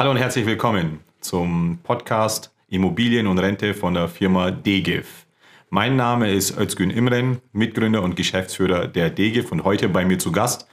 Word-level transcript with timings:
Hallo 0.00 0.12
und 0.12 0.16
herzlich 0.16 0.46
willkommen 0.46 1.00
zum 1.20 1.78
Podcast 1.82 2.50
Immobilien 2.70 3.26
und 3.26 3.38
Rente 3.38 3.74
von 3.74 3.92
der 3.92 4.08
Firma 4.08 4.50
DGIF. 4.50 5.26
Mein 5.68 5.96
Name 5.96 6.32
ist 6.32 6.56
Özgün 6.56 6.88
Imren, 6.88 7.42
Mitgründer 7.52 8.02
und 8.02 8.16
Geschäftsführer 8.16 8.88
der 8.88 9.10
DGIF 9.10 9.52
und 9.52 9.62
heute 9.62 9.90
bei 9.90 10.06
mir 10.06 10.18
zu 10.18 10.32
Gast 10.32 10.66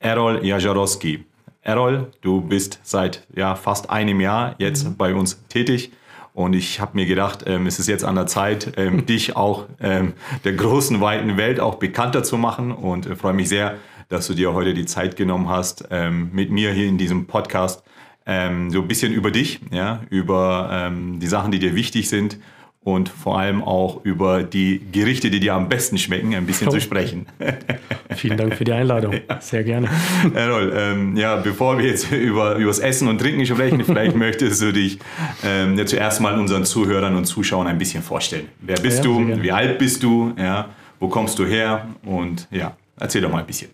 Errol 0.00 0.44
Jajarowski. 0.44 1.24
Errol, 1.60 2.10
du 2.22 2.40
bist 2.40 2.80
seit 2.82 3.24
ja, 3.36 3.54
fast 3.54 3.88
einem 3.88 4.20
Jahr 4.20 4.56
jetzt 4.58 4.84
mhm. 4.84 4.96
bei 4.96 5.14
uns 5.14 5.46
tätig. 5.46 5.92
Und 6.34 6.54
ich 6.54 6.80
habe 6.80 6.96
mir 6.96 7.06
gedacht, 7.06 7.44
ähm, 7.46 7.68
es 7.68 7.78
ist 7.78 7.86
jetzt 7.86 8.04
an 8.04 8.16
der 8.16 8.26
Zeit, 8.26 8.72
ähm, 8.78 9.06
dich 9.06 9.36
auch 9.36 9.66
ähm, 9.80 10.14
der 10.42 10.54
großen, 10.54 11.00
weiten 11.00 11.36
Welt 11.36 11.60
auch 11.60 11.76
bekannter 11.76 12.24
zu 12.24 12.36
machen. 12.36 12.72
Und 12.72 13.06
äh, 13.06 13.14
freue 13.14 13.34
mich 13.34 13.48
sehr, 13.48 13.76
dass 14.08 14.26
du 14.26 14.34
dir 14.34 14.54
heute 14.54 14.74
die 14.74 14.86
Zeit 14.86 15.14
genommen 15.14 15.48
hast, 15.48 15.84
ähm, 15.92 16.30
mit 16.32 16.50
mir 16.50 16.72
hier 16.72 16.88
in 16.88 16.98
diesem 16.98 17.28
Podcast 17.28 17.84
ähm, 18.26 18.70
so 18.70 18.82
ein 18.82 18.88
bisschen 18.88 19.12
über 19.12 19.30
dich, 19.30 19.60
ja, 19.70 20.00
über 20.10 20.70
ähm, 20.72 21.18
die 21.20 21.26
Sachen, 21.26 21.52
die 21.52 21.58
dir 21.58 21.74
wichtig 21.74 22.08
sind 22.08 22.38
und 22.84 23.08
vor 23.08 23.38
allem 23.38 23.62
auch 23.62 24.04
über 24.04 24.42
die 24.42 24.80
Gerichte, 24.90 25.30
die 25.30 25.38
dir 25.38 25.54
am 25.54 25.68
besten 25.68 25.98
schmecken, 25.98 26.34
ein 26.34 26.46
bisschen 26.46 26.68
oh. 26.68 26.72
zu 26.72 26.80
sprechen. 26.80 27.26
Vielen 28.16 28.36
Dank 28.36 28.54
für 28.56 28.64
die 28.64 28.72
Einladung. 28.72 29.12
Ja. 29.28 29.40
Sehr 29.40 29.62
gerne. 29.62 29.88
Errol, 30.34 30.72
ähm, 30.76 31.16
ja, 31.16 31.36
bevor 31.36 31.78
wir 31.78 31.86
jetzt 31.86 32.10
über, 32.10 32.56
über 32.56 32.68
das 32.68 32.78
Essen 32.80 33.08
und 33.08 33.20
Trinken 33.20 33.46
sprechen, 33.46 33.84
vielleicht 33.84 34.16
möchtest 34.16 34.60
du 34.62 34.72
dich 34.72 34.98
ähm, 35.44 35.78
ja, 35.78 35.86
zuerst 35.86 36.20
mal 36.20 36.38
unseren 36.38 36.64
Zuhörern 36.64 37.14
und 37.14 37.24
Zuschauern 37.24 37.66
ein 37.66 37.78
bisschen 37.78 38.02
vorstellen. 38.02 38.48
Wer 38.60 38.76
bist 38.76 38.98
ja, 38.98 39.04
du? 39.04 39.42
Wie 39.42 39.52
alt 39.52 39.78
bist 39.78 40.02
du? 40.02 40.32
Ja, 40.36 40.70
wo 40.98 41.08
kommst 41.08 41.38
du 41.38 41.46
her? 41.46 41.86
Und 42.04 42.48
ja, 42.50 42.76
erzähl 42.98 43.22
doch 43.22 43.30
mal 43.30 43.40
ein 43.40 43.46
bisschen. 43.46 43.70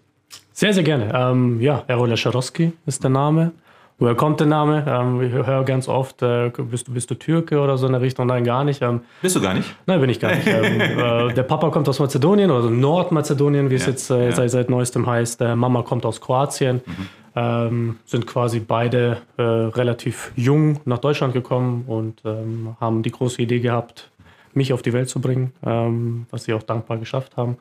Sehr, 0.53 0.75
sehr 0.75 0.83
gerne. 0.83 1.13
Ähm, 1.15 1.61
ja, 1.61 1.85
Errol 1.87 2.15
Scharowski 2.17 2.73
ist 2.85 3.03
der 3.03 3.11
Name. 3.11 3.53
Woher 4.01 4.15
kommt 4.15 4.39
der 4.39 4.47
Name? 4.47 4.85
Ähm, 4.87 5.21
ich 5.21 5.33
höre 5.33 5.65
ganz 5.65 5.89
oft, 5.89 6.23
äh, 6.23 6.53
bist, 6.57 6.87
du, 6.87 6.93
bist 6.93 7.11
du 7.11 7.17
Türke 7.17 7.59
oder 7.59 7.77
so 7.77 7.87
in 7.87 7.93
der 7.93 8.01
Richtung? 8.01 8.29
Nein, 8.29 8.45
gar 8.45 8.63
nicht. 8.63 8.81
Ähm, 8.81 9.01
bist 9.23 9.35
du 9.35 9.41
gar 9.41 9.55
nicht? 9.55 9.75
Nein, 9.87 10.01
bin 10.01 10.09
ich 10.09 10.21
gar 10.21 10.37
nicht. 10.37 10.47
ähm, 10.47 10.81
äh, 10.81 11.35
der 11.35 11.43
Papa 11.43 11.71
kommt 11.71 11.89
aus 11.89 11.99
Mazedonien, 11.99 12.49
also 12.53 12.71
Nordmazedonien, 12.71 13.71
wie 13.71 13.75
es 13.75 13.87
jetzt 13.87 14.11
äh, 14.11 14.27
ja. 14.27 14.33
seit, 14.33 14.51
seit 14.53 14.71
neuestem 14.71 15.05
heißt. 15.05 15.41
Der 15.41 15.57
Mama 15.57 15.83
kommt 15.83 16.07
aus 16.07 16.21
Kroatien. 16.21 16.81
Mhm. 16.87 17.09
Ähm, 17.35 17.99
sind 18.05 18.27
quasi 18.27 18.61
beide 18.61 19.19
äh, 19.37 19.43
relativ 19.43 20.33
jung 20.37 20.81
nach 20.85 20.99
Deutschland 20.99 21.35
gekommen 21.35 21.85
und 21.87 22.23
ähm, 22.25 22.77
haben 22.81 23.03
die 23.03 23.11
große 23.11 23.43
Idee 23.43 23.61
gehabt, 23.61 24.11
mich 24.55 24.73
auf 24.73 24.83
die 24.83 24.93
Welt 24.93 25.09
zu 25.09 25.21
bringen, 25.21 25.53
ähm, 25.65 26.27
was 26.31 26.45
sie 26.45 26.55
auch 26.55 26.63
dankbar 26.63 26.99
geschafft 26.99 27.37
haben. 27.37 27.59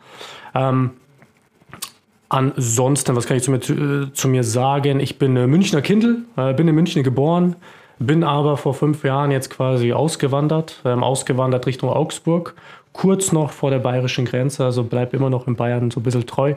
Ansonsten, 2.30 3.16
was 3.16 3.26
kann 3.26 3.38
ich 3.38 3.44
zu 3.44 3.52
mir, 3.52 3.58
äh, 3.58 4.12
zu 4.12 4.28
mir 4.28 4.44
sagen? 4.44 5.00
Ich 5.00 5.18
bin 5.18 5.38
äh, 5.38 5.48
Münchner 5.48 5.82
Kindl, 5.82 6.24
äh, 6.36 6.54
bin 6.54 6.68
in 6.68 6.76
München 6.76 7.04
geboren, 7.04 7.56
bin 8.00 8.24
aber 8.24 8.58
vor 8.58 8.74
fünf 8.74 9.04
Jahren 9.04 9.32
jetzt 9.32 9.50
quasi 9.50 9.94
ausgewandert, 9.94 10.82
ähm, 10.84 11.04
ausgewandert 11.04 11.66
Richtung 11.68 11.90
Augsburg, 11.90 12.56
kurz 12.92 13.32
noch 13.32 13.52
vor 13.52 13.70
der 13.70 13.80
bayerischen 13.80 14.26
Grenze, 14.26 14.66
also 14.66 14.84
bleib 14.84 15.14
immer 15.14 15.30
noch 15.30 15.48
in 15.48 15.56
Bayern 15.56 15.90
so 15.90 16.02
ein 16.02 16.04
bisschen 16.04 16.26
treu. 16.26 16.56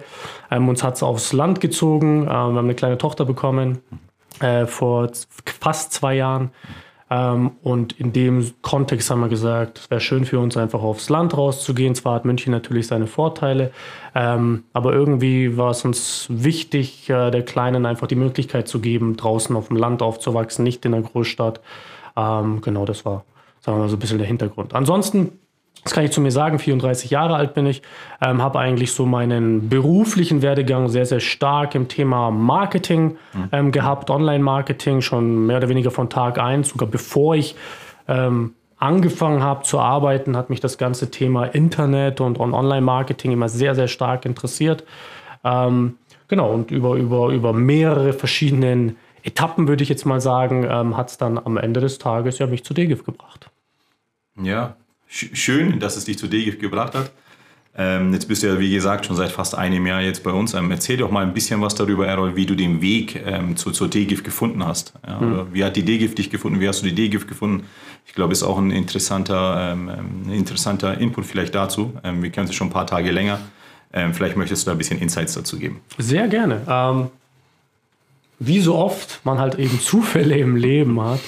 Ähm, 0.51 0.69
uns 0.69 0.83
hat 0.83 0.97
es 0.97 1.03
aufs 1.05 1.33
Land 1.33 1.61
gezogen, 1.61 2.23
ähm, 2.23 2.27
wir 2.27 2.33
haben 2.33 2.59
eine 2.59 2.75
kleine 2.75 2.99
Tochter 2.99 3.25
bekommen 3.25 3.79
äh, 4.41 4.67
vor 4.67 5.09
fast 5.61 5.93
zwei 5.93 6.15
Jahren. 6.15 6.51
Ähm, 7.11 7.53
und 7.63 7.99
in 7.99 8.13
dem 8.13 8.53
Kontext 8.63 9.11
haben 9.11 9.21
wir 9.21 9.29
gesagt, 9.29 9.79
es 9.79 9.91
wäre 9.91 10.01
schön 10.01 10.25
für 10.25 10.39
uns 10.39 10.57
einfach 10.57 10.83
aufs 10.83 11.09
Land 11.09 11.37
rauszugehen. 11.37 11.95
Zwar 11.97 12.15
hat 12.15 12.25
München 12.25 12.53
natürlich 12.53 12.87
seine 12.87 13.09
Vorteile, 13.09 13.73
ähm, 14.15 14.65
aber 14.73 14.93
irgendwie 14.93 15.57
war 15.57 15.73
es 15.73 15.85
uns 15.85 16.27
wichtig, 16.31 17.11
äh, 17.11 17.31
der 17.31 17.45
Kleinen 17.45 17.85
einfach 17.85 18.07
die 18.07 18.15
Möglichkeit 18.15 18.69
zu 18.69 18.81
geben, 18.81 19.17
draußen 19.17 19.55
auf 19.57 19.69
dem 19.69 19.77
Land 19.77 20.03
aufzuwachsen, 20.03 20.63
nicht 20.63 20.85
in 20.85 20.93
der 20.93 21.03
Großstadt. 21.03 21.61
Ähm, 22.17 22.61
genau, 22.61 22.85
das 22.85 23.05
war, 23.05 23.25
sagen 23.61 23.79
wir 23.79 23.83
mal, 23.83 23.89
so 23.89 23.97
ein 23.97 24.01
bisschen 24.01 24.19
der 24.19 24.29
Hintergrund. 24.29 24.75
Ansonsten 24.75 25.33
das 25.85 25.95
kann 25.95 26.05
ich 26.05 26.13
zu 26.13 26.21
mir 26.21 26.31
sagen, 26.31 26.59
34 26.59 27.11
Jahre 27.11 27.37
alt 27.37 27.55
bin 27.55 27.67
ich, 27.67 27.83
ähm, 28.21 28.43
habe 28.43 28.59
eigentlich 28.59 28.93
so 28.93 29.07
meinen 29.07 29.69
beruflichen 29.69 30.43
Werdegang 30.43 30.89
sehr, 30.89 31.07
sehr 31.07 31.21
stark 31.21 31.75
im 31.75 31.89
Thema 31.89 32.31
Marketing 32.31 33.17
mhm. 33.33 33.49
ähm, 33.53 33.73
gehabt, 33.73 34.11
Online-Marketing, 34.11 35.01
schon 35.01 35.47
mehr 35.47 35.59
oder 35.59 35.69
weniger 35.69 35.91
von 35.91 36.11
Tag 36.11 36.39
1, 36.39 36.71
sogar 36.71 36.89
bevor 36.89 37.35
ich 37.35 37.55
ähm, 38.09 38.55
angefangen 38.79 39.43
habe 39.43 39.63
zu 39.63 39.79
arbeiten, 39.79 40.37
hat 40.37 40.51
mich 40.51 40.61
das 40.61 40.79
ganze 40.79 41.11
Thema 41.11 41.45
Internet 41.45 42.21
und, 42.21 42.39
und 42.39 42.55
Online-Marketing 42.55 43.33
immer 43.33 43.49
sehr, 43.49 43.75
sehr 43.75 43.89
stark 43.89 44.25
interessiert. 44.25 44.85
Ähm, 45.45 45.97
genau, 46.29 46.51
und 46.51 46.71
über, 46.71 46.97
über, 46.97 47.29
über 47.29 47.53
mehrere 47.53 48.13
verschiedene 48.13 48.95
Etappen, 49.23 49.69
würde 49.69 49.83
ich 49.83 49.89
jetzt 49.89 50.07
mal 50.07 50.21
sagen, 50.21 50.67
ähm, 50.69 50.97
hat 50.97 51.11
es 51.11 51.19
dann 51.19 51.39
am 51.39 51.57
Ende 51.57 51.81
des 51.81 51.99
Tages 51.99 52.39
ja 52.39 52.47
mich 52.47 52.65
zu 52.65 52.73
DGIF 52.73 53.05
gebracht. 53.05 53.51
Ja, 54.43 54.77
schön, 55.11 55.81
dass 55.81 55.97
es 55.97 56.05
dich 56.05 56.19
zu 56.19 56.29
DGIF 56.29 56.59
gebracht 56.59 56.95
hat. 56.95 57.11
Ähm, 57.77 58.13
jetzt 58.13 58.27
bist 58.27 58.43
du 58.43 58.49
ja, 58.49 58.59
wie 58.59 58.71
gesagt, 58.71 59.07
schon 59.07 59.15
seit 59.17 59.31
fast 59.31 59.55
einem 59.55 59.87
Jahr 59.87 60.01
jetzt 60.01 60.25
bei 60.25 60.33
uns. 60.33 60.55
Ähm, 60.55 60.71
erzähl 60.71 60.97
doch 60.97 61.11
mal 61.11 61.23
ein 61.25 61.33
bisschen 61.33 61.61
was 61.61 61.75
darüber, 61.75 62.07
Errol, 62.07 62.35
wie 62.35 62.45
du 62.45 62.57
den 62.57 62.83
Weg 62.83 63.23
ähm, 63.25 63.57
zu, 63.57 63.71
zur 63.71 63.89
DGIF 63.89 64.25
gefunden 64.25 64.67
hast. 64.67 64.93
Ja, 65.07 65.21
mhm. 65.21 65.47
Wie 65.53 65.65
hat 65.65 65.77
die 65.77 65.85
DGIF 65.85 66.15
dich 66.15 66.31
gefunden? 66.31 66.61
Wie 66.61 66.69
hast 66.69 66.83
du 66.83 66.87
die 66.91 66.95
DGIF 66.95 67.27
gefunden? 67.29 67.65
Ich 68.07 68.15
glaube, 68.15 68.33
ist 68.33 68.43
auch 68.43 68.59
ein 68.59 68.73
interessanter, 68.73 69.73
ähm, 69.73 69.89
ein 69.89 70.33
interessanter 70.33 70.99
Input 70.99 71.27
vielleicht 71.27 71.55
dazu. 71.55 71.95
Ähm, 72.03 72.23
wir 72.23 72.31
kennen 72.31 72.49
sie 72.49 72.55
schon 72.55 72.69
ein 72.69 72.73
paar 72.73 72.87
Tage 72.87 73.13
länger. 73.13 73.39
Ähm, 73.93 74.15
vielleicht 74.15 74.37
möchtest 74.37 74.63
du 74.63 74.67
da 74.67 74.73
ein 74.73 74.79
bisschen 74.79 74.99
Insights 74.99 75.35
dazu 75.35 75.59
geben. 75.59 75.81
Sehr 75.97 76.27
gerne. 76.27 76.63
Ähm, 76.69 77.07
wie 78.41 78.61
so 78.61 78.77
oft 78.77 79.21
man 79.25 79.39
halt 79.39 79.57
eben 79.57 79.81
Zufälle 79.81 80.37
im 80.39 80.57
Leben 80.57 81.01
hat, 81.01 81.21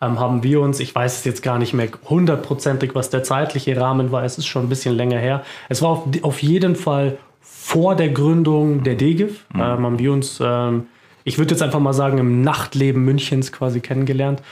ähm, 0.00 0.20
haben 0.20 0.42
wir 0.42 0.60
uns, 0.60 0.80
ich 0.80 0.94
weiß 0.94 1.18
es 1.18 1.24
jetzt 1.24 1.42
gar 1.42 1.58
nicht 1.58 1.72
mehr 1.72 1.88
hundertprozentig, 2.08 2.94
was 2.94 3.10
der 3.10 3.22
zeitliche 3.22 3.80
Rahmen 3.80 4.12
war, 4.12 4.24
es 4.24 4.38
ist 4.38 4.46
schon 4.46 4.64
ein 4.64 4.68
bisschen 4.68 4.94
länger 4.94 5.18
her. 5.18 5.42
Es 5.68 5.82
war 5.82 5.90
auf, 5.90 6.04
auf 6.22 6.42
jeden 6.42 6.76
Fall 6.76 7.18
vor 7.40 7.94
der 7.94 8.10
Gründung 8.10 8.82
der 8.82 8.94
DGIF, 8.94 9.44
mhm. 9.52 9.60
ähm, 9.60 9.84
haben 9.84 9.98
wir 9.98 10.12
uns, 10.12 10.40
ähm, 10.42 10.86
ich 11.24 11.38
würde 11.38 11.52
jetzt 11.52 11.62
einfach 11.62 11.80
mal 11.80 11.92
sagen, 11.92 12.18
im 12.18 12.42
Nachtleben 12.42 13.04
Münchens 13.04 13.52
quasi 13.52 13.80
kennengelernt. 13.80 14.42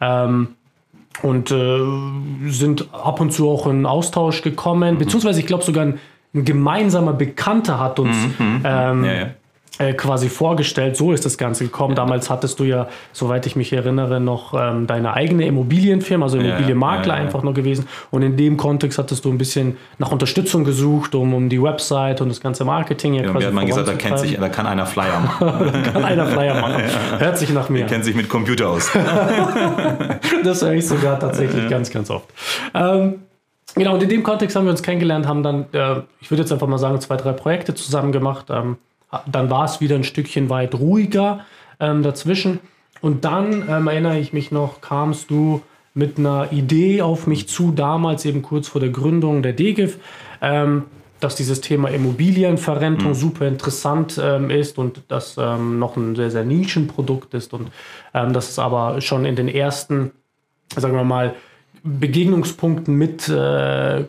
Ähm, 0.00 0.48
und 1.22 1.52
äh, 1.52 1.78
sind 2.50 2.88
ab 2.92 3.20
und 3.20 3.32
zu 3.32 3.48
auch 3.48 3.68
in 3.68 3.86
Austausch 3.86 4.42
gekommen, 4.42 4.94
mhm. 4.94 4.98
beziehungsweise 4.98 5.38
ich 5.38 5.46
glaube 5.46 5.62
sogar 5.62 5.86
ein, 5.86 6.00
ein, 6.34 6.44
gemeinsamer 6.44 7.12
Bekannter 7.12 7.78
hat 7.78 8.00
uns 8.00 8.16
mhm. 8.38 8.62
ähm, 8.64 9.04
ja, 9.04 9.12
ja 9.12 9.30
quasi 9.78 10.28
vorgestellt. 10.28 10.96
So 10.96 11.12
ist 11.12 11.24
das 11.24 11.38
Ganze 11.38 11.64
gekommen. 11.64 11.94
Damals 11.94 12.30
hattest 12.30 12.60
du 12.60 12.64
ja, 12.64 12.88
soweit 13.12 13.46
ich 13.46 13.56
mich 13.56 13.72
erinnere, 13.72 14.20
noch 14.20 14.54
ähm, 14.54 14.86
deine 14.86 15.14
eigene 15.14 15.46
Immobilienfirma, 15.46 16.26
also 16.26 16.38
Immobilienmakler 16.38 17.06
ja, 17.06 17.14
ja, 17.14 17.18
ja, 17.18 17.24
einfach 17.24 17.42
nur 17.42 17.54
gewesen. 17.54 17.88
Und 18.10 18.22
in 18.22 18.36
dem 18.36 18.56
Kontext 18.56 18.98
hattest 18.98 19.24
du 19.24 19.30
ein 19.30 19.38
bisschen 19.38 19.76
nach 19.98 20.12
Unterstützung 20.12 20.64
gesucht, 20.64 21.14
um, 21.14 21.34
um 21.34 21.48
die 21.48 21.62
Website 21.62 22.20
und 22.20 22.28
das 22.28 22.40
ganze 22.40 22.64
Marketing 22.64 23.14
ja, 23.14 23.22
quasi 23.22 23.38
Mir 23.38 23.46
hat 23.46 23.52
man 23.54 23.66
gesagt, 23.66 23.88
da, 23.88 23.94
kennt 23.94 24.18
sich, 24.18 24.36
da 24.36 24.48
kann 24.48 24.66
einer 24.66 24.86
Flyer 24.86 25.20
machen. 25.40 25.72
da 25.72 25.90
kann 25.90 26.04
einer 26.04 26.26
Flyer 26.26 26.60
machen. 26.60 26.82
Hört 27.18 27.38
sich 27.38 27.50
nach 27.50 27.68
mir. 27.68 27.78
Der 27.80 27.88
kennt 27.88 28.04
sich 28.04 28.14
mit 28.14 28.28
Computer 28.28 28.68
aus. 28.68 28.90
das 30.44 30.62
höre 30.62 30.72
ich 30.72 30.86
sogar 30.86 31.18
tatsächlich 31.18 31.68
ganz, 31.68 31.90
ganz 31.90 32.10
oft. 32.10 32.28
Ähm, 32.74 33.20
Genau, 33.76 33.94
und 33.94 34.02
in 34.04 34.08
dem 34.08 34.22
Kontext 34.22 34.54
haben 34.54 34.66
wir 34.66 34.70
uns 34.70 34.84
kennengelernt, 34.84 35.26
haben 35.26 35.42
dann, 35.42 35.64
äh, 35.72 36.02
ich 36.20 36.30
würde 36.30 36.42
jetzt 36.42 36.52
einfach 36.52 36.68
mal 36.68 36.78
sagen, 36.78 37.00
zwei, 37.00 37.16
drei 37.16 37.32
Projekte 37.32 37.74
zusammen 37.74 38.12
gemacht. 38.12 38.46
Ähm, 38.48 38.76
dann 39.26 39.50
war 39.50 39.64
es 39.64 39.80
wieder 39.80 39.96
ein 39.96 40.04
Stückchen 40.04 40.48
weit 40.50 40.74
ruhiger 40.74 41.44
ähm, 41.80 42.02
dazwischen. 42.02 42.60
Und 43.00 43.24
dann 43.24 43.68
ähm, 43.68 43.86
erinnere 43.86 44.18
ich 44.18 44.32
mich 44.32 44.50
noch, 44.50 44.80
kamst 44.80 45.30
du 45.30 45.62
mit 45.94 46.18
einer 46.18 46.52
Idee 46.52 47.02
auf 47.02 47.26
mich 47.26 47.48
zu, 47.48 47.70
damals 47.70 48.24
eben 48.24 48.42
kurz 48.42 48.68
vor 48.68 48.80
der 48.80 48.90
Gründung 48.90 49.42
der 49.42 49.52
DGIF, 49.52 49.98
ähm, 50.42 50.84
dass 51.20 51.36
dieses 51.36 51.60
Thema 51.60 51.88
Immobilienverrentung 51.88 53.10
mhm. 53.10 53.14
super 53.14 53.46
interessant 53.46 54.20
ähm, 54.22 54.50
ist 54.50 54.78
und 54.78 55.02
das 55.08 55.36
ähm, 55.38 55.78
noch 55.78 55.96
ein 55.96 56.16
sehr, 56.16 56.30
sehr 56.30 56.44
Nischenprodukt 56.44 57.32
ist 57.34 57.54
und 57.54 57.70
ähm, 58.12 58.32
dass 58.32 58.50
es 58.50 58.58
aber 58.58 59.00
schon 59.00 59.24
in 59.24 59.36
den 59.36 59.48
ersten, 59.48 60.10
sagen 60.76 60.96
wir 60.96 61.04
mal, 61.04 61.34
Begegnungspunkten 61.82 62.94
mit 62.94 63.28
äh, 63.28 64.04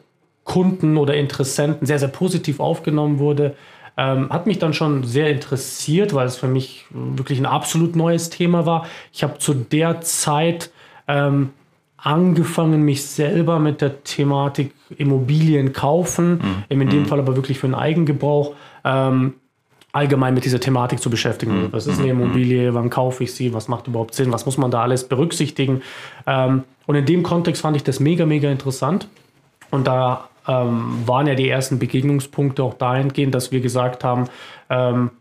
Kunden 0.45 0.97
oder 0.97 1.15
Interessenten 1.15 1.85
sehr, 1.85 1.99
sehr 1.99 2.07
positiv 2.07 2.59
aufgenommen 2.59 3.19
wurde. 3.19 3.55
Ähm, 3.97 4.29
hat 4.29 4.45
mich 4.45 4.59
dann 4.59 4.73
schon 4.73 5.03
sehr 5.03 5.29
interessiert, 5.29 6.13
weil 6.13 6.27
es 6.27 6.35
für 6.35 6.47
mich 6.47 6.85
wirklich 6.91 7.39
ein 7.39 7.45
absolut 7.45 7.95
neues 7.95 8.29
Thema 8.29 8.65
war. 8.65 8.85
Ich 9.13 9.23
habe 9.23 9.37
zu 9.37 9.53
der 9.53 10.01
Zeit 10.01 10.69
ähm, 11.07 11.51
angefangen, 11.97 12.83
mich 12.83 13.05
selber 13.05 13.57
mit 13.59 13.81
der 13.81 14.03
Thematik 14.03 14.73
Immobilien 14.97 15.73
kaufen, 15.73 16.33
mhm. 16.33 16.63
in 16.81 16.89
dem 16.89 16.99
mhm. 17.01 17.05
Fall 17.05 17.19
aber 17.19 17.35
wirklich 17.35 17.57
für 17.57 17.67
den 17.67 17.75
Eigengebrauch. 17.75 18.53
Ähm, 18.83 19.35
allgemein 19.95 20.33
mit 20.33 20.43
dieser 20.43 20.59
Thematik 20.59 20.99
zu 20.99 21.09
beschäftigen. 21.09 21.63
Mhm. 21.63 21.67
Was 21.71 21.87
ist 21.87 21.99
eine 21.99 22.13
mhm. 22.13 22.21
Immobilie? 22.21 22.73
Wann 22.73 22.89
kaufe 22.89 23.23
ich 23.23 23.33
sie? 23.33 23.53
Was 23.53 23.69
macht 23.69 23.87
überhaupt 23.87 24.13
Sinn? 24.13 24.31
Was 24.33 24.45
muss 24.45 24.57
man 24.57 24.69
da 24.69 24.81
alles 24.81 25.07
berücksichtigen? 25.07 25.81
Ähm, 26.27 26.63
und 26.85 26.95
in 26.95 27.05
dem 27.05 27.23
Kontext 27.23 27.61
fand 27.61 27.77
ich 27.77 27.83
das 27.83 28.01
mega, 28.01 28.25
mega 28.25 28.51
interessant. 28.51 29.07
Und 29.71 29.87
da 29.87 30.29
ähm, 30.47 31.03
waren 31.05 31.27
ja 31.27 31.35
die 31.35 31.49
ersten 31.49 31.79
Begegnungspunkte 31.79 32.63
auch 32.63 32.75
dahingehend, 32.75 33.33
dass 33.33 33.51
wir 33.51 33.61
gesagt 33.61 34.03
haben, 34.03 34.25
ähm, 34.69 35.11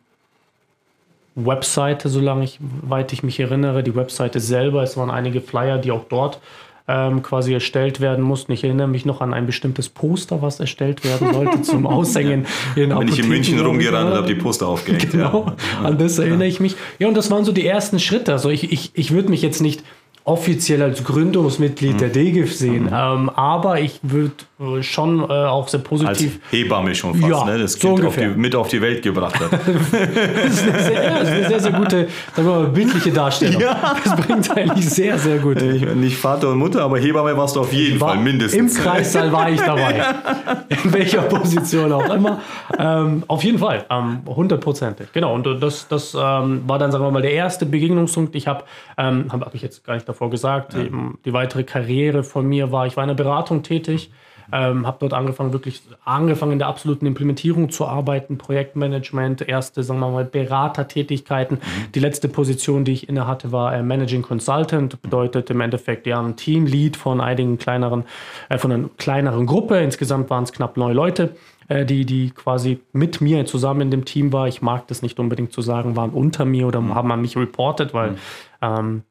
Webseite, 1.36 2.08
solange 2.08 2.44
ich, 2.44 2.58
weit 2.60 3.12
ich 3.12 3.22
mich 3.22 3.40
erinnere, 3.40 3.82
die 3.82 3.96
Webseite 3.96 4.40
selber. 4.40 4.82
Es 4.82 4.96
waren 4.96 5.10
einige 5.10 5.40
Flyer, 5.40 5.78
die 5.78 5.90
auch 5.90 6.04
dort 6.08 6.38
ähm, 6.86 7.22
quasi 7.22 7.52
erstellt 7.52 8.00
werden 8.00 8.22
mussten. 8.22 8.52
Ich 8.52 8.62
erinnere 8.62 8.88
mich 8.88 9.04
noch 9.04 9.20
an 9.20 9.32
ein 9.32 9.46
bestimmtes 9.46 9.88
Poster, 9.88 10.42
was 10.42 10.60
erstellt 10.60 11.04
werden 11.04 11.32
sollte 11.32 11.62
zum 11.62 11.86
Aushängen. 11.88 12.46
in 12.76 12.90
Wenn 12.90 13.08
ich 13.08 13.18
in 13.18 13.28
München 13.28 13.58
rumgerannt 13.58 14.14
habe, 14.14 14.26
die 14.26 14.34
Poster 14.34 14.68
aufgehängt. 14.68 15.10
Genau, 15.10 15.46
ja. 15.80 15.88
an 15.88 15.98
das 15.98 16.18
erinnere 16.18 16.46
ich 16.46 16.60
mich. 16.60 16.76
Ja, 16.98 17.08
und 17.08 17.16
das 17.16 17.30
waren 17.30 17.44
so 17.44 17.52
die 17.52 17.66
ersten 17.66 17.98
Schritte. 17.98 18.32
Also 18.32 18.50
ich, 18.50 18.70
ich, 18.70 18.90
ich 18.94 19.10
würde 19.12 19.30
mich 19.30 19.42
jetzt 19.42 19.62
nicht 19.62 19.82
offiziell 20.26 20.82
als 20.82 21.04
Gründungsmitglied 21.04 21.94
mhm. 21.94 21.98
der 21.98 22.08
DGIF 22.08 22.54
sehen. 22.56 22.84
Mhm. 22.84 22.92
Ähm, 22.94 23.30
aber 23.30 23.80
ich 23.80 24.00
würde 24.02 24.32
äh, 24.58 24.82
schon 24.82 25.20
äh, 25.20 25.32
auch 25.32 25.68
sehr 25.68 25.80
positiv. 25.80 26.40
Als 26.42 26.52
Hebamme 26.52 26.94
schon 26.94 27.14
fast, 27.14 27.30
ja, 27.30 27.44
ne? 27.44 27.58
das 27.58 27.78
Kind 27.78 27.98
so 27.98 28.06
auf 28.06 28.16
die, 28.16 28.28
mit 28.28 28.54
auf 28.54 28.68
die 28.68 28.80
Welt 28.80 29.02
gebracht 29.02 29.38
hat. 29.38 29.52
das, 29.52 30.52
ist 30.52 30.68
eine 30.68 30.82
sehr, 30.82 31.04
ja, 31.04 31.14
eine 31.16 31.48
sehr, 31.48 31.60
sehr 31.60 31.72
gute 31.72 32.08
sagen 32.34 32.48
wir 32.48 32.54
mal, 32.54 32.66
bildliche 32.68 33.12
Darstellung. 33.12 33.60
Ja. 33.60 33.96
Das 34.02 34.16
bringt 34.16 34.56
eigentlich 34.56 34.88
sehr, 34.88 35.18
sehr 35.18 35.38
gut. 35.38 35.60
Ich, 35.60 35.82
nicht 35.94 36.16
Vater 36.16 36.50
und 36.50 36.58
Mutter, 36.58 36.82
aber 36.82 36.98
Hebamme 36.98 37.36
warst 37.36 37.56
du 37.56 37.60
auf 37.60 37.72
jeden 37.72 38.00
war, 38.00 38.14
Fall 38.14 38.18
mindestens. 38.18 38.76
Im 38.76 38.82
Kreissaal 38.82 39.30
war 39.30 39.50
ich 39.50 39.60
dabei. 39.60 40.04
In 40.84 40.92
welcher 40.92 41.22
Position 41.22 41.92
auch 41.92 42.08
immer. 42.14 42.40
Ähm, 42.78 43.24
auf 43.26 43.44
jeden 43.44 43.58
Fall, 43.58 43.84
ähm, 43.90 44.20
hundertprozentig. 44.26 45.08
genau, 45.12 45.34
und 45.34 45.44
das, 45.60 45.86
das 45.88 46.14
ähm, 46.14 46.62
war 46.66 46.78
dann, 46.78 46.90
sagen 46.92 47.04
wir 47.04 47.10
mal, 47.10 47.22
der 47.22 47.32
erste 47.32 47.66
Begegnungspunkt. 47.66 48.34
Ich 48.34 48.46
habe, 48.46 48.64
ähm, 48.96 49.26
habe 49.30 49.44
hab 49.44 49.54
ich 49.54 49.60
jetzt 49.60 49.84
gar 49.84 49.94
nicht 49.94 50.08
davor 50.14 50.30
gesagt, 50.30 50.74
ja. 50.74 50.84
die, 50.84 50.90
die 51.24 51.32
weitere 51.32 51.64
Karriere 51.64 52.22
von 52.22 52.46
mir 52.46 52.72
war, 52.72 52.86
ich 52.86 52.96
war 52.96 53.04
in 53.04 53.08
der 53.08 53.14
Beratung 53.14 53.62
tätig. 53.62 54.10
Ähm, 54.52 54.86
habe 54.86 54.98
dort 55.00 55.14
angefangen, 55.14 55.54
wirklich 55.54 55.82
angefangen 56.04 56.52
in 56.52 56.58
der 56.58 56.68
absoluten 56.68 57.06
Implementierung 57.06 57.70
zu 57.70 57.86
arbeiten, 57.86 58.36
Projektmanagement, 58.36 59.48
erste, 59.48 59.82
sagen 59.82 60.00
wir 60.00 60.10
mal, 60.10 60.26
Beratertätigkeiten. 60.26 61.56
Mhm. 61.56 61.92
Die 61.92 61.98
letzte 61.98 62.28
Position, 62.28 62.84
die 62.84 62.92
ich 62.92 63.08
inne 63.08 63.26
hatte, 63.26 63.52
war 63.52 63.74
äh, 63.74 63.82
Managing 63.82 64.20
Consultant, 64.20 65.00
bedeutet 65.00 65.48
im 65.48 65.62
Endeffekt 65.62 66.06
ja 66.06 66.20
ein 66.20 66.36
Teamlead 66.36 66.96
von 66.96 67.22
einigen 67.22 67.56
kleineren, 67.56 68.04
äh, 68.50 68.58
von 68.58 68.70
einer 68.70 68.90
kleineren 68.98 69.46
Gruppe. 69.46 69.78
Insgesamt 69.78 70.28
waren 70.28 70.44
es 70.44 70.52
knapp 70.52 70.76
neun 70.76 70.94
Leute 70.94 71.34
äh, 71.68 71.84
die, 71.84 72.04
die 72.04 72.30
quasi 72.30 72.80
mit 72.92 73.20
mir 73.20 73.46
zusammen 73.46 73.82
in 73.82 73.90
dem 73.90 74.04
Team 74.04 74.32
war. 74.32 74.48
Ich 74.48 74.62
mag 74.62 74.86
das 74.88 75.02
nicht 75.02 75.18
unbedingt 75.18 75.52
zu 75.52 75.62
sagen, 75.62 75.96
waren 75.96 76.10
unter 76.10 76.44
mir 76.44 76.66
oder 76.66 76.80
mhm. 76.80 76.94
haben 76.94 77.10
an 77.10 77.22
mich 77.22 77.36
reported, 77.36 77.94
weil 77.94 78.12
mhm. 78.12 78.16
ähm, 78.60 79.02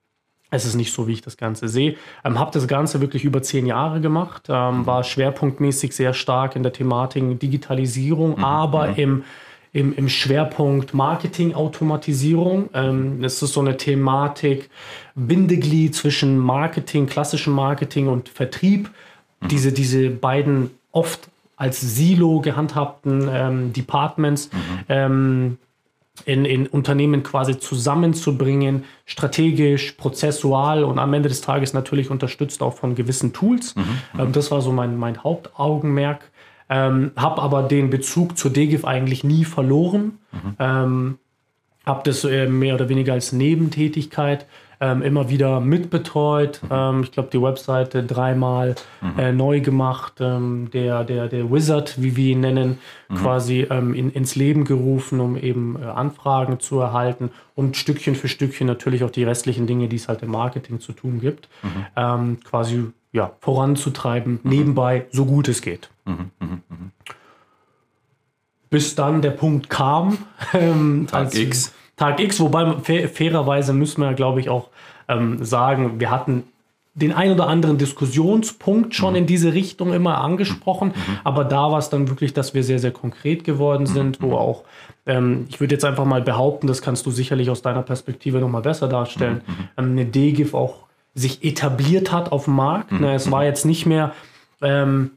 es 0.53 0.65
ist 0.65 0.75
nicht 0.75 0.93
so, 0.93 1.07
wie 1.07 1.13
ich 1.13 1.21
das 1.21 1.35
Ganze 1.35 1.67
sehe. 1.67 1.95
Ähm, 2.23 2.39
habe 2.39 2.51
das 2.51 2.67
Ganze 2.67 3.01
wirklich 3.01 3.25
über 3.25 3.41
zehn 3.41 3.65
Jahre 3.65 4.01
gemacht, 4.01 4.43
ähm, 4.49 4.79
mhm. 4.79 4.85
war 4.85 5.03
schwerpunktmäßig 5.03 5.95
sehr 5.95 6.13
stark 6.13 6.55
in 6.55 6.63
der 6.63 6.71
Thematik 6.71 7.39
Digitalisierung, 7.39 8.37
mhm. 8.37 8.43
aber 8.43 8.89
mhm. 8.89 8.95
Im, 8.95 9.23
im, 9.75 9.95
im 9.95 10.07
Schwerpunkt 10.07 10.93
Marketing-Automatisierung. 10.93 12.69
Ähm, 12.75 13.23
es 13.23 13.41
ist 13.41 13.53
so 13.53 13.59
eine 13.59 13.75
Thematik, 13.75 14.69
Bindeglied 15.15 15.95
zwischen 15.95 16.37
Marketing, 16.37 17.07
klassischem 17.07 17.53
Marketing 17.53 18.07
und 18.07 18.29
Vertrieb. 18.29 18.91
Mhm. 19.41 19.47
Diese, 19.47 19.71
diese 19.71 20.11
beiden 20.11 20.69
oft 20.91 21.27
als 21.55 21.81
Silo 21.81 22.41
gehandhabten 22.41 23.27
ähm, 23.31 23.73
Departments. 23.73 24.51
Mhm. 24.87 25.57
In, 26.25 26.45
in 26.45 26.67
Unternehmen 26.67 27.23
quasi 27.23 27.57
zusammenzubringen, 27.57 28.83
strategisch, 29.05 29.93
prozessual 29.93 30.83
und 30.83 30.99
am 30.99 31.11
Ende 31.11 31.27
des 31.27 31.41
Tages 31.41 31.73
natürlich 31.73 32.11
unterstützt 32.11 32.61
auch 32.61 32.77
von 32.77 32.93
gewissen 32.93 33.33
Tools. 33.33 33.75
Mhm, 33.75 33.81
mhm. 33.81 34.19
ähm, 34.19 34.31
das 34.31 34.51
war 34.51 34.61
so 34.61 34.71
mein, 34.71 34.95
mein 34.97 35.23
Hauptaugenmerk. 35.23 36.29
Ähm, 36.69 37.11
habe 37.15 37.41
aber 37.41 37.63
den 37.63 37.89
Bezug 37.89 38.37
zur 38.37 38.51
DGIF 38.51 38.85
eigentlich 38.85 39.23
nie 39.23 39.43
verloren. 39.43 40.19
Mhm. 40.31 40.55
Ähm, 40.59 41.19
habe 41.85 42.01
das 42.05 42.23
äh, 42.23 42.47
mehr 42.47 42.75
oder 42.75 42.89
weniger 42.89 43.13
als 43.13 43.31
Nebentätigkeit 43.31 44.45
ähm, 44.83 45.01
immer 45.01 45.29
wieder 45.29 45.61
mitbetreut. 45.61 46.61
Mhm. 46.63 46.69
Ähm, 46.69 47.03
ich 47.03 47.11
glaube, 47.13 47.29
die 47.31 47.41
Webseite 47.41 48.03
dreimal 48.03 48.75
mhm. 49.01 49.19
äh, 49.19 49.31
neu 49.31 49.61
gemacht. 49.61 50.15
Ähm, 50.19 50.69
der, 50.73 51.05
der, 51.05 51.29
der 51.29 51.49
Wizard, 51.49 52.01
wie 52.01 52.17
wir 52.17 52.33
ihn 52.33 52.41
nennen, 52.41 52.79
mhm. 53.07 53.15
quasi 53.15 53.65
ähm, 53.69 53.93
in, 53.93 54.11
ins 54.11 54.35
Leben 54.35 54.65
gerufen, 54.65 55.21
um 55.21 55.37
eben 55.37 55.81
äh, 55.81 55.85
Anfragen 55.85 56.59
zu 56.59 56.79
erhalten 56.79 57.31
und 57.55 57.77
Stückchen 57.77 58.15
für 58.15 58.27
Stückchen 58.27 58.67
natürlich 58.67 59.05
auch 59.05 59.11
die 59.11 59.23
restlichen 59.23 59.67
Dinge, 59.67 59.87
die 59.87 59.95
es 59.95 60.09
halt 60.09 60.21
im 60.21 60.31
Marketing 60.31 60.81
zu 60.81 60.91
tun 60.91 61.21
gibt, 61.21 61.47
mhm. 61.61 61.85
ähm, 61.95 62.37
quasi 62.43 62.87
ja, 63.13 63.31
voranzutreiben, 63.39 64.39
mhm. 64.43 64.49
nebenbei, 64.49 65.05
so 65.11 65.25
gut 65.25 65.47
es 65.47 65.61
geht 65.61 65.89
bis 68.73 68.95
dann 68.95 69.21
der 69.21 69.31
Punkt 69.31 69.69
kam. 69.69 70.17
Ähm, 70.53 71.07
Tag 71.09 71.33
X. 71.33 71.73
Tag 71.95 72.19
X, 72.19 72.39
wobei 72.39 72.73
fairerweise 73.07 73.73
müssen 73.73 74.01
wir, 74.01 74.13
glaube 74.13 74.39
ich, 74.39 74.49
auch 74.49 74.69
ähm, 75.07 75.43
sagen, 75.43 75.99
wir 75.99 76.09
hatten 76.09 76.43
den 76.95 77.11
ein 77.11 77.31
oder 77.31 77.47
anderen 77.47 77.77
Diskussionspunkt 77.77 78.93
schon 78.93 79.11
mhm. 79.11 79.19
in 79.19 79.25
diese 79.25 79.53
Richtung 79.53 79.93
immer 79.93 80.21
angesprochen, 80.21 80.89
mhm. 80.89 81.19
aber 81.23 81.43
da 81.43 81.71
war 81.71 81.79
es 81.79 81.89
dann 81.89 82.07
wirklich, 82.07 82.33
dass 82.33 82.53
wir 82.53 82.63
sehr, 82.63 82.79
sehr 82.79 82.91
konkret 82.91 83.43
geworden 83.43 83.87
sind, 83.87 84.21
mhm. 84.21 84.25
wo 84.25 84.35
auch, 84.35 84.63
ähm, 85.05 85.45
ich 85.49 85.59
würde 85.59 85.73
jetzt 85.73 85.85
einfach 85.85 86.05
mal 86.05 86.21
behaupten, 86.21 86.67
das 86.67 86.81
kannst 86.81 87.05
du 87.05 87.11
sicherlich 87.11 87.49
aus 87.49 87.63
deiner 87.63 87.81
Perspektive 87.81 88.39
nochmal 88.39 88.61
besser 88.61 88.87
darstellen, 88.87 89.41
mhm. 89.45 89.53
ähm, 89.77 89.91
eine 89.91 90.05
DGIF 90.05 90.53
auch 90.53 90.83
sich 91.15 91.43
etabliert 91.43 92.11
hat 92.11 92.31
auf 92.31 92.45
dem 92.45 92.55
Markt. 92.55 92.91
Mhm. 92.91 93.01
Ne, 93.01 93.13
es 93.15 93.29
war 93.31 93.43
jetzt 93.43 93.65
nicht 93.65 93.85
mehr, 93.85 94.13
ähm, 94.61 95.11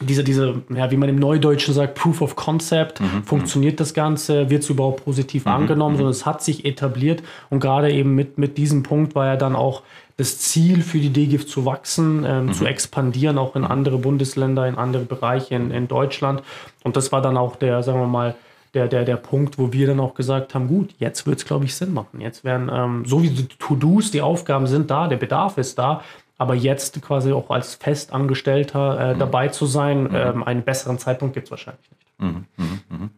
diese, 0.00 0.22
diese, 0.22 0.62
ja, 0.74 0.90
wie 0.90 0.96
man 0.96 1.08
im 1.08 1.16
Neudeutschen 1.16 1.74
sagt, 1.74 1.94
Proof 1.94 2.22
of 2.22 2.36
Concept, 2.36 3.00
mhm. 3.00 3.24
funktioniert 3.24 3.80
das 3.80 3.94
Ganze, 3.94 4.48
wird 4.48 4.62
es 4.62 4.70
überhaupt 4.70 5.04
positiv 5.04 5.44
mhm. 5.46 5.52
angenommen, 5.52 5.94
mhm. 5.94 5.98
sondern 5.98 6.12
es 6.12 6.26
hat 6.26 6.42
sich 6.42 6.64
etabliert 6.64 7.22
und 7.50 7.60
gerade 7.60 7.92
eben 7.92 8.14
mit, 8.14 8.38
mit 8.38 8.58
diesem 8.58 8.82
Punkt 8.82 9.14
war 9.14 9.26
ja 9.26 9.36
dann 9.36 9.56
auch 9.56 9.82
das 10.16 10.38
Ziel 10.38 10.82
für 10.82 10.98
die 10.98 11.12
DGIF 11.12 11.46
zu 11.46 11.64
wachsen, 11.64 12.24
ähm, 12.26 12.46
mhm. 12.46 12.52
zu 12.52 12.66
expandieren, 12.66 13.38
auch 13.38 13.54
in 13.54 13.64
andere 13.64 13.98
Bundesländer, 13.98 14.66
in 14.66 14.76
andere 14.76 15.04
Bereiche 15.04 15.54
in, 15.54 15.70
in 15.70 15.86
Deutschland. 15.86 16.42
Und 16.82 16.96
das 16.96 17.12
war 17.12 17.22
dann 17.22 17.36
auch 17.36 17.56
der, 17.56 17.82
sagen 17.82 18.00
wir 18.00 18.06
mal, 18.08 18.34
der, 18.74 18.88
der, 18.88 19.04
der 19.04 19.16
Punkt, 19.16 19.58
wo 19.58 19.72
wir 19.72 19.86
dann 19.86 20.00
auch 20.00 20.14
gesagt 20.14 20.54
haben, 20.54 20.68
gut, 20.68 20.90
jetzt 20.98 21.26
wird 21.26 21.38
es, 21.38 21.44
glaube 21.44 21.64
ich, 21.64 21.74
Sinn 21.74 21.94
machen. 21.94 22.20
Jetzt 22.20 22.44
werden, 22.44 22.70
ähm, 22.72 23.04
so 23.06 23.22
wie 23.22 23.30
die 23.30 23.46
To-Dos, 23.46 24.10
die 24.10 24.20
Aufgaben 24.20 24.66
sind 24.66 24.90
da, 24.90 25.08
der 25.08 25.16
Bedarf 25.16 25.56
ist 25.56 25.78
da, 25.78 26.02
aber 26.38 26.54
jetzt 26.54 27.02
quasi 27.02 27.32
auch 27.32 27.50
als 27.50 27.74
Festangestellter 27.74 29.10
äh, 29.10 29.14
mhm. 29.14 29.18
dabei 29.18 29.48
zu 29.48 29.66
sein, 29.66 30.04
mhm. 30.04 30.14
ähm, 30.14 30.42
einen 30.44 30.62
besseren 30.62 30.98
Zeitpunkt 30.98 31.34
gibt 31.34 31.48
es 31.48 31.50
wahrscheinlich 31.50 31.90
nicht. 31.90 31.98
Mhm, 32.20 32.46
mhm, 32.56 32.80
mhm. 32.88 33.10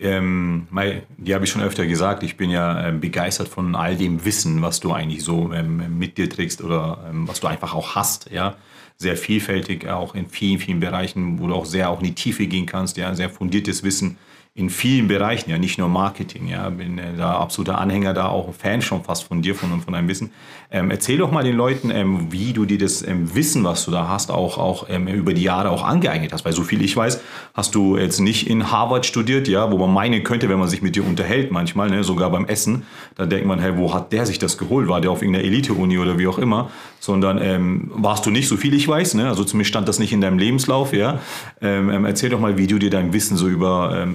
Ähm, 0.00 0.68
die 1.16 1.34
habe 1.34 1.44
ich 1.44 1.50
schon 1.50 1.62
öfter 1.62 1.86
gesagt, 1.86 2.22
ich 2.22 2.36
bin 2.36 2.50
ja 2.50 2.88
äh, 2.88 2.92
begeistert 2.92 3.48
von 3.48 3.74
all 3.74 3.96
dem 3.96 4.24
Wissen, 4.24 4.62
was 4.62 4.80
du 4.80 4.92
eigentlich 4.92 5.22
so 5.22 5.52
ähm, 5.52 5.98
mit 5.98 6.18
dir 6.18 6.30
trägst 6.30 6.62
oder 6.62 7.04
ähm, 7.08 7.28
was 7.28 7.40
du 7.40 7.46
einfach 7.48 7.74
auch 7.74 7.94
hast, 7.94 8.30
ja. 8.30 8.56
Sehr 9.00 9.16
vielfältig, 9.16 9.88
auch 9.88 10.16
in 10.16 10.26
vielen, 10.26 10.58
vielen 10.58 10.80
Bereichen, 10.80 11.38
wo 11.38 11.46
du 11.46 11.54
auch 11.54 11.66
sehr 11.66 11.88
auch 11.88 12.00
in 12.00 12.06
die 12.06 12.14
Tiefe 12.16 12.48
gehen 12.48 12.66
kannst, 12.66 12.96
ja, 12.96 13.14
sehr 13.14 13.30
fundiertes 13.30 13.84
Wissen 13.84 14.18
in 14.58 14.70
vielen 14.70 15.06
Bereichen, 15.06 15.50
ja, 15.50 15.56
nicht 15.56 15.78
nur 15.78 15.88
Marketing, 15.88 16.48
ja, 16.48 16.68
bin 16.68 16.98
äh, 16.98 17.16
da 17.16 17.38
absoluter 17.38 17.78
Anhänger, 17.78 18.12
da 18.12 18.26
auch 18.26 18.52
Fan 18.52 18.82
schon 18.82 19.04
fast 19.04 19.22
von 19.22 19.40
dir, 19.40 19.54
von, 19.54 19.80
von 19.80 19.92
deinem 19.92 20.08
Wissen. 20.08 20.32
Ähm, 20.72 20.90
erzähl 20.90 21.16
doch 21.16 21.30
mal 21.30 21.44
den 21.44 21.56
Leuten, 21.56 21.90
ähm, 21.90 22.26
wie 22.32 22.52
du 22.52 22.64
dir 22.64 22.76
das 22.76 23.06
ähm, 23.06 23.34
Wissen, 23.36 23.62
was 23.62 23.84
du 23.84 23.92
da 23.92 24.08
hast, 24.08 24.32
auch, 24.32 24.58
auch 24.58 24.86
ähm, 24.90 25.06
über 25.06 25.32
die 25.32 25.44
Jahre 25.44 25.70
auch 25.70 25.84
angeeignet 25.84 26.32
hast. 26.32 26.44
Weil 26.44 26.52
so 26.52 26.64
viel 26.64 26.82
ich 26.82 26.96
weiß, 26.96 27.20
hast 27.54 27.74
du 27.76 27.96
jetzt 27.96 28.18
nicht 28.18 28.50
in 28.50 28.72
Harvard 28.72 29.06
studiert, 29.06 29.46
ja, 29.46 29.70
wo 29.70 29.78
man 29.78 29.92
meinen 29.92 30.24
könnte, 30.24 30.48
wenn 30.48 30.58
man 30.58 30.68
sich 30.68 30.82
mit 30.82 30.96
dir 30.96 31.06
unterhält 31.06 31.52
manchmal, 31.52 31.88
ne, 31.88 32.02
sogar 32.02 32.28
beim 32.30 32.44
Essen, 32.44 32.82
da 33.14 33.26
denkt 33.26 33.46
man, 33.46 33.60
hey, 33.60 33.76
wo 33.76 33.94
hat 33.94 34.12
der 34.12 34.26
sich 34.26 34.40
das 34.40 34.58
geholt? 34.58 34.88
War 34.88 35.00
der 35.00 35.12
auf 35.12 35.22
irgendeiner 35.22 35.46
Elite-Uni 35.46 35.98
oder 35.98 36.18
wie 36.18 36.26
auch 36.26 36.38
immer? 36.38 36.68
Sondern 36.98 37.38
ähm, 37.40 37.92
warst 37.94 38.26
du 38.26 38.30
nicht, 38.30 38.48
so 38.48 38.56
viel 38.56 38.74
ich 38.74 38.88
weiß, 38.88 39.14
ne? 39.14 39.28
also 39.28 39.44
zumindest 39.44 39.68
stand 39.68 39.86
das 39.86 40.00
nicht 40.00 40.12
in 40.12 40.20
deinem 40.20 40.38
Lebenslauf, 40.38 40.92
ja. 40.92 41.20
Ähm, 41.62 42.04
erzähl 42.04 42.28
doch 42.28 42.40
mal, 42.40 42.58
wie 42.58 42.66
du 42.66 42.78
dir 42.80 42.90
dein 42.90 43.12
Wissen 43.12 43.36
so 43.36 43.46
über 43.46 44.06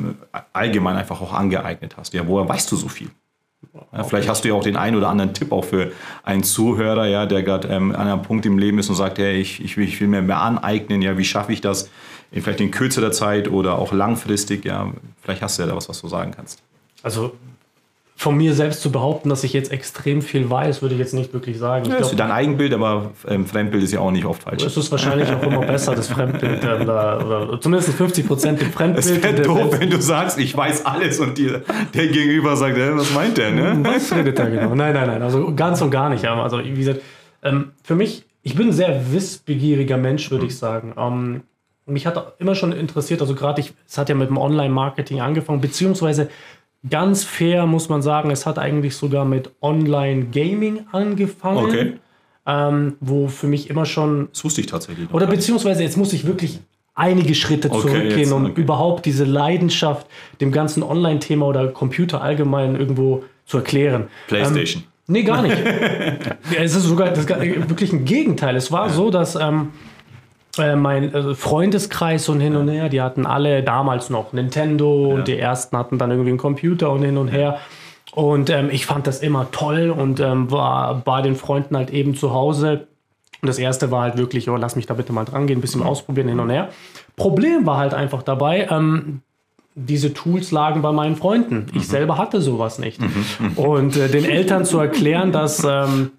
allgemein 0.54 0.96
einfach 0.96 1.22
auch 1.22 1.34
angeeignet 1.34 1.96
hast. 1.98 2.13
Ja, 2.13 2.28
woher 2.28 2.48
weißt 2.48 2.72
du 2.72 2.75
so 2.75 2.88
viel? 2.88 3.10
Ja, 3.92 4.04
vielleicht 4.04 4.28
hast 4.28 4.44
du 4.44 4.50
ja 4.50 4.54
auch 4.56 4.63
den 4.63 4.75
einen 4.75 4.98
oder 4.98 5.10
anderen 5.10 5.34
Tipp 5.34 5.52
auch 5.52 5.63
für 5.63 5.92
einen 6.24 6.44
Zuhörer, 6.44 7.08
ja, 7.08 7.25
der 7.25 7.44
gerade 7.44 7.70
ähm, 7.70 7.92
an 7.92 8.08
einem 8.08 8.22
Punkt 8.22 8.46
im 8.46 8.58
Leben 8.58 8.78
ist 8.80 8.90
und 8.90 8.96
sagt, 8.96 9.20
hey, 9.20 9.40
ich, 9.40 9.63
ich, 9.63 9.78
will, 9.78 9.88
ich 9.88 10.00
will 10.02 10.08
mir 10.08 10.22
mehr 10.22 10.42
aneignen, 10.42 11.02
ja, 11.02 11.18
wie 11.18 11.25
schaffe 11.25 11.54
ich 11.54 11.62
das? 11.62 11.90
Vielleicht 12.32 12.62
in 12.62 12.72
kürzerer 12.72 13.12
Zeit 13.12 13.48
oder 13.48 13.78
auch 13.78 13.94
langfristig, 13.94 14.66
ja, 14.66 14.92
vielleicht 15.22 15.42
hast 15.42 15.58
du 15.58 15.63
ja 15.63 15.70
da 15.70 15.75
was, 15.75 15.88
was 15.88 16.02
du 16.02 16.08
sagen 16.08 16.32
kannst. 16.36 16.62
Also 17.04 17.36
von 18.15 18.38
mir 18.38 18.53
selbst 18.53 18.82
zu 18.82 18.91
behaupten, 18.91 19.29
dass 19.29 19.43
ich 19.43 19.53
jetzt 19.53 19.72
extrem 19.72 20.22
viel 20.22 20.50
weiß, 20.50 20.82
würde 20.82 20.96
ich 20.96 21.00
jetzt 21.00 21.13
nicht 21.13 21.34
wirklich 21.34 21.58
sagen. 21.58 21.89
Ja, 21.89 21.98
das 21.98 22.12
ist 22.12 22.20
dein 22.20 22.32
Eigenbild, 22.32 22.74
aber 22.74 23.12
ähm, 23.27 23.46
Fremdbild 23.46 23.84
ist 23.84 23.91
ja 23.91 24.00
auch 24.00 24.12
nicht 24.12 24.25
oft 24.25 24.43
falsch. 24.43 24.63
Es 24.63 24.77
ist 24.77 24.91
wahrscheinlich 24.91 25.29
auch 25.32 25.41
immer 25.41 25.62
besser, 25.62 25.96
das 25.96 26.08
Fremdbild, 26.08 26.63
äh, 26.63 26.84
oder, 26.84 27.25
oder, 27.25 27.62
zumindest 27.62 27.91
50 27.93 28.27
Prozent 28.27 28.62
dem 28.62 28.72
Fremdbild. 28.72 29.05
Es 29.05 29.24
wäre 29.24 29.41
doof, 29.41 29.75
wenn 29.79 29.89
du 29.89 30.00
sagst, 30.00 30.38
ich 30.39 30.55
weiß 30.55 30.86
alles 30.86 31.20
und 31.20 31.38
dir, 31.38 31.63
der 31.93 32.08
Gegenüber 32.08 32.55
sagt, 32.55 32.77
hey, 32.77 32.96
was 32.96 33.12
meint 33.13 33.38
der? 33.38 33.51
Ne? 33.51 33.79
Was 33.84 34.15
redet 34.15 34.38
der 34.38 34.50
genau? 34.50 34.75
Nein, 34.75 34.93
nein, 34.93 35.08
nein, 35.08 35.22
also 35.22 35.53
ganz 35.55 35.82
und 35.82 35.91
gar 35.91 36.10
nicht. 36.10 36.25
Also 36.25 36.63
wie 36.63 36.72
gesagt, 36.72 37.01
ähm, 37.41 37.72
für 37.84 37.96
mich, 37.96 38.25
ich 38.43 38.55
bin 38.55 38.67
ein 38.67 38.74
sehr 38.74 39.12
wissbegieriger 39.12 39.98
Mensch, 39.98 40.29
würde 40.32 40.43
mhm. 40.43 40.50
ich 40.50 40.58
sagen. 40.58 40.93
Ähm, 40.98 41.41
mich 41.86 42.05
hat 42.05 42.36
immer 42.39 42.55
schon 42.55 42.72
interessiert, 42.72 43.22
also 43.22 43.36
gerade 43.36 43.60
ich, 43.62 43.74
es 43.88 43.98
hat 43.98 44.10
ja 44.10 44.15
mit 44.15 44.29
dem 44.29 44.38
Online-Marketing 44.38 45.20
angefangen, 45.20 45.62
beziehungsweise 45.62 46.29
ganz 46.90 47.24
fair 47.24 47.66
muss 47.66 47.90
man 47.90 48.02
sagen, 48.02 48.32
es 48.32 48.46
hat 48.46 48.60
eigentlich 48.60 48.96
sogar 48.96 49.25
mit 49.25 49.52
Online-Gaming 49.62 50.88
angefangen. 50.92 51.66
Okay. 51.66 51.94
Ähm, 52.46 52.98
wo 53.00 53.30
für 53.30 53.48
mich 53.48 53.70
immer 53.70 53.86
schon. 53.86 54.28
Das 54.34 54.44
wusste 54.44 54.60
ich 54.60 54.68
tatsächlich. 54.68 55.13
Oder 55.13 55.28
beziehungsweise 55.28 55.82
jetzt 55.82 55.96
muss 55.96 56.12
ich 56.12 56.25
wirklich 56.25 56.60
einige 56.94 57.36
Schritte 57.36 57.72
Okay, 57.72 57.82
zurückgehen, 57.82 58.20
jetzt, 58.20 58.32
um 58.34 58.46
okay. 58.46 58.62
überhaupt 58.62 59.06
diese 59.06 59.24
Leidenschaft 59.24 60.08
dem 60.42 60.52
ganzen 60.52 60.84
Online-Thema 60.84 61.46
oder 61.46 61.68
Computer 61.70 62.22
allgemein 62.22 62.75
irgendwo 62.75 63.24
zu 63.46 63.58
erklären. 63.58 64.08
PlayStation. 64.28 64.84
Ähm, 64.84 64.90
nee, 65.08 65.24
gar 65.24 65.42
nicht. 65.42 65.58
Es 66.58 66.75
ist 66.75 66.84
sogar 66.84 67.10
das, 67.12 67.28
wirklich 67.28 67.94
ein 67.94 68.06
Gegenteil. 68.06 68.56
Es 68.56 68.72
war 68.72 68.90
so, 68.90 69.10
dass 69.10 69.36
ähm, 69.36 69.70
äh, 70.57 70.75
mein 70.75 71.13
äh, 71.13 71.36
Freundeskreis 71.36 72.29
und 72.29 72.39
hin 72.39 72.55
und 72.55 72.67
her, 72.67 72.89
die 72.89 73.01
hatten 73.01 73.25
alle 73.25 73.63
damals 73.63 74.10
noch 74.10 74.33
Nintendo 74.33 75.13
und 75.13 75.27
die 75.27 75.38
ersten 75.38 75.77
hatten 75.77 75.98
dann 75.98 76.12
irgendwie 76.12 76.29
einen 76.29 76.38
Computer 76.38 76.91
und 76.91 77.03
hin 77.03 77.17
und 77.17 77.29
her. 77.29 77.60
Und 78.13 78.50
ähm, 78.51 78.69
ich 78.72 78.86
fand 78.86 79.07
das 79.07 79.22
immer 79.22 79.50
toll 79.51 79.89
und 79.89 80.19
ähm, 80.19 80.51
war 80.51 80.95
bei 80.95 81.24
den 81.24 81.36
Freunden 81.36 81.75
halt 81.75 81.89
eben 81.89 82.15
zu 82.15 82.33
Hause. 82.33 82.88
Und 83.41 83.48
das 83.48 83.57
erste 83.57 83.89
war 83.89 84.03
halt 84.03 84.17
wirklich, 84.17 84.48
oh, 84.50 84.55
lass 84.55 84.75
mich 84.75 84.86
da 84.86 84.93
bitte 84.93 85.12
mal 85.12 85.25
dran 85.25 85.48
gehen, 85.48 85.57
ein 85.57 85.62
bisschen 85.62 85.81
ausprobieren 85.81 86.27
hin 86.27 86.39
und 86.39 86.51
her. 86.51 86.69
Problem 87.15 87.65
war 87.65 87.77
halt 87.77 87.95
einfach 87.95 88.22
dabei, 88.22 88.67
ähm, 88.69 89.22
diese 89.75 90.13
Tools 90.13 90.51
lagen 90.51 90.83
bei 90.83 90.91
meinen 90.91 91.15
Freunden. 91.15 91.65
Ich 91.74 91.88
selber 91.88 92.17
hatte 92.17 92.41
sowas 92.41 92.77
nicht. 92.77 93.00
Und 93.55 93.98
äh, 93.98 94.07
den 94.07 94.25
Eltern 94.25 94.65
zu 94.65 94.77
erklären, 94.77 95.31
dass 95.31 95.63
ähm, 95.67 96.12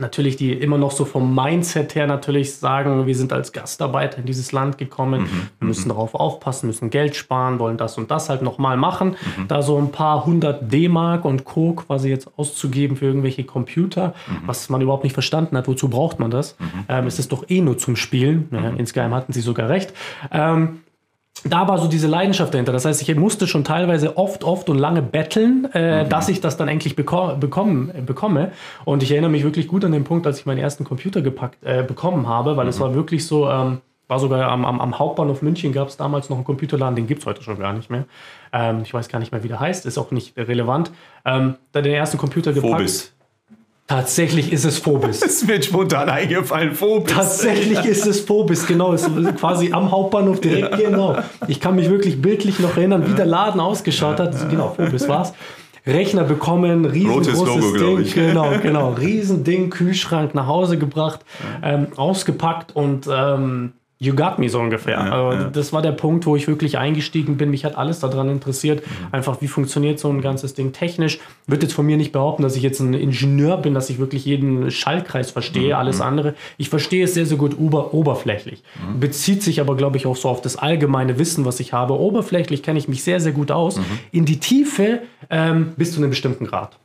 natürlich 0.00 0.36
die 0.36 0.52
immer 0.52 0.78
noch 0.78 0.90
so 0.90 1.04
vom 1.04 1.34
Mindset 1.34 1.94
her 1.94 2.06
natürlich 2.06 2.54
sagen, 2.54 3.06
wir 3.06 3.14
sind 3.14 3.32
als 3.32 3.52
Gastarbeiter 3.52 4.18
in 4.18 4.26
dieses 4.26 4.52
Land 4.52 4.78
gekommen, 4.78 5.28
wir 5.58 5.68
müssen 5.68 5.88
darauf 5.88 6.14
aufpassen, 6.14 6.66
müssen 6.66 6.90
Geld 6.90 7.16
sparen, 7.16 7.58
wollen 7.58 7.76
das 7.76 7.98
und 7.98 8.10
das 8.10 8.28
halt 8.28 8.42
nochmal 8.42 8.76
machen. 8.76 9.16
Da 9.48 9.62
so 9.62 9.78
ein 9.78 9.92
paar 9.92 10.26
hundert 10.26 10.72
D-Mark 10.72 11.24
und 11.24 11.44
Co. 11.44 11.74
quasi 11.74 12.08
jetzt 12.08 12.28
auszugeben 12.36 12.96
für 12.96 13.06
irgendwelche 13.06 13.44
Computer, 13.44 14.14
was 14.46 14.68
man 14.68 14.80
überhaupt 14.80 15.04
nicht 15.04 15.14
verstanden 15.14 15.56
hat, 15.56 15.68
wozu 15.68 15.88
braucht 15.88 16.18
man 16.18 16.30
das? 16.30 16.56
Ähm, 16.88 17.06
es 17.06 17.18
ist 17.18 17.32
doch 17.32 17.48
eh 17.48 17.60
nur 17.60 17.78
zum 17.78 17.96
Spielen. 17.96 18.48
Ja, 18.50 18.70
insgeheim 18.76 19.14
hatten 19.14 19.32
sie 19.32 19.40
sogar 19.40 19.68
recht. 19.68 19.92
Ähm, 20.32 20.80
da 21.44 21.68
war 21.68 21.78
so 21.78 21.88
diese 21.88 22.06
Leidenschaft 22.06 22.52
dahinter. 22.52 22.72
Das 22.72 22.84
heißt, 22.84 23.00
ich 23.00 23.16
musste 23.16 23.46
schon 23.46 23.64
teilweise 23.64 24.16
oft, 24.16 24.44
oft 24.44 24.68
und 24.68 24.78
lange 24.78 25.02
betteln, 25.02 25.66
äh, 25.72 26.06
dass 26.08 26.28
ich 26.28 26.40
das 26.40 26.56
dann 26.56 26.68
endlich 26.68 26.96
beko 26.96 27.36
bekommen, 27.36 27.90
bekomme. 28.04 28.52
Und 28.84 29.02
ich 29.02 29.10
erinnere 29.10 29.30
mich 29.30 29.44
wirklich 29.44 29.68
gut 29.68 29.84
an 29.84 29.92
den 29.92 30.04
Punkt, 30.04 30.26
als 30.26 30.40
ich 30.40 30.46
meinen 30.46 30.58
ersten 30.58 30.84
Computer 30.84 31.22
gepackt, 31.22 31.62
äh, 31.62 31.82
bekommen 31.82 32.28
habe, 32.28 32.56
weil 32.56 32.68
es 32.68 32.80
war 32.80 32.94
wirklich 32.94 33.26
so, 33.26 33.48
ähm, 33.48 33.80
war 34.08 34.18
sogar 34.18 34.50
am, 34.50 34.64
am, 34.64 34.80
am 34.80 34.98
Hauptbahnhof 34.98 35.40
München 35.40 35.72
gab 35.72 35.88
es 35.88 35.96
damals 35.96 36.28
noch 36.28 36.36
einen 36.36 36.44
Computerladen, 36.44 36.96
den 36.96 37.06
gibt 37.06 37.20
es 37.20 37.26
heute 37.26 37.42
schon 37.42 37.58
gar 37.58 37.72
nicht 37.72 37.90
mehr. 37.90 38.04
Ähm, 38.52 38.82
ich 38.82 38.92
weiß 38.92 39.08
gar 39.08 39.20
nicht 39.20 39.32
mehr, 39.32 39.42
wie 39.44 39.48
der 39.48 39.60
heißt, 39.60 39.86
ist 39.86 39.98
auch 39.98 40.10
nicht 40.10 40.36
relevant. 40.36 40.90
Ähm, 41.24 41.54
da 41.72 41.80
den 41.80 41.94
ersten 41.94 42.18
Computer 42.18 42.52
gepackt. 42.52 42.72
Phobis. 42.72 43.14
Tatsächlich 43.90 44.52
ist 44.52 44.64
es 44.64 44.78
Phobis. 44.78 45.18
Das 45.18 45.32
ist 45.42 45.48
mir 45.48 45.60
spontan 45.60 46.08
eingefallen. 46.08 46.76
Phobis. 46.76 47.12
Tatsächlich 47.12 47.84
ist 47.84 48.06
es 48.06 48.20
Phobis, 48.20 48.64
genau. 48.64 48.92
Es 48.92 49.02
ist 49.02 49.36
quasi 49.36 49.72
am 49.72 49.90
Hauptbahnhof 49.90 50.40
direkt, 50.40 50.76
genau. 50.76 51.16
Ich 51.48 51.58
kann 51.58 51.74
mich 51.74 51.90
wirklich 51.90 52.22
bildlich 52.22 52.60
noch 52.60 52.76
erinnern, 52.76 53.10
wie 53.10 53.14
der 53.14 53.26
Laden 53.26 53.60
ausgeschaut 53.60 54.20
hat. 54.20 54.48
Genau, 54.48 54.74
Phobis 54.76 55.08
war's. 55.08 55.32
Rechner 55.84 56.22
bekommen, 56.22 56.84
riesengroßes 56.84 57.36
Rotes 57.36 57.80
Logo, 57.80 57.96
Ding, 57.96 58.06
ich. 58.06 58.14
genau, 58.14 58.52
genau, 58.62 58.92
Riesending, 58.92 59.70
Kühlschrank 59.70 60.36
nach 60.36 60.46
Hause 60.46 60.78
gebracht, 60.78 61.20
ähm, 61.60 61.88
ausgepackt 61.96 62.76
und 62.76 63.08
ähm, 63.12 63.72
you 64.02 64.14
got 64.14 64.38
me 64.38 64.48
so 64.48 64.58
ungefähr. 64.58 64.98
also, 64.98 65.50
Das 65.50 65.72
war 65.74 65.82
der 65.82 65.92
Punkt, 65.92 66.24
wo 66.24 66.34
ich 66.34 66.48
wirklich 66.48 66.78
eingestiegen 66.78 67.36
bin. 67.36 67.50
Mich 67.50 67.66
hat 67.66 67.76
alles 67.76 68.00
daran 68.00 68.30
interessiert, 68.30 68.80
Mhm. 68.84 69.06
einfach 69.12 69.42
wie 69.42 69.46
funktioniert 69.46 69.98
so 69.98 70.08
ein 70.08 70.22
ganzes 70.22 70.54
Ding 70.54 70.72
technisch. 70.72 71.18
Wird 71.46 71.62
jetzt 71.62 71.74
von 71.74 71.84
mir 71.84 71.98
nicht 71.98 72.10
behaupten, 72.10 72.42
dass 72.42 72.56
ich 72.56 72.62
jetzt 72.62 72.80
ein 72.80 72.94
Ingenieur 72.94 73.58
bin, 73.58 73.74
dass 73.74 73.90
ich 73.90 73.98
wirklich 73.98 74.24
jeden 74.24 74.70
Schaltkreis 74.70 75.28
Mhm. 75.28 75.32
verstehe, 75.34 75.76
alles 75.76 76.00
andere. 76.00 76.34
Ich 76.56 76.70
verstehe 76.70 77.04
es 77.04 77.12
sehr, 77.12 77.26
sehr 77.26 77.36
gut 77.36 77.58
ober 77.58 77.92
oberflächlich. 77.92 78.62
Mhm. 78.94 79.00
Bezieht 79.00 79.42
sich 79.42 79.60
aber, 79.60 79.76
glaube 79.76 79.98
ich, 79.98 80.06
auch 80.06 80.16
so 80.16 80.30
auf 80.30 80.40
das 80.40 80.56
allgemeine 80.56 81.18
Wissen, 81.18 81.44
was 81.44 81.60
ich 81.60 81.74
habe. 81.74 81.98
Oberflächlich 82.00 82.62
kenne 82.62 82.78
ich 82.78 82.88
mich 82.88 83.04
sehr, 83.04 83.20
sehr 83.20 83.32
gut 83.32 83.50
aus. 83.50 83.76
Mhm. 83.76 83.82
In 84.12 84.24
die 84.24 84.40
Tiefe 84.40 85.00
ähm, 85.28 85.74
bis 85.76 85.92
zu 85.92 86.00
einem 86.00 86.08
bestimmten 86.10 86.46
Grad. 86.46 86.78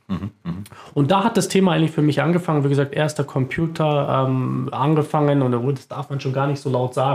Und 0.94 1.10
da 1.10 1.24
hat 1.24 1.36
das 1.36 1.48
Thema 1.48 1.72
eigentlich 1.72 1.90
für 1.90 2.02
mich 2.02 2.22
angefangen. 2.22 2.62
Wie 2.62 2.68
gesagt, 2.68 2.94
erster 2.94 3.24
Computer 3.24 4.26
ähm, 4.28 4.68
angefangen, 4.70 5.42
und 5.42 5.76
das 5.78 5.88
darf 5.88 6.10
man 6.10 6.20
schon 6.20 6.32
gar 6.32 6.46
nicht 6.46 6.60
so 6.60 6.70
laut 6.70 6.94
sagen, 6.94 7.05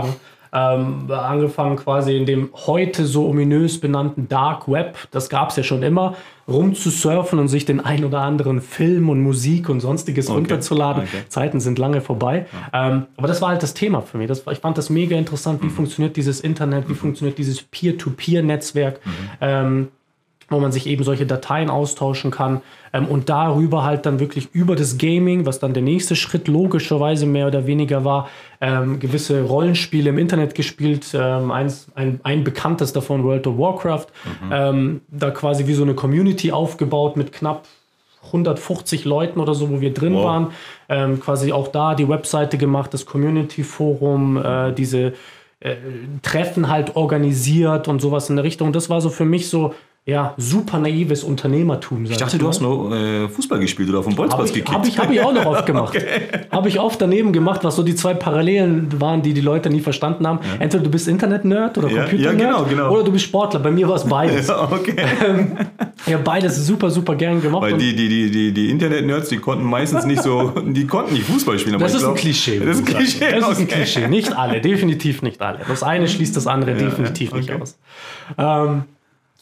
ähm, 0.54 1.10
angefangen 1.10 1.76
quasi 1.76 2.16
in 2.16 2.26
dem 2.26 2.50
heute 2.66 3.06
so 3.06 3.26
ominös 3.26 3.80
benannten 3.80 4.28
Dark 4.28 4.70
Web, 4.70 4.98
das 5.10 5.30
gab 5.30 5.48
es 5.48 5.56
ja 5.56 5.62
schon 5.62 5.82
immer, 5.82 6.14
rumzusurfen 6.46 7.38
und 7.38 7.48
sich 7.48 7.64
den 7.64 7.80
ein 7.80 8.04
oder 8.04 8.20
anderen 8.20 8.60
Film 8.60 9.08
und 9.08 9.22
Musik 9.22 9.70
und 9.70 9.80
sonstiges 9.80 10.28
runterzuladen. 10.28 11.04
okay. 11.04 11.22
Zeiten 11.28 11.60
sind 11.60 11.78
lange 11.78 12.02
vorbei. 12.02 12.46
Ähm, 12.72 13.06
aber 13.16 13.28
das 13.28 13.40
war 13.40 13.50
halt 13.50 13.62
das 13.62 13.72
Thema 13.72 14.02
für 14.02 14.18
mich. 14.18 14.28
Das, 14.28 14.44
ich 14.50 14.58
fand 14.58 14.76
das 14.76 14.90
mega 14.90 15.16
interessant. 15.16 15.62
Wie 15.62 15.70
funktioniert 15.70 16.16
dieses 16.16 16.40
Internet? 16.40 16.88
Wie 16.88 16.94
funktioniert 16.94 17.38
dieses 17.38 17.62
Peer-to-Peer-Netzwerk? 17.62 19.00
Ähm, 19.40 19.88
wo 20.52 20.60
man 20.60 20.72
sich 20.72 20.86
eben 20.86 21.04
solche 21.04 21.26
Dateien 21.26 21.70
austauschen 21.70 22.30
kann 22.30 22.62
ähm, 22.92 23.06
und 23.06 23.28
darüber 23.28 23.84
halt 23.84 24.06
dann 24.06 24.20
wirklich 24.20 24.48
über 24.52 24.76
das 24.76 24.98
Gaming, 24.98 25.46
was 25.46 25.58
dann 25.58 25.74
der 25.74 25.82
nächste 25.82 26.14
Schritt 26.16 26.48
logischerweise 26.48 27.26
mehr 27.26 27.46
oder 27.46 27.66
weniger 27.66 28.04
war, 28.04 28.28
ähm, 28.60 29.00
gewisse 29.00 29.42
Rollenspiele 29.42 30.10
im 30.10 30.18
Internet 30.18 30.54
gespielt. 30.54 31.06
Ähm, 31.14 31.50
eins, 31.50 31.88
ein, 31.94 32.20
ein 32.22 32.44
bekanntes 32.44 32.92
davon, 32.92 33.24
World 33.24 33.46
of 33.46 33.58
Warcraft. 33.58 34.06
Ähm, 34.50 35.00
da 35.10 35.30
quasi 35.30 35.66
wie 35.66 35.74
so 35.74 35.82
eine 35.82 35.94
Community 35.94 36.52
aufgebaut 36.52 37.16
mit 37.16 37.32
knapp 37.32 37.66
150 38.26 39.04
Leuten 39.04 39.40
oder 39.40 39.54
so, 39.54 39.70
wo 39.70 39.80
wir 39.80 39.92
drin 39.92 40.14
Wow. 40.14 40.24
waren. 40.24 40.46
Ähm, 40.88 41.20
quasi 41.20 41.52
auch 41.52 41.68
da 41.68 41.94
die 41.94 42.08
Webseite 42.08 42.56
gemacht, 42.58 42.94
das 42.94 43.04
Community-Forum, 43.06 44.36
äh, 44.36 44.72
diese 44.72 45.14
äh, 45.60 45.74
Treffen 46.22 46.68
halt 46.68 46.96
organisiert 46.96 47.88
und 47.88 48.00
sowas 48.00 48.30
in 48.30 48.36
der 48.36 48.44
Richtung. 48.44 48.72
Das 48.72 48.90
war 48.90 49.00
so 49.00 49.10
für 49.10 49.24
mich 49.24 49.48
so, 49.48 49.74
ja, 50.04 50.34
super 50.36 50.80
naives 50.80 51.22
Unternehmertum. 51.22 52.04
Ich 52.06 52.16
dachte, 52.16 52.36
du 52.36 52.48
hast 52.48 52.60
nur 52.60 52.92
äh, 52.92 53.28
Fußball 53.28 53.60
gespielt 53.60 53.88
oder 53.88 54.02
dem 54.02 54.16
Bolzplatz 54.16 54.32
Habe 54.32 54.46
ich, 54.48 54.52
gekickt. 54.54 54.72
hab 54.72 54.84
ich, 54.86 54.98
hab 54.98 55.10
ich 55.12 55.20
auch 55.20 55.32
noch 55.32 55.46
oft 55.46 55.64
gemacht. 55.66 55.96
Habe 56.50 56.68
ich 56.68 56.80
oft 56.80 57.00
daneben 57.00 57.32
gemacht, 57.32 57.62
was 57.62 57.76
so 57.76 57.84
die 57.84 57.94
zwei 57.94 58.12
Parallelen 58.14 59.00
waren, 59.00 59.22
die 59.22 59.32
die 59.32 59.40
Leute 59.40 59.70
nie 59.70 59.78
verstanden 59.80 60.26
haben. 60.26 60.40
Entweder 60.58 60.82
du 60.82 60.90
bist 60.90 61.06
Internet-Nerd 61.06 61.78
oder 61.78 61.88
Ja, 61.88 62.00
Computer-Nerd 62.02 62.40
ja, 62.40 62.62
genau, 62.62 62.64
genau. 62.64 62.90
oder 62.90 63.04
du 63.04 63.12
bist 63.12 63.26
Sportler. 63.26 63.60
Bei 63.60 63.70
mir 63.70 63.88
war 63.88 63.94
es 63.96 64.04
beides. 64.04 64.48
Ja, 64.52 64.68
okay. 64.72 64.96
Ich 66.04 66.12
habe 66.12 66.24
beides 66.24 66.66
super, 66.66 66.90
super 66.90 67.14
gern 67.14 67.40
gemacht. 67.40 67.62
Weil 67.62 67.78
die, 67.78 67.94
die, 67.94 68.08
die, 68.08 68.28
die, 68.30 68.52
die 68.52 68.70
Internet-Nerds, 68.70 69.28
die 69.28 69.36
konnten 69.38 69.64
meistens 69.64 70.04
nicht 70.04 70.20
so, 70.22 70.52
die 70.66 70.84
konnten 70.88 71.12
nicht 71.14 71.26
Fußball 71.26 71.60
spielen. 71.60 71.76
Aber 71.76 71.84
Das 71.84 71.94
ist 71.94 72.00
ein 72.02 72.06
glaub- 72.06 72.16
Klischee. 72.16 72.58
Das 72.58 72.76
ist 72.80 72.88
ein. 72.88 72.96
Klischee. 72.96 73.30
Das 73.30 73.48
ist 73.50 73.58
ein 73.58 73.64
okay. 73.66 73.74
Klischee. 73.76 74.08
Nicht 74.08 74.36
alle, 74.36 74.60
definitiv 74.60 75.22
nicht 75.22 75.40
alle. 75.40 75.60
Das 75.68 75.84
eine 75.84 76.08
schließt 76.08 76.36
das 76.36 76.48
andere 76.48 76.74
definitiv 76.74 77.32
nicht 77.34 77.50
okay. 77.52 77.62
aus. 77.62 77.78
Ähm, 78.36 78.82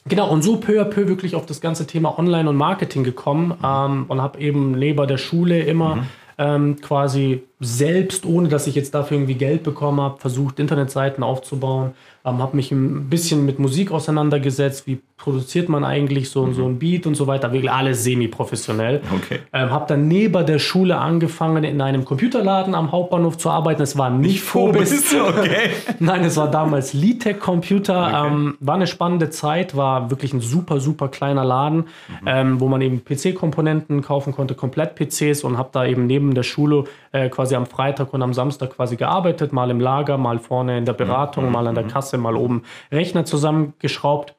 genau, 0.07 0.31
und 0.31 0.43
so 0.43 0.57
peu 0.57 0.81
à 0.81 0.85
peu 0.85 1.09
wirklich 1.09 1.35
auf 1.35 1.47
das 1.47 1.61
ganze 1.61 1.87
Thema 1.87 2.19
Online 2.19 2.49
und 2.49 2.57
Marketing 2.57 3.05
gekommen 3.05 3.55
ähm, 3.65 4.07
und 4.09 4.21
habe 4.21 4.39
eben 4.41 4.73
neben 4.73 5.07
der 5.07 5.19
Schule 5.19 5.61
immer 5.61 5.97
Mhm. 5.97 6.03
ähm, 6.39 6.77
quasi 6.81 7.43
selbst, 7.61 8.25
ohne 8.25 8.49
dass 8.49 8.67
ich 8.67 8.75
jetzt 8.75 8.95
dafür 8.95 9.19
irgendwie 9.19 9.35
Geld 9.35 9.63
bekommen 9.63 10.01
habe, 10.01 10.19
versucht, 10.19 10.59
Internetseiten 10.59 11.23
aufzubauen. 11.23 11.93
Ähm, 12.25 12.39
habe 12.39 12.57
mich 12.57 12.71
ein 12.73 13.09
bisschen 13.09 13.47
mit 13.47 13.59
Musik 13.59 13.93
auseinandergesetzt. 13.93 14.87
Wie 14.87 14.99
produziert 15.17 15.69
man 15.69 15.85
eigentlich 15.85 16.31
so, 16.31 16.51
so 16.53 16.65
ein 16.67 16.79
Beat 16.79 17.07
und 17.07 17.15
so 17.15 17.27
weiter. 17.27 17.53
Wirklich 17.53 17.71
alles 17.71 18.05
semi-professionell. 18.05 19.03
Okay. 19.15 19.41
Ähm, 19.53 19.71
habe 19.71 19.87
dann 19.87 20.09
neben 20.09 20.45
der 20.47 20.59
Schule 20.59 20.97
angefangen, 20.97 21.65
in 21.65 21.81
einem 21.83 22.05
Computerladen 22.07 22.75
am 22.75 22.93
Hauptbahnhof 22.93 23.37
zu 23.37 23.51
arbeiten. 23.51 23.83
Es 23.83 23.97
war 23.99 24.09
nicht 24.11 24.41
Phobis. 24.43 25.05
Phobis, 25.05 25.39
okay. 25.39 25.71
Nein, 25.99 26.25
es 26.25 26.37
war 26.39 26.51
damals 26.51 26.95
Litec 26.95 27.41
Computer. 27.41 28.07
Okay. 28.07 28.27
Ähm, 28.35 28.57
war 28.61 28.75
eine 28.77 28.87
spannende 28.87 29.29
Zeit, 29.31 29.77
war 29.77 30.11
wirklich 30.11 30.33
ein 30.33 30.41
super, 30.41 30.81
super 30.81 31.09
kleiner 31.09 31.45
Laden, 31.45 31.81
Mhm. 31.81 32.27
ähm, 32.27 32.61
wo 32.61 32.69
man 32.69 32.81
eben 32.81 33.03
PC-Komponenten 33.05 34.03
kaufen 34.03 34.33
konnte, 34.35 34.55
komplett 34.55 34.95
PCs 34.95 35.45
und 35.45 35.59
habe 35.59 35.69
da 35.73 35.85
eben 35.85 36.07
neben 36.07 36.35
der 36.35 36.43
Schule 36.43 36.85
äh, 37.13 37.29
quasi 37.29 37.50
am 37.57 37.67
Freitag 37.67 38.13
und 38.15 38.23
am 38.23 38.35
Samstag 38.35 38.71
quasi 38.77 38.97
gearbeitet, 38.97 39.53
mal 39.53 39.71
im 39.71 39.81
Lager, 39.81 40.19
mal 40.19 40.39
vorne 40.39 40.79
in 40.79 40.85
der 40.85 40.93
Beratung, 40.95 41.47
Mhm. 41.47 41.53
mal 41.53 41.67
an 41.67 41.75
der 41.75 41.85
Kasse, 41.85 42.19
mal 42.19 42.37
oben 42.37 42.63
Rechner 42.93 43.25
zusammengeschraubt. 43.25 44.35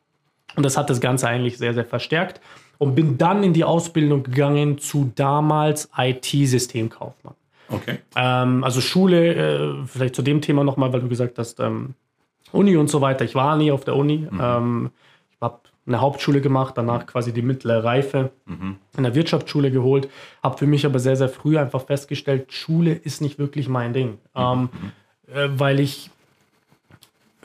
Und 0.56 0.66
das 0.66 0.78
hat 0.78 0.90
das 0.90 1.00
Ganze 1.00 1.28
eigentlich 1.28 1.58
sehr, 1.58 1.74
sehr 1.74 1.86
verstärkt. 1.86 2.42
Und 2.78 2.96
bin 2.96 3.18
dann 3.18 3.44
in 3.44 3.54
die 3.54 3.64
Ausbildung 3.64 4.24
gegangen 4.24 4.78
zu 4.80 5.12
damals 5.16 5.90
IT-Systemkaufmann. 5.96 7.36
Okay. 7.70 8.00
Ähm, 8.16 8.64
also 8.64 8.82
Schule, 8.82 9.34
äh, 9.36 9.74
vielleicht 9.86 10.16
zu 10.16 10.22
dem 10.22 10.42
Thema 10.42 10.64
nochmal, 10.64 10.92
weil 10.92 11.02
du 11.02 11.08
gesagt 11.08 11.38
hast, 11.38 11.60
ähm, 11.60 11.94
Uni 12.52 12.76
und 12.76 12.90
so 12.90 13.00
weiter. 13.00 13.24
Ich 13.24 13.36
war 13.36 13.56
nie 13.56 13.72
auf 13.72 13.86
der 13.86 13.96
Uni. 13.96 14.28
Ähm, 14.40 14.90
habe 15.82 15.94
eine 15.94 16.02
Hauptschule 16.02 16.42
gemacht, 16.42 16.78
danach 16.78 17.06
quasi 17.06 17.34
die 17.34 17.42
mittlere 17.42 17.84
Reife 17.84 18.32
in 18.98 19.04
der 19.04 19.16
Wirtschaftsschule 19.16 19.72
geholt. 19.72 20.10
Habe 20.44 20.58
für 20.58 20.68
mich 20.68 20.86
aber 20.86 21.00
sehr, 21.00 21.16
sehr 21.16 21.30
früh 21.30 21.58
einfach 21.58 21.86
festgestellt, 21.86 22.54
Schule 22.54 22.94
ist 22.94 23.22
nicht 23.22 23.40
wirklich 23.40 23.68
mein 23.68 23.94
Ding. 23.94 24.18
Ähm, 24.36 24.70
äh, 25.34 25.50
weil 25.56 25.80
ich 25.80 26.12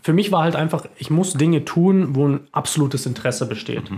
für 0.07 0.13
mich 0.13 0.31
war 0.31 0.45
halt 0.45 0.55
einfach, 0.55 0.87
ich 0.99 1.11
muss 1.11 1.33
Dinge 1.33 1.65
tun, 1.65 2.15
wo 2.15 2.29
ein 2.29 2.41
absolutes 2.53 3.07
Interesse 3.07 3.45
besteht. 3.45 3.91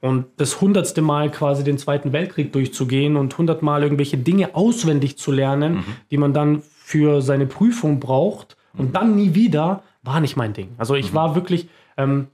Und 0.00 0.26
das 0.38 0.60
hundertste 0.60 1.02
Mal 1.02 1.30
quasi 1.30 1.62
den 1.62 1.78
Zweiten 1.78 2.12
Weltkrieg 2.12 2.52
durchzugehen 2.52 3.16
und 3.16 3.38
hundertmal 3.38 3.84
irgendwelche 3.84 4.18
Dinge 4.18 4.56
auswendig 4.56 5.18
zu 5.18 5.30
lernen, 5.30 5.74
mhm. 5.74 5.84
die 6.10 6.16
man 6.16 6.32
dann 6.32 6.62
für 6.62 7.22
seine 7.22 7.46
Prüfung 7.46 8.00
braucht 8.00 8.56
und 8.76 8.96
dann 8.96 9.14
nie 9.14 9.34
wieder, 9.34 9.84
war 10.02 10.20
nicht 10.20 10.36
mein 10.36 10.52
Ding. 10.52 10.70
Also 10.78 10.96
ich 10.96 11.12
mhm. 11.12 11.16
war 11.16 11.34
wirklich 11.36 11.68
ähm, 11.96 12.26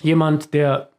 jemand, 0.00 0.54
der 0.54 0.92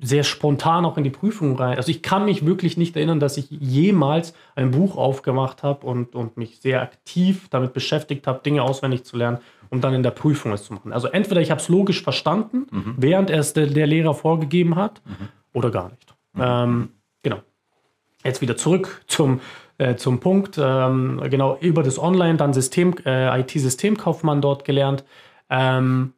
sehr 0.00 0.24
spontan 0.24 0.84
auch 0.84 0.96
in 0.96 1.04
die 1.04 1.10
Prüfung 1.10 1.56
rein. 1.56 1.76
Also 1.76 1.90
ich 1.90 2.02
kann 2.02 2.24
mich 2.24 2.44
wirklich 2.44 2.76
nicht 2.76 2.96
erinnern, 2.96 3.20
dass 3.20 3.36
ich 3.36 3.50
jemals 3.50 4.34
ein 4.54 4.70
Buch 4.70 4.96
aufgemacht 4.96 5.62
habe 5.62 5.86
und, 5.86 6.14
und 6.14 6.36
mich 6.36 6.60
sehr 6.60 6.82
aktiv 6.82 7.48
damit 7.50 7.72
beschäftigt 7.72 8.26
habe, 8.26 8.40
Dinge 8.44 8.62
auswendig 8.62 9.04
zu 9.04 9.16
lernen, 9.16 9.38
um 9.70 9.80
dann 9.80 9.94
in 9.94 10.02
der 10.02 10.10
Prüfung 10.10 10.52
es 10.52 10.64
zu 10.64 10.74
machen. 10.74 10.92
Also 10.92 11.08
entweder 11.08 11.40
ich 11.40 11.50
habe 11.50 11.60
es 11.60 11.68
logisch 11.68 12.02
verstanden, 12.02 12.66
mhm. 12.70 12.94
während 12.98 13.30
es 13.30 13.54
der, 13.54 13.66
der, 13.66 13.86
Lehrer 13.86 14.14
vorgegeben 14.14 14.76
hat, 14.76 15.00
mhm. 15.06 15.28
oder 15.52 15.70
gar 15.70 15.90
nicht. 15.90 16.14
Mhm. 16.34 16.42
Ähm, 16.44 16.88
genau. 17.22 17.38
Jetzt 18.24 18.40
wieder 18.40 18.56
zurück 18.56 19.02
zum, 19.06 19.40
äh, 19.78 19.96
zum 19.96 20.20
Punkt. 20.20 20.58
Ähm, 20.58 21.20
genau, 21.30 21.56
über 21.60 21.82
das 21.82 21.98
Online 21.98 22.36
dann 22.36 22.52
System, 22.52 22.94
äh, 23.06 23.40
IT-Systemkaufmann 23.40 24.40
dort 24.40 24.64
gelernt. 24.64 25.04
Ähm, 25.48 26.14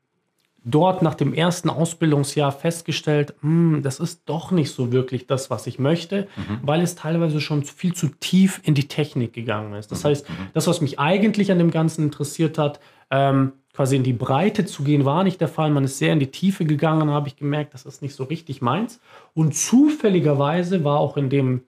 dort 0.66 1.00
nach 1.00 1.14
dem 1.14 1.32
ersten 1.32 1.70
Ausbildungsjahr 1.70 2.50
festgestellt, 2.50 3.34
hm, 3.40 3.82
das 3.82 4.00
ist 4.00 4.22
doch 4.26 4.50
nicht 4.50 4.72
so 4.72 4.92
wirklich 4.92 5.28
das, 5.28 5.48
was 5.48 5.66
ich 5.68 5.78
möchte, 5.78 6.26
mhm. 6.36 6.58
weil 6.62 6.82
es 6.82 6.96
teilweise 6.96 7.40
schon 7.40 7.62
viel 7.62 7.94
zu 7.94 8.08
tief 8.08 8.60
in 8.64 8.74
die 8.74 8.88
Technik 8.88 9.32
gegangen 9.32 9.74
ist. 9.74 9.92
Das 9.92 10.02
mhm. 10.02 10.08
heißt, 10.08 10.28
mhm. 10.28 10.34
das, 10.52 10.66
was 10.66 10.80
mich 10.80 10.98
eigentlich 10.98 11.52
an 11.52 11.58
dem 11.58 11.70
Ganzen 11.70 12.04
interessiert 12.04 12.58
hat, 12.58 12.80
ähm, 13.10 13.52
quasi 13.72 13.94
in 13.94 14.02
die 14.02 14.12
Breite 14.12 14.64
zu 14.64 14.82
gehen, 14.82 15.04
war 15.04 15.22
nicht 15.22 15.40
der 15.40 15.48
Fall. 15.48 15.70
Man 15.70 15.84
ist 15.84 15.98
sehr 15.98 16.12
in 16.12 16.18
die 16.18 16.32
Tiefe 16.32 16.64
gegangen, 16.64 17.10
habe 17.10 17.28
ich 17.28 17.36
gemerkt, 17.36 17.72
das 17.72 17.86
ist 17.86 18.02
nicht 18.02 18.16
so 18.16 18.24
richtig 18.24 18.60
meins. 18.60 19.00
Und 19.34 19.54
zufälligerweise 19.54 20.82
war 20.82 20.98
auch 20.98 21.16
in 21.16 21.30
dem 21.30 21.62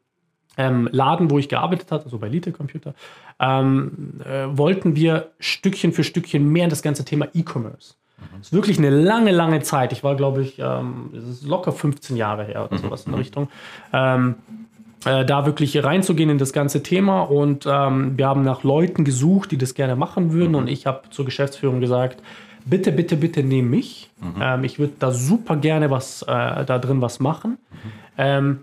ähm, 0.56 0.88
Laden, 0.90 1.30
wo 1.30 1.38
ich 1.38 1.48
gearbeitet 1.48 1.92
habe, 1.92 2.02
also 2.02 2.18
bei 2.18 2.28
Lite 2.28 2.50
Computer, 2.50 2.94
ähm, 3.38 4.20
äh, 4.24 4.46
wollten 4.50 4.96
wir 4.96 5.30
Stückchen 5.38 5.92
für 5.92 6.02
Stückchen 6.02 6.48
mehr 6.48 6.64
in 6.64 6.70
das 6.70 6.82
ganze 6.82 7.04
Thema 7.04 7.28
E-Commerce. 7.32 7.94
Das 8.38 8.48
ist 8.48 8.52
wirklich 8.52 8.78
eine 8.78 8.90
lange, 8.90 9.32
lange 9.32 9.62
Zeit. 9.62 9.92
Ich 9.92 10.04
war, 10.04 10.16
glaube 10.16 10.42
ich, 10.42 10.58
ähm, 10.58 11.10
das 11.12 11.24
ist 11.24 11.46
locker 11.46 11.72
15 11.72 12.16
Jahre 12.16 12.44
her 12.44 12.64
oder 12.64 12.78
mhm. 12.78 12.82
sowas 12.82 13.04
in 13.04 13.12
der 13.12 13.20
Richtung. 13.20 13.48
Ähm, 13.92 14.36
äh, 15.04 15.24
da 15.24 15.46
wirklich 15.46 15.82
reinzugehen 15.82 16.30
in 16.30 16.38
das 16.38 16.52
ganze 16.52 16.82
Thema 16.82 17.22
und 17.22 17.66
ähm, 17.66 18.18
wir 18.18 18.26
haben 18.26 18.42
nach 18.42 18.64
Leuten 18.64 19.04
gesucht, 19.04 19.52
die 19.52 19.58
das 19.58 19.74
gerne 19.74 19.94
machen 19.94 20.32
würden 20.32 20.56
und 20.56 20.68
ich 20.68 20.86
habe 20.86 21.02
zur 21.10 21.24
Geschäftsführung 21.24 21.80
gesagt, 21.80 22.20
bitte, 22.64 22.90
bitte, 22.90 23.16
bitte 23.16 23.42
nehm 23.44 23.70
mich. 23.70 24.10
Mhm. 24.20 24.42
Ähm, 24.42 24.64
ich 24.64 24.78
würde 24.78 24.94
da 24.98 25.12
super 25.12 25.56
gerne 25.56 25.90
was 25.90 26.22
äh, 26.22 26.64
da 26.64 26.78
drin 26.78 27.00
was 27.00 27.20
machen. 27.20 27.52
Mhm. 27.52 27.92
Ähm, 28.18 28.58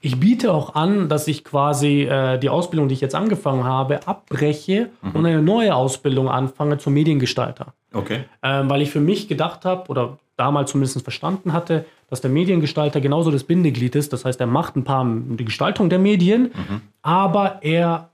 ich 0.00 0.20
biete 0.20 0.52
auch 0.52 0.74
an, 0.74 1.08
dass 1.08 1.26
ich 1.26 1.44
quasi 1.44 2.02
äh, 2.02 2.38
die 2.38 2.50
Ausbildung, 2.50 2.88
die 2.88 2.94
ich 2.94 3.00
jetzt 3.00 3.14
angefangen 3.14 3.64
habe, 3.64 4.06
abbreche 4.06 4.90
mhm. 5.02 5.10
und 5.12 5.26
eine 5.26 5.42
neue 5.42 5.74
Ausbildung 5.74 6.28
anfange 6.28 6.78
zum 6.78 6.94
Mediengestalter. 6.94 7.74
Okay. 7.92 8.24
Ähm, 8.42 8.70
weil 8.70 8.82
ich 8.82 8.90
für 8.90 9.00
mich 9.00 9.28
gedacht 9.28 9.64
habe 9.64 9.88
oder 9.88 10.18
damals 10.36 10.70
zumindest 10.70 11.02
verstanden 11.02 11.52
hatte, 11.52 11.84
dass 12.10 12.20
der 12.20 12.30
Mediengestalter 12.30 13.00
genauso 13.00 13.30
das 13.32 13.42
Bindeglied 13.42 13.96
ist. 13.96 14.12
Das 14.12 14.24
heißt, 14.24 14.40
er 14.40 14.46
macht 14.46 14.76
ein 14.76 14.84
paar 14.84 15.04
die 15.04 15.44
Gestaltung 15.44 15.90
der 15.90 15.98
Medien, 15.98 16.52
mhm. 16.54 16.80
aber 17.02 17.58
er 17.62 18.10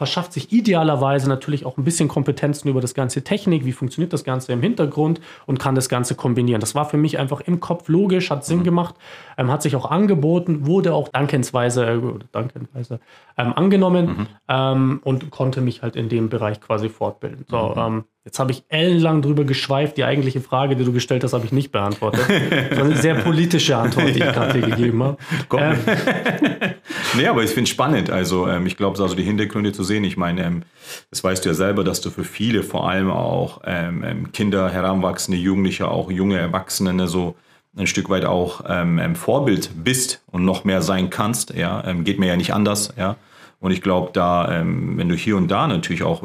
verschafft 0.00 0.32
sich 0.32 0.50
idealerweise 0.50 1.28
natürlich 1.28 1.66
auch 1.66 1.76
ein 1.76 1.84
bisschen 1.84 2.08
Kompetenzen 2.08 2.70
über 2.70 2.80
das 2.80 2.94
ganze 2.94 3.22
Technik, 3.22 3.66
wie 3.66 3.72
funktioniert 3.72 4.14
das 4.14 4.24
Ganze 4.24 4.50
im 4.50 4.62
Hintergrund 4.62 5.20
und 5.44 5.58
kann 5.58 5.74
das 5.74 5.90
Ganze 5.90 6.14
kombinieren. 6.14 6.58
Das 6.58 6.74
war 6.74 6.86
für 6.86 6.96
mich 6.96 7.18
einfach 7.18 7.42
im 7.42 7.60
Kopf 7.60 7.86
logisch, 7.90 8.30
hat 8.30 8.46
Sinn 8.46 8.60
mhm. 8.60 8.64
gemacht, 8.64 8.94
ähm, 9.36 9.50
hat 9.50 9.60
sich 9.60 9.76
auch 9.76 9.90
angeboten, 9.90 10.66
wurde 10.66 10.94
auch 10.94 11.08
dankensweise, 11.08 11.84
äh, 11.84 12.00
dankensweise 12.32 12.98
ähm, 13.36 13.52
angenommen 13.52 14.06
mhm. 14.06 14.26
ähm, 14.48 15.00
und 15.04 15.30
konnte 15.30 15.60
mich 15.60 15.82
halt 15.82 15.96
in 15.96 16.08
dem 16.08 16.30
Bereich 16.30 16.62
quasi 16.62 16.88
fortbilden. 16.88 17.44
So, 17.46 17.74
mhm. 17.76 18.04
Jetzt 18.22 18.38
habe 18.38 18.52
ich 18.52 18.64
ellenlang 18.68 19.22
drüber 19.22 19.44
geschweift. 19.44 19.96
Die 19.96 20.04
eigentliche 20.04 20.42
Frage, 20.42 20.76
die 20.76 20.84
du 20.84 20.92
gestellt 20.92 21.24
hast, 21.24 21.32
habe 21.32 21.46
ich 21.46 21.52
nicht 21.52 21.72
beantwortet. 21.72 22.20
Das 22.70 22.78
war 22.78 22.84
eine 22.84 22.96
sehr 22.96 23.14
politische 23.14 23.76
Antwort, 23.76 24.08
die 24.08 24.18
ich 24.18 24.18
gerade 24.18 24.58
hier 24.58 24.68
gegeben 24.68 25.02
habe. 25.02 25.16
Ähm. 25.56 25.78
nee, 27.16 27.26
aber 27.26 27.42
ich 27.42 27.50
finde 27.50 27.64
es 27.64 27.70
spannend. 27.70 28.10
Also 28.10 28.46
ähm, 28.46 28.66
ich 28.66 28.76
glaube, 28.76 29.00
also 29.02 29.14
die 29.14 29.22
Hintergründe 29.22 29.72
zu 29.72 29.82
sehen. 29.82 30.04
Ich 30.04 30.16
meine, 30.16 30.44
ähm, 30.44 30.62
das 31.10 31.24
weißt 31.24 31.44
du 31.44 31.48
ja 31.48 31.54
selber, 31.54 31.82
dass 31.82 32.00
du 32.00 32.10
für 32.10 32.24
viele, 32.24 32.62
vor 32.62 32.88
allem 32.88 33.10
auch 33.10 33.62
ähm, 33.64 34.04
ähm 34.04 34.32
Kinder, 34.32 34.70
Heranwachsende, 34.70 35.38
Jugendliche, 35.38 35.88
auch 35.88 36.10
junge 36.10 36.38
Erwachsene, 36.38 36.92
ne, 36.92 37.06
so 37.06 37.36
ein 37.76 37.86
Stück 37.86 38.10
weit 38.10 38.24
auch 38.24 38.64
ähm, 38.68 39.14
Vorbild 39.16 39.70
bist 39.82 40.22
und 40.30 40.44
noch 40.44 40.64
mehr 40.64 40.82
sein 40.82 41.08
kannst. 41.08 41.54
Ja, 41.54 41.92
geht 42.04 42.18
mir 42.18 42.26
ja 42.26 42.36
nicht 42.36 42.52
anders. 42.52 42.92
Ja. 42.98 43.16
Und 43.60 43.70
ich 43.70 43.80
glaube, 43.80 44.10
da, 44.12 44.62
wenn 44.64 45.08
du 45.08 45.14
hier 45.14 45.36
und 45.36 45.48
da 45.48 45.66
natürlich 45.66 46.02
auch 46.02 46.24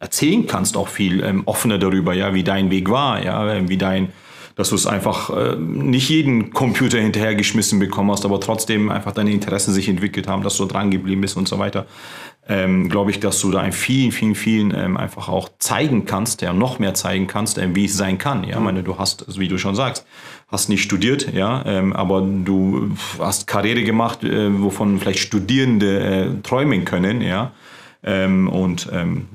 erzählen 0.00 0.46
kannst, 0.46 0.76
auch 0.76 0.88
viel 0.88 1.22
ähm, 1.24 1.42
offener 1.46 1.78
darüber, 1.78 2.14
ja, 2.14 2.34
wie 2.34 2.44
dein 2.44 2.70
Weg 2.70 2.90
war, 2.90 3.22
ja, 3.22 3.52
ähm, 3.52 3.68
wie 3.68 3.76
dein, 3.78 4.12
dass 4.54 4.70
du 4.70 4.76
es 4.76 4.86
einfach 4.86 5.30
äh, 5.30 5.56
nicht 5.56 6.08
jeden 6.08 6.52
Computer 6.52 6.98
hinterhergeschmissen 6.98 7.78
bekommen 7.78 8.10
hast, 8.10 8.24
aber 8.24 8.40
trotzdem 8.40 8.90
einfach 8.90 9.12
deine 9.12 9.30
Interessen 9.30 9.74
sich 9.74 9.88
entwickelt 9.88 10.28
haben, 10.28 10.42
dass 10.42 10.56
du 10.56 10.66
dran 10.66 10.90
geblieben 10.90 11.20
bist 11.20 11.36
und 11.36 11.48
so 11.48 11.58
weiter. 11.58 11.86
Ähm, 12.50 12.88
glaube 12.88 13.10
ich, 13.10 13.20
dass 13.20 13.40
du 13.40 13.50
da 13.50 13.62
in 13.62 13.72
vielen, 13.72 14.10
vielen, 14.10 14.34
vielen 14.34 14.74
ähm, 14.74 14.96
einfach 14.96 15.28
auch 15.28 15.50
zeigen 15.58 16.06
kannst, 16.06 16.40
ja, 16.40 16.54
noch 16.54 16.78
mehr 16.78 16.94
zeigen 16.94 17.26
kannst, 17.26 17.58
ähm, 17.58 17.76
wie 17.76 17.84
es 17.84 17.96
sein 17.96 18.16
kann. 18.16 18.44
Ja, 18.44 18.58
mhm. 18.58 18.64
meine, 18.64 18.82
du 18.82 18.98
hast, 18.98 19.38
wie 19.38 19.48
du 19.48 19.58
schon 19.58 19.74
sagst, 19.74 20.06
hast 20.46 20.70
nicht 20.70 20.82
studiert, 20.82 21.34
ja, 21.34 21.62
ähm, 21.66 21.92
aber 21.92 22.22
du 22.22 22.92
hast 23.18 23.46
Karriere 23.46 23.82
gemacht, 23.82 24.24
äh, 24.24 24.62
wovon 24.62 24.98
vielleicht 24.98 25.18
Studierende 25.18 26.00
äh, 26.00 26.42
träumen 26.42 26.84
können, 26.86 27.20
ja. 27.20 27.52
Ähm, 28.02 28.48
und 28.48 28.88
ähm, 28.92 29.26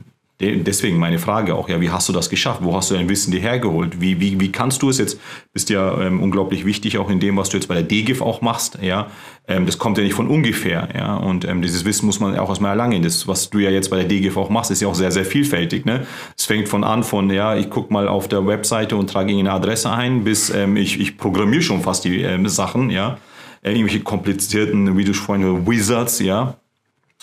Deswegen 0.51 0.97
meine 0.97 1.19
Frage 1.19 1.55
auch, 1.55 1.69
ja, 1.69 1.79
wie 1.81 1.89
hast 1.89 2.09
du 2.09 2.13
das 2.13 2.29
geschafft? 2.29 2.59
Wo 2.63 2.75
hast 2.75 2.91
du 2.91 2.95
dein 2.95 3.09
Wissen 3.09 3.31
dir 3.31 3.39
hergeholt? 3.39 4.01
Wie, 4.01 4.19
wie, 4.19 4.39
wie 4.39 4.51
kannst 4.51 4.81
du 4.81 4.89
es 4.89 4.97
jetzt? 4.97 5.19
Bist 5.53 5.69
ja 5.69 6.01
ähm, 6.01 6.21
unglaublich 6.21 6.65
wichtig 6.65 6.97
auch 6.97 7.09
in 7.09 7.19
dem, 7.19 7.37
was 7.37 7.49
du 7.49 7.57
jetzt 7.57 7.67
bei 7.67 7.75
der 7.75 7.83
DGIF 7.83 8.21
auch 8.21 8.41
machst, 8.41 8.79
ja. 8.81 9.07
Ähm, 9.47 9.65
das 9.65 9.77
kommt 9.77 9.97
ja 9.97 10.03
nicht 10.03 10.13
von 10.13 10.27
ungefähr, 10.27 10.89
ja. 10.95 11.15
Und 11.15 11.45
ähm, 11.45 11.61
dieses 11.61 11.85
Wissen 11.85 12.05
muss 12.05 12.19
man 12.19 12.37
auch 12.37 12.49
erstmal 12.49 12.71
erlangen. 12.71 13.03
Das, 13.03 13.27
was 13.27 13.49
du 13.49 13.59
ja 13.59 13.69
jetzt 13.69 13.89
bei 13.89 13.97
der 13.97 14.05
DGIF 14.05 14.37
auch 14.37 14.49
machst, 14.49 14.71
ist 14.71 14.81
ja 14.81 14.87
auch 14.87 14.95
sehr, 14.95 15.11
sehr 15.11 15.25
vielfältig, 15.25 15.85
ne? 15.85 16.05
Es 16.37 16.45
fängt 16.45 16.67
von 16.67 16.83
an 16.83 17.03
von, 17.03 17.29
ja, 17.29 17.55
ich 17.55 17.69
gucke 17.69 17.93
mal 17.93 18.07
auf 18.07 18.27
der 18.27 18.45
Webseite 18.45 18.95
und 18.95 19.09
trage 19.09 19.37
eine 19.37 19.51
Adresse 19.51 19.91
ein, 19.91 20.23
bis 20.23 20.49
ähm, 20.49 20.77
ich, 20.77 20.99
ich 20.99 21.17
programmiere 21.17 21.61
schon 21.61 21.81
fast 21.81 22.05
die 22.05 22.21
ähm, 22.21 22.47
Sachen, 22.47 22.89
ja. 22.89 23.17
Äh, 23.61 23.71
irgendwelche 23.71 24.01
komplizierten, 24.01 24.97
wie 24.97 25.05
du 25.05 25.13
vorhin, 25.13 25.67
Wizards, 25.67 26.19
ja 26.19 26.57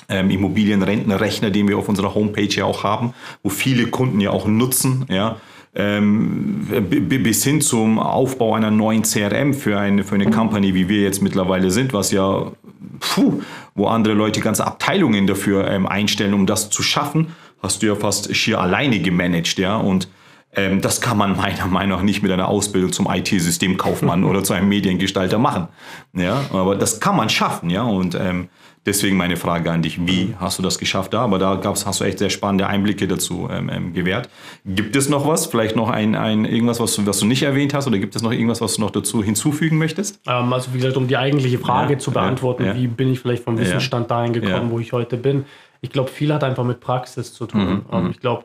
ähm, 0.08 0.30
Immobilienrentenrechner, 0.30 1.50
den 1.50 1.68
wir 1.68 1.78
auf 1.78 1.88
unserer 1.88 2.14
Homepage 2.14 2.54
ja 2.54 2.64
auch 2.64 2.84
haben, 2.84 3.14
wo 3.42 3.48
viele 3.50 3.86
Kunden 3.86 4.20
ja 4.20 4.30
auch 4.30 4.46
nutzen, 4.46 5.06
ja. 5.08 5.36
Ähm, 5.72 6.66
bis 6.88 7.44
hin 7.44 7.60
zum 7.60 8.00
Aufbau 8.00 8.54
einer 8.54 8.72
neuen 8.72 9.02
CRM 9.02 9.54
für 9.54 9.78
eine, 9.78 10.02
für 10.02 10.16
eine 10.16 10.28
Company, 10.28 10.74
wie 10.74 10.88
wir 10.88 11.02
jetzt 11.02 11.22
mittlerweile 11.22 11.70
sind, 11.70 11.92
was 11.92 12.10
ja, 12.10 12.50
puh, 12.98 13.40
wo 13.76 13.86
andere 13.86 14.14
Leute 14.14 14.40
ganze 14.40 14.66
Abteilungen 14.66 15.28
dafür 15.28 15.68
ähm, 15.70 15.86
einstellen, 15.86 16.34
um 16.34 16.46
das 16.46 16.70
zu 16.70 16.82
schaffen, 16.82 17.28
hast 17.62 17.82
du 17.82 17.86
ja 17.86 17.94
fast 17.94 18.34
schier 18.34 18.60
alleine 18.60 18.98
gemanagt, 18.98 19.58
ja. 19.58 19.76
Und 19.76 20.08
ähm, 20.56 20.80
das 20.80 21.00
kann 21.00 21.16
man 21.16 21.36
meiner 21.36 21.66
Meinung 21.70 21.98
nach 21.98 22.04
nicht 22.04 22.22
mit 22.22 22.32
einer 22.32 22.48
Ausbildung 22.48 22.92
zum 22.92 23.08
IT-Systemkaufmann 23.10 24.24
oder 24.30 24.42
zu 24.42 24.52
einem 24.52 24.68
Mediengestalter 24.68 25.38
machen. 25.38 25.68
Ja, 26.14 26.44
aber 26.52 26.74
das 26.74 27.00
kann 27.00 27.16
man 27.16 27.28
schaffen, 27.28 27.70
ja. 27.70 27.82
Und 27.82 28.14
ähm, 28.14 28.48
Deswegen 28.86 29.18
meine 29.18 29.36
Frage 29.36 29.70
an 29.70 29.82
dich, 29.82 30.06
wie 30.06 30.34
hast 30.40 30.58
du 30.58 30.62
das 30.62 30.78
geschafft 30.78 31.12
da? 31.12 31.20
Aber 31.20 31.38
da 31.38 31.56
gab's, 31.56 31.84
hast 31.84 32.00
du 32.00 32.04
echt 32.04 32.18
sehr 32.18 32.30
spannende 32.30 32.66
Einblicke 32.66 33.06
dazu 33.06 33.46
ähm, 33.50 33.68
ähm, 33.68 33.92
gewährt. 33.92 34.30
Gibt 34.64 34.96
es 34.96 35.10
noch 35.10 35.26
was? 35.26 35.46
Vielleicht 35.46 35.76
noch 35.76 35.90
ein, 35.90 36.14
ein 36.14 36.46
irgendwas, 36.46 36.80
was 36.80 36.96
du, 36.96 37.06
was 37.06 37.18
du 37.18 37.26
nicht 37.26 37.42
erwähnt 37.42 37.74
hast? 37.74 37.86
Oder 37.86 37.98
gibt 37.98 38.16
es 38.16 38.22
noch 38.22 38.32
irgendwas, 38.32 38.62
was 38.62 38.76
du 38.76 38.80
noch 38.80 38.90
dazu 38.90 39.22
hinzufügen 39.22 39.76
möchtest? 39.76 40.20
Ähm, 40.26 40.50
also 40.52 40.72
wie 40.72 40.78
gesagt, 40.78 40.96
um 40.96 41.08
die 41.08 41.18
eigentliche 41.18 41.58
Frage 41.58 41.94
ja, 41.94 41.98
zu 41.98 42.10
beantworten, 42.10 42.64
ja, 42.64 42.72
ja. 42.72 42.80
wie 42.80 42.86
bin 42.86 43.12
ich 43.12 43.20
vielleicht 43.20 43.44
vom 43.44 43.58
Wissensstand 43.58 44.10
dahin 44.10 44.32
gekommen, 44.32 44.70
wo 44.70 44.78
ich 44.78 44.94
heute 44.94 45.18
bin? 45.18 45.44
Ich 45.82 45.90
glaube, 45.90 46.08
viel 46.08 46.32
hat 46.32 46.42
einfach 46.42 46.64
mit 46.64 46.80
Praxis 46.80 47.34
zu 47.34 47.46
tun. 47.46 47.60
Mhm, 47.60 47.82
ähm, 47.92 48.04
mhm. 48.04 48.10
ich 48.10 48.20
glaube, 48.20 48.44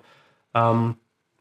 ähm, 0.53 0.95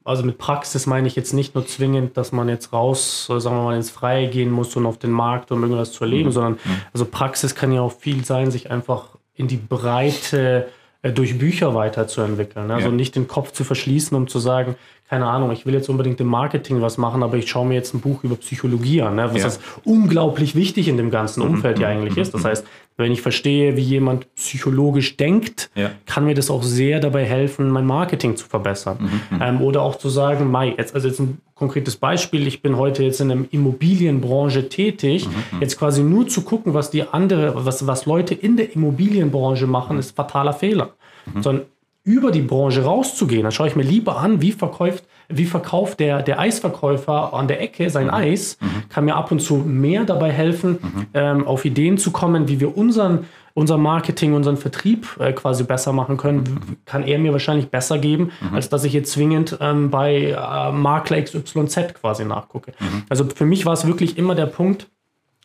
also 0.04 0.22
mit 0.22 0.36
Praxis 0.36 0.86
meine 0.86 1.08
ich 1.08 1.16
jetzt 1.16 1.32
nicht 1.32 1.54
nur 1.54 1.66
zwingend, 1.66 2.16
dass 2.16 2.30
man 2.30 2.48
jetzt 2.48 2.72
raus, 2.72 3.26
sagen 3.26 3.56
wir 3.56 3.62
mal, 3.62 3.76
ins 3.76 3.90
Freie 3.90 4.28
gehen 4.28 4.50
muss 4.50 4.76
und 4.76 4.84
auf 4.84 4.98
den 4.98 5.10
Markt, 5.10 5.50
um 5.50 5.62
irgendwas 5.62 5.92
zu 5.92 6.04
erleben, 6.04 6.28
mhm. 6.28 6.32
sondern 6.32 6.52
mhm. 6.52 6.80
also 6.92 7.06
Praxis 7.06 7.54
kann 7.54 7.72
ja 7.72 7.80
auch 7.80 7.92
viel 7.92 8.24
sein, 8.24 8.50
sich 8.50 8.70
einfach 8.70 9.16
in 9.34 9.48
die 9.48 9.56
Breite 9.56 10.68
äh, 11.02 11.12
durch 11.12 11.38
Bücher 11.38 11.74
weiterzuentwickeln. 11.74 12.70
Also 12.70 12.88
ja. 12.88 12.94
nicht 12.94 13.16
den 13.16 13.28
Kopf 13.28 13.52
zu 13.52 13.64
verschließen, 13.64 14.16
um 14.16 14.28
zu 14.28 14.38
sagen, 14.38 14.76
keine 15.08 15.26
Ahnung, 15.26 15.50
ich 15.52 15.66
will 15.66 15.74
jetzt 15.74 15.90
unbedingt 15.90 16.18
im 16.20 16.28
Marketing 16.28 16.80
was 16.80 16.96
machen, 16.96 17.22
aber 17.22 17.36
ich 17.36 17.48
schaue 17.48 17.66
mir 17.66 17.74
jetzt 17.74 17.92
ein 17.94 18.00
Buch 18.00 18.24
über 18.24 18.36
Psychologie 18.36 19.02
an, 19.02 19.16
ne? 19.16 19.28
was 19.30 19.36
ja. 19.36 19.44
das 19.44 19.60
unglaublich 19.84 20.54
wichtig 20.54 20.88
in 20.88 20.96
dem 20.96 21.10
ganzen 21.10 21.42
mhm, 21.42 21.54
Umfeld 21.54 21.76
mhm. 21.76 21.82
ja 21.82 21.88
eigentlich 21.88 22.16
ist. 22.16 22.32
Das 22.32 22.42
mhm. 22.42 22.48
heißt, 22.48 22.66
wenn 22.96 23.12
ich 23.12 23.20
verstehe, 23.20 23.76
wie 23.76 23.82
jemand 23.82 24.32
psychologisch 24.34 25.16
denkt, 25.16 25.70
ja. 25.74 25.90
kann 26.06 26.24
mir 26.24 26.34
das 26.34 26.50
auch 26.50 26.62
sehr 26.62 27.00
dabei 27.00 27.24
helfen, 27.24 27.68
mein 27.68 27.84
Marketing 27.84 28.36
zu 28.36 28.46
verbessern. 28.46 29.10
Mhm. 29.30 29.42
Ähm, 29.42 29.60
oder 29.60 29.82
auch 29.82 29.96
zu 29.96 30.08
sagen, 30.08 30.50
Mai, 30.50 30.74
jetzt, 30.78 30.94
also 30.94 31.08
jetzt 31.08 31.20
ein 31.20 31.38
konkretes 31.54 31.96
Beispiel, 31.96 32.46
ich 32.46 32.62
bin 32.62 32.78
heute 32.78 33.02
jetzt 33.02 33.20
in 33.20 33.28
der 33.28 33.38
Immobilienbranche 33.50 34.70
tätig, 34.70 35.28
mhm. 35.28 35.60
jetzt 35.60 35.78
quasi 35.78 36.02
nur 36.02 36.28
zu 36.28 36.42
gucken, 36.42 36.72
was 36.72 36.90
die 36.90 37.02
andere, 37.02 37.66
was, 37.66 37.86
was 37.86 38.06
Leute 38.06 38.34
in 38.34 38.56
der 38.56 38.74
Immobilienbranche 38.74 39.66
machen, 39.66 39.98
ist 39.98 40.16
fataler 40.16 40.54
Fehler. 40.54 40.94
Mhm. 41.26 41.42
Sondern 41.42 41.66
über 42.04 42.30
die 42.30 42.42
Branche 42.42 42.84
rauszugehen, 42.84 43.42
dann 43.42 43.52
schaue 43.52 43.68
ich 43.68 43.76
mir 43.76 43.82
lieber 43.82 44.18
an, 44.18 44.42
wie 44.42 44.52
verkauft, 44.52 45.04
wie 45.28 45.46
verkauft 45.46 46.00
der, 46.00 46.22
der 46.22 46.38
Eisverkäufer 46.38 47.32
an 47.32 47.48
der 47.48 47.62
Ecke 47.62 47.88
sein 47.88 48.08
mhm. 48.08 48.14
Eis, 48.14 48.58
mhm. 48.60 48.88
kann 48.90 49.06
mir 49.06 49.16
ab 49.16 49.32
und 49.32 49.40
zu 49.40 49.56
mehr 49.56 50.04
dabei 50.04 50.30
helfen, 50.30 50.72
mhm. 50.72 51.06
ähm, 51.14 51.46
auf 51.46 51.64
Ideen 51.64 51.96
zu 51.96 52.10
kommen, 52.10 52.46
wie 52.46 52.60
wir 52.60 52.76
unseren, 52.76 53.26
unser 53.54 53.78
Marketing, 53.78 54.34
unseren 54.34 54.58
Vertrieb 54.58 55.16
äh, 55.18 55.32
quasi 55.32 55.64
besser 55.64 55.94
machen 55.94 56.18
können, 56.18 56.40
mhm. 56.40 56.76
kann 56.84 57.04
er 57.04 57.18
mir 57.18 57.32
wahrscheinlich 57.32 57.70
besser 57.70 57.98
geben, 57.98 58.32
mhm. 58.42 58.54
als 58.54 58.68
dass 58.68 58.84
ich 58.84 58.92
jetzt 58.92 59.10
zwingend 59.10 59.56
ähm, 59.62 59.88
bei 59.90 60.36
äh, 60.36 60.72
Makler 60.72 61.22
XYZ 61.22 61.94
quasi 61.94 62.26
nachgucke. 62.26 62.72
Mhm. 62.80 63.04
Also 63.08 63.24
für 63.24 63.46
mich 63.46 63.64
war 63.64 63.72
es 63.72 63.86
wirklich 63.86 64.18
immer 64.18 64.34
der 64.34 64.46
Punkt, 64.46 64.88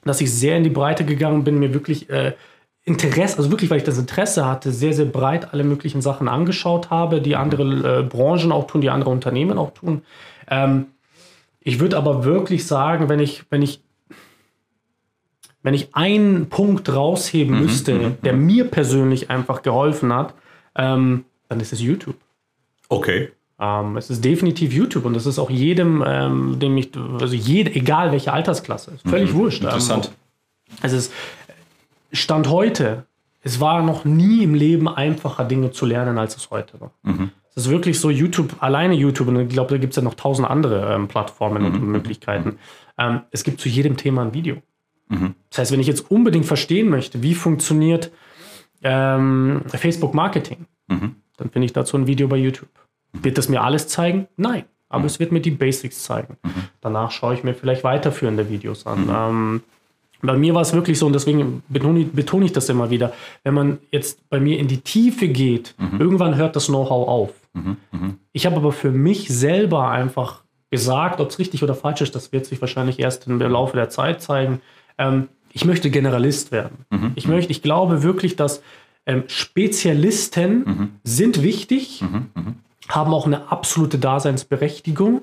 dass 0.03 0.19
ich 0.19 0.33
sehr 0.33 0.57
in 0.57 0.63
die 0.63 0.69
Breite 0.69 1.05
gegangen 1.05 1.45
bin, 1.45 1.59
mir 1.59 1.73
wirklich 1.73 2.09
äh, 2.09 2.33
Interesse, 2.89 3.37
also 3.37 3.51
wirklich, 3.51 3.69
weil 3.69 3.77
ich 3.77 3.83
das 3.83 3.97
Interesse 3.97 4.45
hatte, 4.45 4.71
sehr, 4.71 4.93
sehr 4.93 5.05
breit 5.05 5.53
alle 5.53 5.63
möglichen 5.63 6.01
Sachen 6.01 6.27
angeschaut 6.27 6.89
habe, 6.89 7.21
die 7.21 7.35
andere 7.35 7.99
äh, 7.99 8.03
Branchen 8.03 8.51
auch 8.51 8.67
tun, 8.67 8.81
die 8.81 8.89
andere 8.89 9.11
Unternehmen 9.11 9.57
auch 9.57 9.73
tun. 9.73 10.01
Ähm, 10.49 10.87
ich 11.61 11.79
würde 11.79 11.97
aber 11.97 12.25
wirklich 12.25 12.65
sagen, 12.65 13.07
wenn 13.07 13.19
ich, 13.19 13.45
wenn 13.51 13.61
ich, 13.61 13.81
wenn 15.61 15.75
ich 15.75 15.93
einen 15.93 16.49
Punkt 16.49 16.89
rausheben 16.91 17.55
mhm, 17.55 17.61
müsste, 17.61 17.93
mhm, 17.93 18.17
der 18.23 18.33
mhm. 18.33 18.45
mir 18.45 18.65
persönlich 18.65 19.29
einfach 19.29 19.61
geholfen 19.61 20.11
hat, 20.11 20.33
ähm, 20.75 21.25
dann 21.47 21.59
ist 21.59 21.71
es 21.71 21.81
YouTube. 21.81 22.17
Okay. 22.89 23.29
Ähm, 23.59 23.97
es 23.97 24.09
ist 24.09 24.25
definitiv 24.25 24.73
YouTube 24.73 25.05
und 25.05 25.13
das 25.13 25.27
ist 25.27 25.37
auch 25.37 25.49
jedem, 25.49 26.03
ähm, 26.05 26.57
dem 26.59 26.75
ich, 26.77 26.89
also 27.19 27.35
jede, 27.35 27.75
egal 27.75 28.11
welche 28.11 28.33
Altersklasse, 28.33 28.91
ist 28.95 29.07
völlig 29.07 29.33
mhm, 29.33 29.37
wurscht. 29.37 29.63
Interessant. 29.63 30.07
Ähm, 30.07 30.13
es 30.81 30.93
ist 30.93 31.13
Stand 32.11 32.49
heute, 32.49 33.05
es 33.41 33.59
war 33.59 33.81
noch 33.81 34.05
nie 34.05 34.43
im 34.43 34.53
Leben 34.53 34.87
einfacher, 34.87 35.45
Dinge 35.45 35.71
zu 35.71 35.85
lernen, 35.85 36.17
als 36.17 36.35
es 36.35 36.49
heute 36.49 36.79
war. 36.81 36.91
Mhm. 37.03 37.31
Es 37.49 37.65
ist 37.65 37.69
wirklich 37.69 37.99
so, 37.99 38.09
YouTube, 38.09 38.55
alleine 38.59 38.93
YouTube, 38.93 39.27
und 39.27 39.39
ich 39.39 39.49
glaube, 39.49 39.71
da 39.71 39.77
gibt 39.77 39.93
es 39.93 39.97
ja 39.97 40.03
noch 40.03 40.13
tausend 40.13 40.49
andere 40.49 40.93
ähm, 40.93 41.07
Plattformen 41.07 41.63
mhm. 41.63 41.73
und 41.73 41.83
Möglichkeiten. 41.87 42.59
Ähm, 42.97 43.21
es 43.31 43.43
gibt 43.43 43.59
zu 43.59 43.69
jedem 43.69 43.97
Thema 43.97 44.23
ein 44.23 44.33
Video. 44.33 44.57
Mhm. 45.07 45.35
Das 45.49 45.59
heißt, 45.59 45.71
wenn 45.71 45.79
ich 45.79 45.87
jetzt 45.87 46.11
unbedingt 46.11 46.45
verstehen 46.45 46.89
möchte, 46.89 47.23
wie 47.23 47.35
funktioniert 47.35 48.11
ähm, 48.83 49.61
Facebook 49.67 50.13
Marketing, 50.13 50.67
mhm. 50.87 51.15
dann 51.37 51.49
finde 51.49 51.65
ich 51.65 51.73
dazu 51.73 51.97
ein 51.97 52.07
Video 52.07 52.27
bei 52.27 52.37
YouTube. 52.37 52.69
Wird 53.13 53.37
das 53.37 53.49
mir 53.49 53.61
alles 53.61 53.87
zeigen? 53.87 54.27
Nein. 54.37 54.65
Aber 54.89 55.01
mhm. 55.01 55.07
es 55.07 55.19
wird 55.19 55.31
mir 55.31 55.41
die 55.41 55.51
Basics 55.51 56.03
zeigen. 56.03 56.37
Mhm. 56.43 56.63
Danach 56.81 57.11
schaue 57.11 57.33
ich 57.33 57.43
mir 57.43 57.53
vielleicht 57.53 57.83
weiterführende 57.83 58.49
Videos 58.49 58.85
an. 58.85 59.61
Bei 60.21 60.37
mir 60.37 60.53
war 60.53 60.61
es 60.61 60.73
wirklich 60.73 60.99
so, 60.99 61.05
und 61.05 61.13
deswegen 61.13 61.63
betone, 61.69 62.05
betone, 62.05 62.45
ich 62.45 62.51
das 62.51 62.67
immer 62.69 62.89
wieder, 62.89 63.13
wenn 63.43 63.53
man 63.53 63.77
jetzt 63.91 64.27
bei 64.29 64.39
mir 64.39 64.59
in 64.59 64.67
die 64.67 64.81
Tiefe 64.81 65.29
geht, 65.29 65.75
mhm. 65.77 65.99
irgendwann 65.99 66.35
hört 66.35 66.55
das 66.55 66.67
Know-how 66.67 67.07
auf. 67.07 67.33
Mhm. 67.53 67.77
Mhm. 67.91 68.17
Ich 68.33 68.45
habe 68.45 68.57
aber 68.57 68.71
für 68.71 68.91
mich 68.91 69.29
selber 69.29 69.89
einfach 69.89 70.43
gesagt, 70.71 71.19
ob 71.19 71.29
es 71.29 71.39
richtig 71.39 71.63
oder 71.63 71.73
falsch 71.73 72.01
ist, 72.01 72.15
das 72.15 72.31
wird 72.31 72.45
sich 72.45 72.61
wahrscheinlich 72.61 72.99
erst 72.99 73.27
im 73.27 73.39
Laufe 73.39 73.75
der 73.75 73.89
Zeit 73.89 74.21
zeigen. 74.21 74.61
Ähm, 74.97 75.29
ich 75.51 75.65
möchte 75.65 75.89
Generalist 75.89 76.51
werden. 76.51 76.85
Mhm. 76.89 77.11
Ich 77.15 77.27
möchte, 77.27 77.51
ich 77.51 77.61
glaube 77.61 78.03
wirklich, 78.03 78.35
dass 78.35 78.61
ähm, 79.05 79.23
Spezialisten 79.27 80.59
mhm. 80.59 80.89
sind 81.03 81.41
wichtig, 81.41 82.01
mhm. 82.01 82.57
haben 82.89 83.13
auch 83.13 83.25
eine 83.25 83.51
absolute 83.51 83.97
Daseinsberechtigung. 83.97 85.21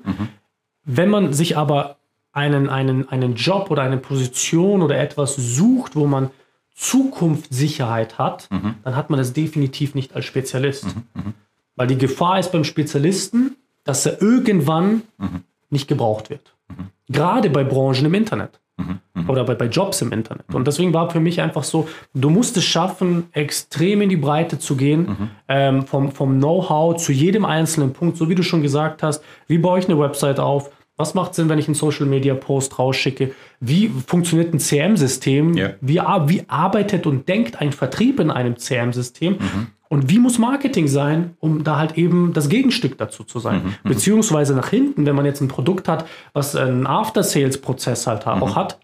Wenn 0.85 1.11
man 1.11 1.33
sich 1.33 1.57
aber 1.57 1.97
einen, 2.37 2.69
einen, 2.69 3.09
einen 3.09 3.35
Job 3.35 3.71
oder 3.71 3.83
eine 3.83 3.97
Position 3.97 4.83
oder 4.83 4.99
etwas 4.99 5.37
sucht, 5.37 5.97
wo 5.97 6.07
man 6.07 6.31
Zukunftssicherheit 6.75 8.19
hat, 8.19 8.49
mhm. 8.51 8.75
dann 8.85 8.95
hat 8.95 9.09
man 9.09 9.19
das 9.19 9.33
definitiv 9.33 9.95
nicht 9.95 10.15
als 10.15 10.27
Spezialist. 10.27 10.85
Mhm. 10.85 11.03
Mhm. 11.15 11.35
Weil 11.77 11.87
die 11.87 11.97
Gefahr 11.97 12.39
ist 12.39 12.53
beim 12.53 12.65
Spezialisten, 12.65 13.57
dass 13.85 14.05
er 14.05 14.21
irgendwann 14.21 15.03
mhm. 15.17 15.45
nicht 15.71 15.89
gebraucht 15.89 16.29
wird. 16.29 16.55
Mhm. 16.69 16.89
Gerade 17.09 17.49
bei 17.49 17.65
Branchen 17.65 18.05
im 18.05 18.13
Internet 18.13 18.61
mhm. 18.77 19.01
oder 19.29 19.45
bei, 19.45 19.55
bei 19.55 19.67
Jobs 19.67 20.03
im 20.03 20.13
Internet. 20.13 20.55
Und 20.55 20.67
deswegen 20.67 20.93
war 20.93 21.09
für 21.09 21.21
mich 21.21 21.41
einfach 21.41 21.65
so, 21.65 21.89
du 22.13 22.29
musst 22.29 22.59
es 22.59 22.65
schaffen, 22.65 23.31
extrem 23.33 24.03
in 24.03 24.11
die 24.11 24.19
Breite 24.19 24.59
zu 24.59 24.77
gehen, 24.77 25.31
ähm, 25.49 25.87
vom, 25.87 26.13
vom 26.13 26.37
Know-how 26.39 26.97
zu 26.97 27.13
jedem 27.13 27.47
einzelnen 27.47 27.95
Punkt, 27.95 28.19
so 28.19 28.29
wie 28.29 28.35
du 28.35 28.43
schon 28.43 28.61
gesagt 28.61 29.03
hast, 29.03 29.25
wie 29.47 29.57
baue 29.57 29.79
ich 29.79 29.87
eine 29.87 29.99
Website 29.99 30.39
auf, 30.39 30.71
was 30.97 31.15
macht 31.15 31.35
Sinn, 31.35 31.49
wenn 31.49 31.59
ich 31.59 31.69
einen 31.69 31.75
Social 31.75 32.07
Media 32.07 32.35
Post 32.35 32.79
rausschicke? 32.79 33.35
Wie 33.61 33.91
funktioniert 34.07 34.55
ein 34.55 34.61
CM-System? 34.61 35.55
Ja. 35.55 35.75
Wie, 35.81 36.01
wie, 36.27 36.45
arbeitet 36.49 37.07
und 37.07 37.29
denkt 37.29 37.61
ein 37.61 37.73
Vertrieb 37.73 38.19
in 38.19 38.31
einem 38.31 38.57
CM-System? 38.57 39.35
Mhm. 39.35 39.67
Und 39.89 40.11
wie 40.11 40.19
muss 40.19 40.39
Marketing 40.39 40.89
sein, 40.89 41.37
um 41.39 41.63
da 41.63 41.79
halt 41.79 41.97
eben 41.97 42.33
das 42.33 42.49
Gegenstück 42.49 42.99
dazu 42.99 43.25
zu 43.25 43.39
sein? 43.39 43.63
Mhm. 43.63 43.75
mhm. 43.85 43.89
Beziehungsweise 43.89 44.55
nach 44.55 44.69
hinten, 44.69 45.05
wenn 45.07 45.15
man 45.15 45.27
jetzt 45.27 45.41
ein 45.41 45.49
Produkt 45.49 45.87
hat, 45.87 46.07
was 46.33 46.57
einen 46.57 46.87
After-Sales-Prozess 46.87 48.07
halt 48.07 48.25
mhm. 48.25 48.43
auch 48.43 48.57
hat, 48.57 48.79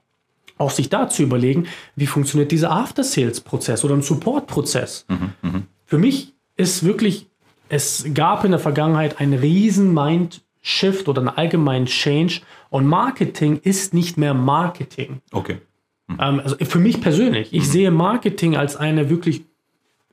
auch 0.58 0.70
sich 0.70 0.90
da 0.90 1.08
zu 1.08 1.22
überlegen, 1.22 1.66
wie 1.96 2.06
funktioniert 2.06 2.52
dieser 2.52 2.70
After-Sales-Prozess 2.70 3.84
oder 3.84 3.94
ein 3.94 4.02
Support-Prozess? 4.02 5.06
Mhm. 5.08 5.32
mhm. 5.42 5.62
Für 5.86 5.98
mich 5.98 6.32
ist 6.56 6.84
wirklich, 6.84 7.26
es 7.68 8.06
gab 8.14 8.44
in 8.44 8.50
der 8.50 8.60
Vergangenheit 8.60 9.20
ein 9.20 9.32
riesen 9.32 9.92
Mind- 9.92 10.42
Shift 10.62 11.08
oder 11.08 11.20
einen 11.20 11.28
allgemeinen 11.28 11.86
Change 11.86 12.40
und 12.70 12.86
Marketing 12.86 13.58
ist 13.62 13.92
nicht 13.92 14.16
mehr 14.16 14.32
Marketing. 14.32 15.20
Okay. 15.32 15.58
Mhm. 16.06 16.20
Also 16.20 16.56
für 16.56 16.78
mich 16.78 17.00
persönlich, 17.00 17.52
ich 17.52 17.64
mhm. 17.64 17.70
sehe 17.70 17.90
Marketing 17.90 18.56
als 18.56 18.76
eine 18.76 19.10
wirklich 19.10 19.44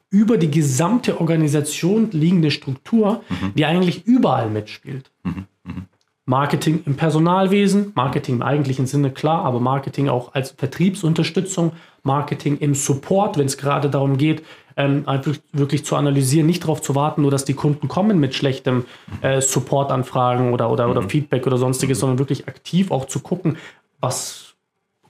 über 0.10 0.38
die 0.38 0.50
gesamte 0.50 1.22
Organisation 1.22 2.10
liegende 2.12 2.50
Struktur, 2.50 3.24
mhm. 3.30 3.54
die 3.56 3.66
eigentlich 3.66 4.06
überall 4.06 4.50
mitspielt. 4.50 5.12
Mhm. 5.24 5.46
mhm. 5.64 5.86
Marketing 6.26 6.84
im 6.86 6.96
Personalwesen, 6.96 7.92
Marketing 7.96 8.36
im 8.36 8.42
eigentlichen 8.44 8.86
Sinne 8.86 9.10
klar, 9.10 9.46
aber 9.46 9.60
Marketing 9.60 10.10
auch 10.10 10.36
als 10.36 10.52
Vertriebsunterstützung, 10.52 11.72
Marketing 12.04 12.60
im 12.60 12.76
Support, 12.76 13.40
wenn 13.40 13.48
es 13.48 13.58
gerade 13.58 13.90
darum 13.90 14.18
geht, 14.18 14.44
ähm, 14.80 15.04
einfach 15.08 15.36
wirklich 15.52 15.84
zu 15.84 15.98
analysieren, 15.98 16.48
nicht 16.48 16.64
darauf 16.64 16.82
zu 16.82 16.96
warten, 16.96 17.22
nur 17.22 17.32
dass 17.32 17.44
die 17.44 17.54
Kunden 17.54 17.90
kommen 17.90 18.18
mit 18.18 18.34
schlechtem 18.34 18.86
äh, 19.22 19.42
Support-Anfragen 19.42 20.54
oder, 20.54 20.72
oder, 20.72 20.86
mhm. 20.86 20.92
oder 20.92 21.10
Feedback 21.10 21.46
oder 21.46 21.58
sonstiges, 21.58 22.00
sondern 22.00 22.18
wirklich 22.18 22.48
aktiv 22.48 22.90
auch 22.90 23.06
zu 23.06 23.20
gucken, 23.20 23.58
was 24.00 24.56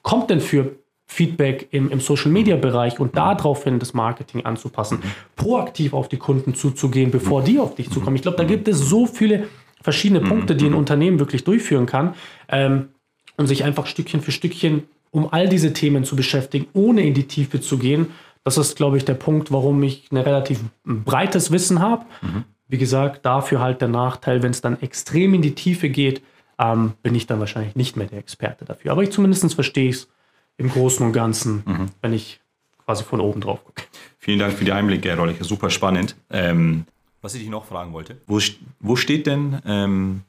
kommt 0.02 0.32
denn 0.32 0.42
für 0.42 0.72
Feedback 1.06 1.68
im, 1.70 1.92
im 1.92 2.00
Social-Media-Bereich 2.00 3.00
und 3.00 3.16
daraufhin 3.16 3.78
das 3.78 3.94
Marketing 3.94 4.44
anzupassen, 4.44 5.04
proaktiv 5.36 5.94
auf 5.94 6.10
die 6.10 6.18
Kunden 6.18 6.56
zuzugehen, 6.56 7.12
bevor 7.12 7.44
die 7.44 7.60
auf 7.60 7.76
dich 7.76 7.92
zukommen. 7.92 8.16
Ich 8.16 8.24
glaube, 8.24 8.38
da 8.38 8.44
gibt 8.46 8.68
es 8.68 8.80
so 8.80 9.06
viele 9.06 9.48
verschiedene 9.82 10.22
Punkte, 10.22 10.56
die 10.56 10.66
ein 10.66 10.74
Unternehmen 10.74 11.20
wirklich 11.20 11.44
durchführen 11.44 11.86
kann 11.86 12.16
ähm, 12.48 12.90
und 13.38 13.46
sich 13.46 13.64
einfach 13.64 13.86
Stückchen 13.86 14.22
für 14.22 14.32
Stückchen 14.32 14.84
um 15.12 15.32
all 15.32 15.50
diese 15.50 15.74
Themen 15.74 16.04
zu 16.04 16.16
beschäftigen, 16.16 16.68
ohne 16.74 17.02
in 17.02 17.14
die 17.14 17.28
Tiefe 17.28 17.60
zu 17.62 17.78
gehen 17.78 18.08
das 18.44 18.58
ist, 18.58 18.78
glaube 18.78 18.98
ich, 18.98 19.06
der 19.06 19.14
Punkt, 19.16 19.52
warum 19.52 19.82
ich 19.84 20.12
ein 20.12 20.18
relativ 20.18 20.62
breites 20.84 21.52
Wissen 21.52 21.80
habe. 21.80 22.06
Mhm. 22.22 22.44
Wie 22.68 22.78
gesagt, 22.78 23.26
dafür 23.26 23.60
halt 23.60 23.82
der 23.82 23.88
Nachteil, 23.88 24.44
wenn 24.44 24.52
es 24.52 24.62
dann 24.62 24.82
extrem 24.82 25.34
in 25.34 25.42
die 25.42 25.56
Tiefe 25.56 25.90
geht, 25.90 26.22
ähm, 26.60 26.94
bin 27.02 27.16
ich 27.16 27.26
dann 27.26 27.40
wahrscheinlich 27.40 27.76
nicht 27.76 27.96
mehr 27.96 28.08
der 28.08 28.20
Experte 28.20 28.66
dafür. 28.66 28.92
Aber 28.92 29.04
ich 29.04 29.12
zumindest 29.12 29.54
verstehe 29.54 29.90
es 29.90 30.10
im 30.58 30.70
Großen 30.70 31.06
und 31.06 31.14
Ganzen, 31.14 31.64
mhm. 31.66 31.86
wenn 32.02 32.14
ich 32.14 32.42
quasi 32.86 33.04
von 33.04 33.22
oben 33.22 33.42
drauf 33.42 33.64
gucke. 33.64 33.84
Vielen 34.18 34.40
Dank 34.40 34.54
für 34.54 34.66
die 34.66 34.72
Einblicke, 34.72 35.10
Herr 35.10 35.18
Rollicher. 35.18 35.44
Super 35.44 35.70
spannend. 35.70 36.16
Ähm, 36.30 36.86
was 37.22 37.34
ich 37.34 37.42
dich 37.42 37.50
noch 37.50 37.66
fragen 37.66 37.94
wollte, 37.94 38.18
wo, 38.28 38.40
wo 38.80 38.96
steht 38.96 39.28
denn 39.28 39.62
ähm, 39.66 40.22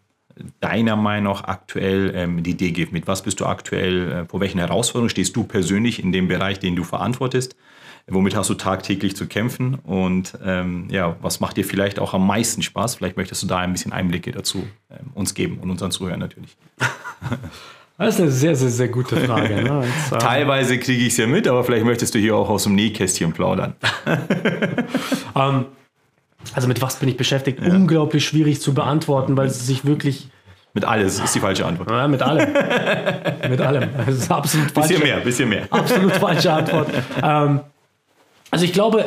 deiner 0.61 0.97
Meinung 0.97 1.33
nach 1.33 1.45
aktuell 1.45 2.13
ähm, 2.15 2.43
die 2.43 2.57
DGIF? 2.57 2.93
Mit 2.93 3.07
was 3.07 3.23
bist 3.23 3.41
du 3.41 3.47
aktuell, 3.47 4.13
äh, 4.13 4.25
vor 4.27 4.41
welchen 4.41 4.59
Herausforderungen 4.59 5.11
stehst 5.11 5.37
du 5.37 5.45
persönlich 5.45 6.03
in 6.03 6.13
dem 6.13 6.29
Bereich, 6.29 6.59
den 6.59 6.77
du 6.77 6.85
verantwortest? 6.85 7.57
Womit 8.11 8.35
hast 8.37 8.51
du 8.51 8.55
tagtäglich 8.55 9.17
zu 9.17 9.27
kämpfen 9.27 9.77
und 9.85 10.37
ähm, 10.45 10.89
ja, 10.91 11.17
was 11.23 11.41
macht 11.41 11.57
dir 11.57 11.65
vielleicht 11.65 11.99
auch 11.99 12.15
am 12.15 12.27
meisten 12.27 12.63
Spaß? 12.63 12.97
Vielleicht 12.97 13.17
möchtest 13.17 13.43
du 13.43 13.47
da 13.47 13.59
ein 13.59 13.73
bisschen 13.73 13.93
Einblicke 13.93 14.33
dazu 14.33 14.67
ähm, 14.91 15.11
uns 15.15 15.35
geben 15.35 15.59
und 15.59 15.71
unseren 15.71 15.91
Zuhörern 15.91 16.21
natürlich. 16.21 16.57
Das 17.99 18.15
ist 18.15 18.21
eine 18.23 18.31
sehr, 18.31 18.57
sehr, 18.57 18.71
sehr 18.71 18.89
gute 18.89 19.15
Frage. 19.15 19.63
Ne? 19.63 19.85
Jetzt, 20.09 20.13
äh, 20.13 20.19
Teilweise 20.19 20.79
kriege 20.79 21.03
ich 21.03 21.09
es 21.09 21.19
ja 21.19 21.27
mit, 21.27 21.47
aber 21.47 21.63
vielleicht 21.65 21.85
möchtest 21.85 22.15
du 22.15 22.19
hier 22.19 22.35
auch 22.35 22.49
aus 22.49 22.63
dem 22.63 22.75
Nähkästchen 22.75 23.35
plaudern. 23.35 23.75
um, 25.35 25.43
ähm, 25.43 25.65
Also 26.55 26.67
mit 26.67 26.81
was 26.81 26.97
bin 26.97 27.11
ich 27.11 27.19
beschäftigt? 27.19 27.61
Ja. 27.63 27.75
Unglaublich 27.75 28.25
schwierig 28.25 28.63
zu 28.63 28.73
beantworten, 28.73 29.37
weil 29.37 29.49
es 29.49 29.67
sich 29.67 29.85
wirklich 29.85 30.29
mit 30.73 30.85
alles 30.85 31.19
ist 31.19 31.35
die 31.35 31.41
falsche 31.41 31.67
Antwort. 31.67 31.91
Ja, 31.91 32.07
mit 32.09 32.23
allem. 32.23 32.49
mit 33.51 33.61
allem. 33.61 33.91
Das 34.07 34.15
ist 34.15 34.31
absolut 34.31 34.71
falsche, 34.71 34.95
Bisschen 34.95 35.03
mehr, 35.03 35.21
bisschen 35.21 35.49
mehr. 35.49 35.67
Absolut 35.71 36.13
falsche 36.13 36.53
Antwort. 36.53 36.89
ähm, 37.23 37.61
also 38.51 38.65
ich 38.65 38.73
glaube, 38.73 39.05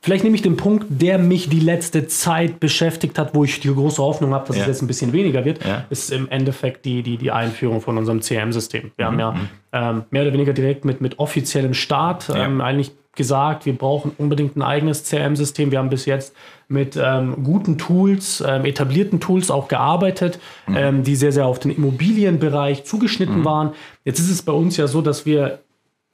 vielleicht 0.00 0.24
nehme 0.24 0.36
ich 0.36 0.42
den 0.42 0.56
Punkt, 0.56 0.86
der 0.88 1.18
mich 1.18 1.48
die 1.48 1.60
letzte 1.60 2.06
Zeit 2.06 2.60
beschäftigt 2.60 3.18
hat, 3.18 3.34
wo 3.34 3.44
ich 3.44 3.60
die 3.60 3.68
große 3.68 4.02
Hoffnung 4.02 4.34
habe, 4.34 4.46
dass 4.46 4.56
ja. 4.56 4.62
es 4.62 4.68
jetzt 4.68 4.82
ein 4.82 4.86
bisschen 4.86 5.12
weniger 5.12 5.44
wird, 5.44 5.64
ja. 5.64 5.84
ist 5.90 6.10
im 6.10 6.28
Endeffekt 6.28 6.84
die, 6.84 7.02
die, 7.02 7.16
die 7.16 7.30
Einführung 7.30 7.80
von 7.80 7.98
unserem 7.98 8.20
CRM-System. 8.20 8.92
Wir 8.96 9.10
mhm. 9.10 9.10
haben 9.10 9.18
ja 9.20 9.32
mhm. 9.32 9.48
ähm, 9.72 10.04
mehr 10.10 10.22
oder 10.22 10.32
weniger 10.32 10.52
direkt 10.52 10.84
mit, 10.84 11.00
mit 11.00 11.18
offiziellem 11.18 11.74
Start 11.74 12.30
ähm, 12.34 12.60
eigentlich 12.60 12.92
gesagt, 13.16 13.66
wir 13.66 13.76
brauchen 13.76 14.12
unbedingt 14.18 14.56
ein 14.56 14.62
eigenes 14.62 15.04
CRM-System. 15.04 15.70
Wir 15.70 15.78
haben 15.78 15.90
bis 15.90 16.06
jetzt 16.06 16.34
mit 16.68 16.96
ähm, 16.96 17.42
guten 17.42 17.76
Tools, 17.76 18.42
ähm, 18.46 18.64
etablierten 18.64 19.18
Tools 19.20 19.50
auch 19.50 19.68
gearbeitet, 19.68 20.38
mhm. 20.66 20.76
ähm, 20.76 21.02
die 21.02 21.16
sehr, 21.16 21.32
sehr 21.32 21.46
auf 21.46 21.58
den 21.58 21.72
Immobilienbereich 21.72 22.84
zugeschnitten 22.84 23.40
mhm. 23.40 23.44
waren. 23.44 23.70
Jetzt 24.04 24.20
ist 24.20 24.30
es 24.30 24.42
bei 24.42 24.52
uns 24.52 24.76
ja 24.76 24.86
so, 24.86 25.02
dass 25.02 25.26
wir, 25.26 25.58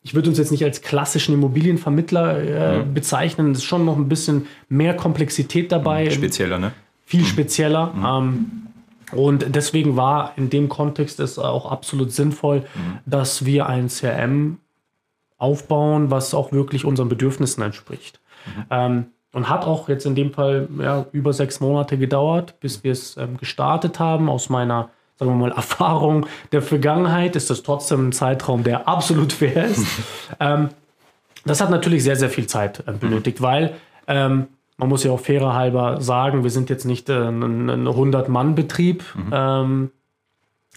ich 0.06 0.14
würde 0.14 0.28
uns 0.28 0.38
jetzt 0.38 0.52
nicht 0.52 0.62
als 0.62 0.82
klassischen 0.82 1.34
Immobilienvermittler 1.34 2.38
äh, 2.38 2.78
mhm. 2.78 2.94
bezeichnen, 2.94 3.50
es 3.50 3.58
ist 3.58 3.64
schon 3.64 3.84
noch 3.84 3.96
ein 3.96 4.08
bisschen 4.08 4.46
mehr 4.68 4.94
Komplexität 4.94 5.72
dabei. 5.72 6.04
Mhm. 6.04 6.10
Spezieller, 6.12 6.60
ne? 6.60 6.70
Viel 7.04 7.22
mhm. 7.22 7.26
spezieller. 7.26 7.92
Mhm. 7.92 8.04
Ähm, 8.04 8.52
und 9.10 9.46
deswegen 9.56 9.96
war 9.96 10.34
in 10.36 10.48
dem 10.48 10.68
Kontext 10.68 11.18
es 11.18 11.40
auch 11.40 11.68
absolut 11.72 12.12
sinnvoll, 12.12 12.62
dass 13.04 13.44
wir 13.44 13.66
ein 13.66 13.88
CRM 13.88 14.58
aufbauen, 15.38 16.08
was 16.08 16.34
auch 16.34 16.52
wirklich 16.52 16.84
unseren 16.84 17.08
Bedürfnissen 17.08 17.64
entspricht. 17.64 18.20
Mhm. 18.46 18.64
Ähm, 18.70 19.06
und 19.32 19.48
hat 19.48 19.64
auch 19.64 19.88
jetzt 19.88 20.06
in 20.06 20.14
dem 20.14 20.32
Fall 20.32 20.68
ja, 20.78 21.06
über 21.10 21.32
sechs 21.32 21.58
Monate 21.58 21.98
gedauert, 21.98 22.60
bis 22.60 22.84
wir 22.84 22.92
es 22.92 23.16
ähm, 23.16 23.38
gestartet 23.38 23.98
haben. 23.98 24.30
Aus 24.30 24.50
meiner, 24.50 24.90
sagen 25.18 25.30
wir 25.30 25.36
mal, 25.36 25.52
Erfahrung 25.52 26.26
der 26.52 26.62
Vergangenheit 26.62 27.36
ist 27.36 27.50
das 27.50 27.62
trotzdem 27.62 28.08
ein 28.08 28.12
Zeitraum, 28.12 28.64
der 28.64 28.86
absolut 28.86 29.32
fair 29.32 29.64
ist. 29.64 29.86
ähm, 30.40 30.70
das 31.44 31.60
hat 31.60 31.70
natürlich 31.70 32.02
sehr, 32.02 32.16
sehr 32.16 32.30
viel 32.30 32.46
Zeit 32.46 32.82
äh, 32.86 32.92
benötigt, 32.92 33.40
mhm. 33.40 33.44
weil 33.44 33.74
ähm, 34.06 34.46
man 34.76 34.88
muss 34.88 35.04
ja 35.04 35.12
auch 35.12 35.20
fairer 35.20 35.54
halber 35.54 36.00
sagen, 36.00 36.42
wir 36.42 36.50
sind 36.50 36.68
jetzt 36.68 36.84
nicht 36.84 37.08
äh, 37.08 37.14
ein, 37.14 37.70
ein 37.70 37.88
100-Mann-Betrieb. 37.88 39.04
Mhm. 39.14 39.30
Ähm, 39.32 39.90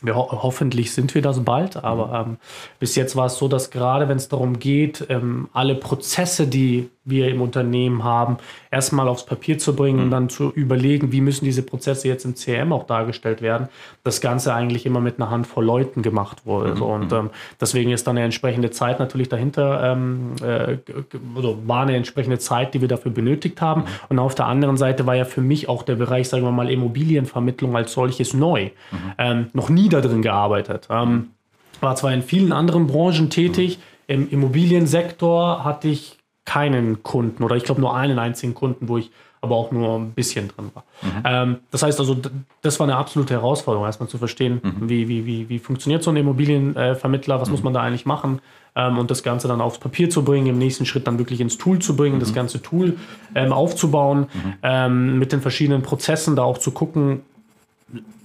wir 0.01 0.15
ho 0.15 0.31
hoffentlich 0.31 0.93
sind 0.93 1.13
wir 1.13 1.21
das 1.21 1.43
bald, 1.43 1.75
aber 1.83 2.07
mhm. 2.07 2.31
ähm, 2.31 2.37
bis 2.79 2.95
jetzt 2.95 3.15
war 3.17 3.25
es 3.25 3.37
so, 3.37 3.49
dass 3.49 3.71
gerade 3.71 4.07
wenn 4.07 4.17
es 4.17 4.29
darum 4.29 4.59
geht, 4.59 5.05
ähm, 5.09 5.49
alle 5.51 5.75
Prozesse, 5.75 6.47
die 6.47 6.89
wir 7.05 7.29
im 7.29 7.41
Unternehmen 7.41 8.03
haben, 8.03 8.37
erstmal 8.71 9.07
aufs 9.07 9.25
Papier 9.25 9.57
zu 9.57 9.75
bringen 9.75 9.97
mhm. 9.97 10.03
und 10.03 10.11
dann 10.11 10.29
zu 10.29 10.51
überlegen, 10.51 11.11
wie 11.11 11.21
müssen 11.21 11.45
diese 11.45 11.63
Prozesse 11.63 12.07
jetzt 12.07 12.25
im 12.25 12.35
CRM 12.35 12.71
auch 12.73 12.85
dargestellt 12.85 13.41
werden, 13.41 13.69
das 14.03 14.21
Ganze 14.21 14.53
eigentlich 14.53 14.85
immer 14.85 14.99
mit 14.99 15.19
einer 15.19 15.29
Handvoll 15.29 15.65
Leuten 15.65 16.01
gemacht 16.01 16.45
wurde. 16.45 16.75
Mhm. 16.75 16.81
Und 16.81 17.13
ähm, 17.13 17.29
deswegen 17.59 17.91
ist 17.91 18.05
dann 18.05 18.17
eine 18.17 18.25
entsprechende 18.25 18.69
Zeit 18.69 18.99
natürlich 18.99 19.29
dahinter, 19.29 19.91
ähm, 19.91 20.35
äh, 20.41 20.77
also 21.35 21.57
war 21.65 21.83
eine 21.83 21.95
entsprechende 21.95 22.39
Zeit, 22.39 22.73
die 22.73 22.81
wir 22.81 22.87
dafür 22.87 23.11
benötigt 23.11 23.61
haben. 23.61 23.81
Mhm. 23.81 23.87
Und 24.09 24.19
auf 24.19 24.35
der 24.35 24.45
anderen 24.45 24.77
Seite 24.77 25.05
war 25.05 25.15
ja 25.15 25.25
für 25.25 25.41
mich 25.41 25.69
auch 25.69 25.83
der 25.83 25.95
Bereich, 25.95 26.29
sagen 26.29 26.43
wir 26.43 26.51
mal, 26.51 26.69
Immobilienvermittlung 26.69 27.75
als 27.75 27.93
solches 27.93 28.33
neu. 28.33 28.65
Mhm. 28.91 28.97
Ähm, 29.17 29.47
noch 29.53 29.69
nie 29.69 29.89
da 29.89 30.01
drin 30.01 30.21
gearbeitet. 30.21 30.87
Ähm, 30.91 31.29
war 31.79 31.95
zwar 31.95 32.13
in 32.13 32.21
vielen 32.21 32.51
anderen 32.51 32.87
Branchen 32.87 33.29
tätig, 33.29 33.79
im 34.07 34.27
Immobiliensektor 34.29 35.63
hatte 35.63 35.87
ich 35.87 36.18
keinen 36.49 37.03
Kunden 37.03 37.43
oder 37.43 37.55
ich 37.55 37.63
glaube 37.63 37.79
nur 37.79 37.95
einen 37.95 38.17
einzigen 38.17 38.55
Kunden, 38.55 38.89
wo 38.89 38.97
ich 38.97 39.11
aber 39.39 39.55
auch 39.55 39.71
nur 39.71 39.99
ein 39.99 40.13
bisschen 40.13 40.47
drin 40.47 40.71
war. 40.73 40.83
Mhm. 41.03 41.23
Ähm, 41.23 41.57
das 41.69 41.83
heißt 41.83 41.99
also, 41.99 42.17
das 42.63 42.79
war 42.79 42.87
eine 42.87 42.95
absolute 42.95 43.35
Herausforderung, 43.35 43.85
erstmal 43.85 44.09
zu 44.09 44.17
verstehen, 44.17 44.59
mhm. 44.63 44.89
wie, 44.89 45.07
wie, 45.07 45.27
wie, 45.27 45.47
wie 45.47 45.59
funktioniert 45.59 46.01
so 46.01 46.09
ein 46.09 46.17
Immobilienvermittler, 46.17 47.39
was 47.39 47.49
mhm. 47.49 47.51
muss 47.53 47.63
man 47.63 47.73
da 47.75 47.81
eigentlich 47.81 48.07
machen 48.07 48.39
ähm, 48.75 48.97
und 48.97 49.11
das 49.11 49.21
Ganze 49.21 49.47
dann 49.47 49.61
aufs 49.61 49.77
Papier 49.77 50.09
zu 50.09 50.23
bringen, 50.23 50.47
im 50.47 50.57
nächsten 50.57 50.87
Schritt 50.87 51.05
dann 51.05 51.19
wirklich 51.19 51.39
ins 51.39 51.59
Tool 51.59 51.77
zu 51.77 51.95
bringen, 51.95 52.19
das 52.19 52.31
mhm. 52.31 52.35
ganze 52.35 52.63
Tool 52.63 52.97
ähm, 53.35 53.53
aufzubauen, 53.53 54.21
mhm. 54.21 54.53
ähm, 54.63 55.19
mit 55.19 55.31
den 55.31 55.41
verschiedenen 55.41 55.83
Prozessen 55.83 56.35
da 56.35 56.41
auch 56.41 56.57
zu 56.57 56.71
gucken, 56.71 57.21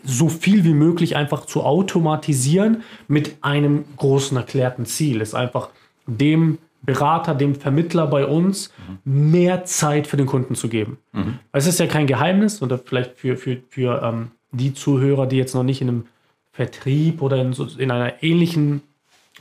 so 0.02 0.30
viel 0.30 0.64
wie 0.64 0.74
möglich 0.74 1.14
einfach 1.14 1.44
zu 1.44 1.62
automatisieren 1.62 2.84
mit 3.06 3.36
einem 3.42 3.84
großen 3.98 4.34
erklärten 4.34 4.86
Ziel. 4.86 5.20
Ist 5.20 5.34
einfach 5.34 5.68
dem 6.06 6.58
Berater, 6.84 7.34
dem 7.34 7.54
Vermittler 7.54 8.06
bei 8.06 8.26
uns 8.26 8.70
mhm. 9.04 9.30
mehr 9.30 9.64
Zeit 9.64 10.06
für 10.06 10.16
den 10.16 10.26
Kunden 10.26 10.54
zu 10.54 10.68
geben. 10.68 10.98
Mhm. 11.12 11.38
Es 11.52 11.66
ist 11.66 11.80
ja 11.80 11.86
kein 11.86 12.06
Geheimnis 12.06 12.62
oder 12.62 12.78
vielleicht 12.78 13.18
für, 13.18 13.36
für, 13.36 13.58
für 13.68 14.02
ähm, 14.02 14.30
die 14.52 14.74
Zuhörer, 14.74 15.26
die 15.26 15.36
jetzt 15.36 15.54
noch 15.54 15.62
nicht 15.62 15.80
in 15.80 15.88
einem 15.88 16.06
Vertrieb 16.52 17.22
oder 17.22 17.36
in, 17.38 17.52
so, 17.52 17.66
in 17.78 17.90
einer 17.90 18.22
ähnlichen 18.22 18.82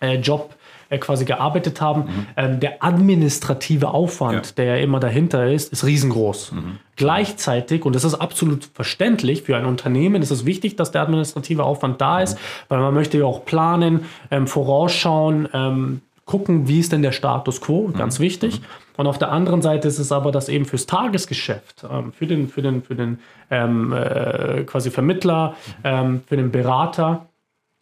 äh, 0.01 0.15
Job 0.15 0.55
äh, 0.89 0.97
quasi 0.97 1.25
gearbeitet 1.25 1.81
haben, 1.81 2.01
mhm. 2.01 2.27
ähm, 2.37 2.59
der 2.59 2.83
administrative 2.83 3.89
Aufwand, 3.89 4.45
ja. 4.45 4.51
der 4.57 4.65
ja 4.65 4.75
immer 4.77 4.99
dahinter 4.99 5.51
ist, 5.51 5.71
ist 5.71 5.85
riesengroß. 5.85 6.51
Mhm. 6.51 6.79
Gleichzeitig, 6.95 7.85
und 7.85 7.95
das 7.95 8.03
ist 8.03 8.15
absolut 8.15 8.65
verständlich, 8.73 9.43
für 9.43 9.57
ein 9.57 9.65
Unternehmen 9.65 10.21
ist 10.21 10.31
es 10.31 10.45
wichtig, 10.45 10.75
dass 10.75 10.91
der 10.91 11.01
administrative 11.01 11.63
Aufwand 11.63 11.99
da 11.99 12.21
ist, 12.21 12.35
mhm. 12.35 12.39
weil 12.69 12.79
man 12.79 12.93
möchte 12.93 13.17
ja 13.17 13.25
auch 13.25 13.45
planen, 13.45 14.05
ähm, 14.29 14.47
vorausschauen, 14.47 15.47
ähm, 15.53 16.01
gucken, 16.25 16.67
wie 16.67 16.79
ist 16.79 16.91
denn 16.91 17.01
der 17.01 17.11
Status 17.11 17.61
quo, 17.61 17.89
ganz 17.89 18.19
mhm. 18.19 18.23
wichtig. 18.23 18.59
Mhm. 18.59 18.65
Und 18.97 19.07
auf 19.07 19.17
der 19.17 19.31
anderen 19.31 19.61
Seite 19.61 19.87
ist 19.87 19.99
es 19.99 20.11
aber, 20.11 20.31
dass 20.31 20.49
eben 20.49 20.65
fürs 20.65 20.85
Tagesgeschäft, 20.85 21.85
ähm, 21.89 22.13
für 22.13 22.27
den, 22.27 22.47
für 22.47 22.61
den, 22.61 22.83
für 22.83 22.95
den 22.95 23.19
ähm, 23.49 23.91
äh, 23.91 24.63
quasi 24.63 24.91
Vermittler, 24.91 25.55
ähm, 25.83 26.21
für 26.27 26.37
den 26.37 26.51
Berater, 26.51 27.27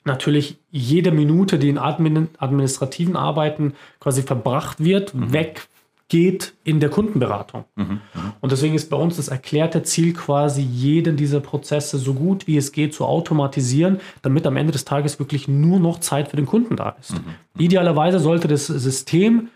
natürlich 0.03 0.57
jede 0.71 1.11
Minute, 1.11 1.59
die 1.59 1.69
in 1.69 1.77
admin 1.77 2.29
administrativen 2.37 3.15
Arbeiten 3.15 3.73
quasi 3.99 4.23
verbracht 4.23 4.83
wird, 4.83 5.13
mhm. 5.13 5.33
weg 5.33 5.67
geht 6.11 6.55
in 6.65 6.81
der 6.81 6.89
Kundenberatung. 6.89 7.63
Mhm, 7.77 7.85
mhm. 7.85 8.01
Und 8.41 8.51
deswegen 8.51 8.75
ist 8.75 8.89
bei 8.89 8.97
uns 8.97 9.15
das 9.15 9.29
erklärte 9.29 9.81
Ziel 9.83 10.11
quasi, 10.11 10.61
jeden 10.61 11.15
dieser 11.15 11.39
Prozesse 11.39 11.97
so 11.97 12.13
gut 12.13 12.47
wie 12.47 12.57
es 12.57 12.73
geht 12.73 12.93
zu 12.93 13.05
automatisieren, 13.05 14.01
damit 14.21 14.45
am 14.45 14.57
Ende 14.57 14.73
des 14.73 14.83
Tages 14.83 15.19
wirklich 15.19 15.47
nur 15.47 15.79
noch 15.79 16.01
Zeit 16.01 16.27
für 16.27 16.35
den 16.35 16.45
Kunden 16.45 16.75
da 16.75 16.97
ist. 16.99 17.13
Mhm. 17.13 17.19
mhm. 17.19 17.61
Idealerweise 17.61 18.19
sollte 18.19 18.49
das 18.49 18.67
System 18.67 19.47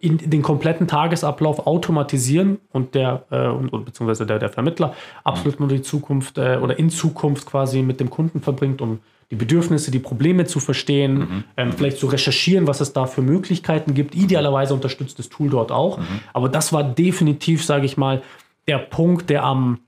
in 0.00 0.18
den 0.18 0.42
kompletten 0.42 0.88
Tagesablauf 0.88 1.68
automatisieren 1.68 2.58
und 2.72 2.96
der 2.96 3.22
äh, 3.30 3.46
und, 3.46 3.70
beziehungsweise 3.84 4.26
der, 4.26 4.40
der 4.40 4.48
Vermittler 4.48 4.92
absolut 5.22 5.60
nur 5.60 5.68
die 5.68 5.82
Zukunft 5.82 6.36
äh, 6.36 6.58
oder 6.60 6.76
in 6.80 6.90
Zukunft 6.90 7.46
quasi 7.46 7.82
mit 7.82 8.00
dem 8.00 8.10
Kunden 8.10 8.40
verbringt, 8.40 8.80
um 8.80 8.98
die 9.32 9.36
Bedürfnisse, 9.36 9.90
die 9.90 9.98
Probleme 9.98 10.44
zu 10.44 10.60
verstehen, 10.60 11.14
mhm. 11.14 11.44
ähm, 11.56 11.72
vielleicht 11.72 11.96
zu 11.96 12.06
recherchieren, 12.06 12.66
was 12.66 12.82
es 12.82 12.92
da 12.92 13.06
für 13.06 13.22
Möglichkeiten 13.22 13.94
gibt. 13.94 14.14
Idealerweise 14.14 14.74
unterstützt 14.74 15.18
das 15.18 15.30
Tool 15.30 15.48
dort 15.48 15.72
auch. 15.72 15.96
Mhm. 15.96 16.20
Aber 16.34 16.50
das 16.50 16.74
war 16.74 16.84
definitiv, 16.84 17.64
sage 17.64 17.86
ich 17.86 17.96
mal, 17.96 18.20
der 18.68 18.76
Punkt, 18.76 19.30
der 19.30 19.42
am, 19.42 19.78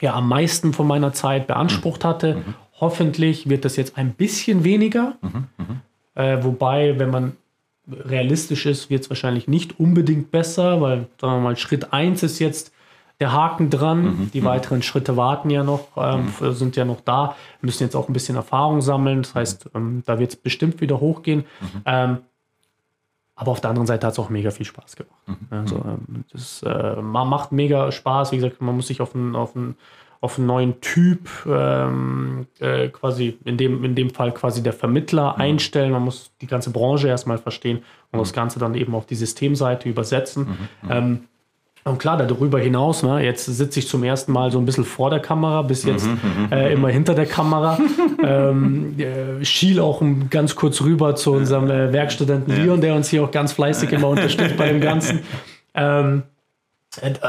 ja, 0.00 0.14
am 0.14 0.28
meisten 0.28 0.72
von 0.72 0.88
meiner 0.88 1.12
Zeit 1.12 1.46
beansprucht 1.46 2.04
hatte. 2.04 2.34
Mhm. 2.34 2.54
Hoffentlich 2.80 3.48
wird 3.48 3.64
das 3.64 3.76
jetzt 3.76 3.96
ein 3.96 4.14
bisschen 4.14 4.64
weniger. 4.64 5.16
Mhm. 5.22 5.44
Mhm. 5.58 5.80
Äh, 6.16 6.42
wobei, 6.42 6.98
wenn 6.98 7.10
man 7.10 7.36
realistisch 7.88 8.66
ist, 8.66 8.90
wird 8.90 9.04
es 9.04 9.10
wahrscheinlich 9.10 9.46
nicht 9.46 9.78
unbedingt 9.78 10.32
besser, 10.32 10.80
weil, 10.80 11.06
sagen 11.20 11.34
wir 11.34 11.40
mal, 11.40 11.56
Schritt 11.56 11.92
1 11.92 12.24
ist 12.24 12.40
jetzt, 12.40 12.72
der 13.22 13.32
Haken 13.32 13.70
dran. 13.70 14.02
Mhm. 14.02 14.30
Die 14.32 14.44
weiteren 14.44 14.82
Schritte 14.82 15.16
warten 15.16 15.48
ja 15.48 15.62
noch, 15.62 15.88
ähm, 15.96 16.32
mhm. 16.40 16.52
sind 16.52 16.74
ja 16.74 16.84
noch 16.84 17.00
da, 17.00 17.36
Wir 17.60 17.66
müssen 17.66 17.84
jetzt 17.84 17.94
auch 17.94 18.08
ein 18.08 18.12
bisschen 18.12 18.34
Erfahrung 18.34 18.82
sammeln. 18.82 19.22
Das 19.22 19.34
heißt, 19.34 19.70
ähm, 19.74 20.02
da 20.04 20.18
wird 20.18 20.30
es 20.30 20.36
bestimmt 20.36 20.80
wieder 20.80 20.98
hochgehen. 20.98 21.44
Mhm. 21.60 21.82
Ähm, 21.86 22.18
aber 23.36 23.52
auf 23.52 23.60
der 23.60 23.70
anderen 23.70 23.86
Seite 23.86 24.06
hat 24.06 24.12
es 24.12 24.18
auch 24.18 24.28
mega 24.28 24.50
viel 24.50 24.66
Spaß 24.66 24.96
gemacht. 24.96 25.20
Mhm. 25.26 25.36
Also, 25.50 25.76
ähm, 25.76 26.24
das 26.32 26.62
äh, 26.64 27.00
macht 27.00 27.52
mega 27.52 27.92
Spaß. 27.92 28.32
Wie 28.32 28.36
gesagt, 28.36 28.60
man 28.60 28.74
muss 28.74 28.88
sich 28.88 29.00
auf 29.00 29.14
einen, 29.14 29.36
auf 29.36 29.54
einen, 29.54 29.76
auf 30.20 30.38
einen 30.38 30.48
neuen 30.48 30.80
Typ, 30.80 31.28
ähm, 31.46 32.46
äh, 32.58 32.88
quasi 32.88 33.38
in 33.44 33.56
dem, 33.56 33.84
in 33.84 33.94
dem 33.94 34.10
Fall 34.10 34.32
quasi 34.32 34.64
der 34.64 34.72
Vermittler 34.72 35.34
mhm. 35.34 35.40
einstellen. 35.40 35.92
Man 35.92 36.02
muss 36.02 36.32
die 36.40 36.48
ganze 36.48 36.70
Branche 36.70 37.06
erstmal 37.06 37.38
verstehen 37.38 37.84
und 38.10 38.18
das 38.18 38.32
Ganze 38.32 38.58
dann 38.58 38.74
eben 38.74 38.96
auf 38.96 39.06
die 39.06 39.14
Systemseite 39.14 39.88
übersetzen. 39.88 40.58
Und 41.84 41.98
klar, 41.98 42.16
darüber 42.16 42.60
hinaus, 42.60 43.02
ne, 43.02 43.24
jetzt 43.24 43.46
sitze 43.46 43.80
ich 43.80 43.88
zum 43.88 44.04
ersten 44.04 44.30
Mal 44.30 44.52
so 44.52 44.58
ein 44.58 44.64
bisschen 44.64 44.84
vor 44.84 45.10
der 45.10 45.18
Kamera, 45.18 45.62
bis 45.62 45.82
jetzt 45.84 46.06
mhm, 46.06 46.12
mhm, 46.12 46.46
mhm. 46.46 46.52
äh, 46.52 46.72
immer 46.72 46.88
hinter 46.90 47.14
der 47.14 47.26
Kamera. 47.26 47.76
ähm, 48.22 48.94
äh, 48.98 49.44
schiel 49.44 49.80
auch 49.80 50.00
ganz 50.30 50.54
kurz 50.54 50.80
rüber 50.82 51.16
zu 51.16 51.32
unserem 51.32 51.68
äh, 51.68 51.92
Werkstudenten. 51.92 52.54
Leon, 52.54 52.80
der 52.80 52.94
uns 52.94 53.08
hier 53.08 53.24
auch 53.24 53.32
ganz 53.32 53.52
fleißig 53.52 53.90
immer 53.92 54.08
unterstützt 54.08 54.56
bei 54.56 54.68
dem 54.68 54.80
Ganzen. 54.80 55.20
Ähm, 55.74 56.18
äh, 56.18 56.31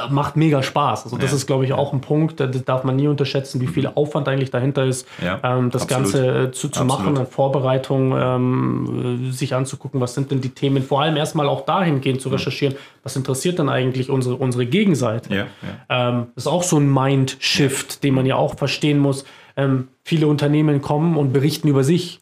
macht 0.09 0.35
mega 0.35 0.61
Spaß. 0.61 1.05
Also 1.05 1.17
das 1.17 1.31
Ja. 1.31 1.37
ist, 1.37 1.47
glaube 1.47 1.63
ich, 1.63 1.71
auch 1.71 1.93
ein 1.93 2.01
Punkt, 2.01 2.39
da 2.41 2.47
darf 2.47 2.83
man 2.83 2.97
nie 2.97 3.07
unterschätzen, 3.07 3.61
wie 3.61 3.67
viel 3.67 3.87
Aufwand 3.87 4.27
eigentlich 4.27 4.51
dahinter 4.51 4.83
ist, 4.83 5.07
Ja, 5.23 5.39
ähm, 5.41 5.69
das 5.71 5.83
absolut. 5.83 6.03
Ganze 6.11 6.27
äh, 6.27 6.51
zu, 6.51 6.67
zu 6.67 6.81
Absolut. 6.81 6.87
machen, 6.87 7.17
an 7.17 7.27
Vorbereitung, 7.27 8.13
ähm, 8.17 9.29
äh, 9.29 9.31
sich 9.31 9.55
anzugucken, 9.55 10.01
was 10.01 10.15
sind 10.15 10.31
denn 10.31 10.41
die 10.41 10.49
Themen, 10.49 10.83
vor 10.83 11.01
allem 11.01 11.15
erstmal 11.15 11.47
auch 11.47 11.61
dahingehend 11.65 12.19
zu 12.21 12.27
recherchieren, 12.27 12.75
was 13.03 13.15
interessiert 13.15 13.57
denn 13.57 13.69
eigentlich 13.69 14.09
unsere, 14.09 14.35
unsere 14.35 14.65
Gegenseite. 14.65 15.47
Ähm, 15.89 16.27
das 16.35 16.43
ist 16.45 16.51
auch 16.51 16.63
so 16.63 16.77
ein 16.77 16.91
Mind-Shift, 16.93 18.03
den 18.03 18.15
man 18.15 18.25
ja 18.25 18.35
auch 18.35 18.57
verstehen 18.57 18.99
muss. 18.99 19.23
Ähm, 19.55 19.87
viele 20.03 20.27
Unternehmen 20.27 20.81
kommen 20.81 21.17
und 21.17 21.31
berichten 21.31 21.67
über 21.67 21.83
sich. 21.83 22.19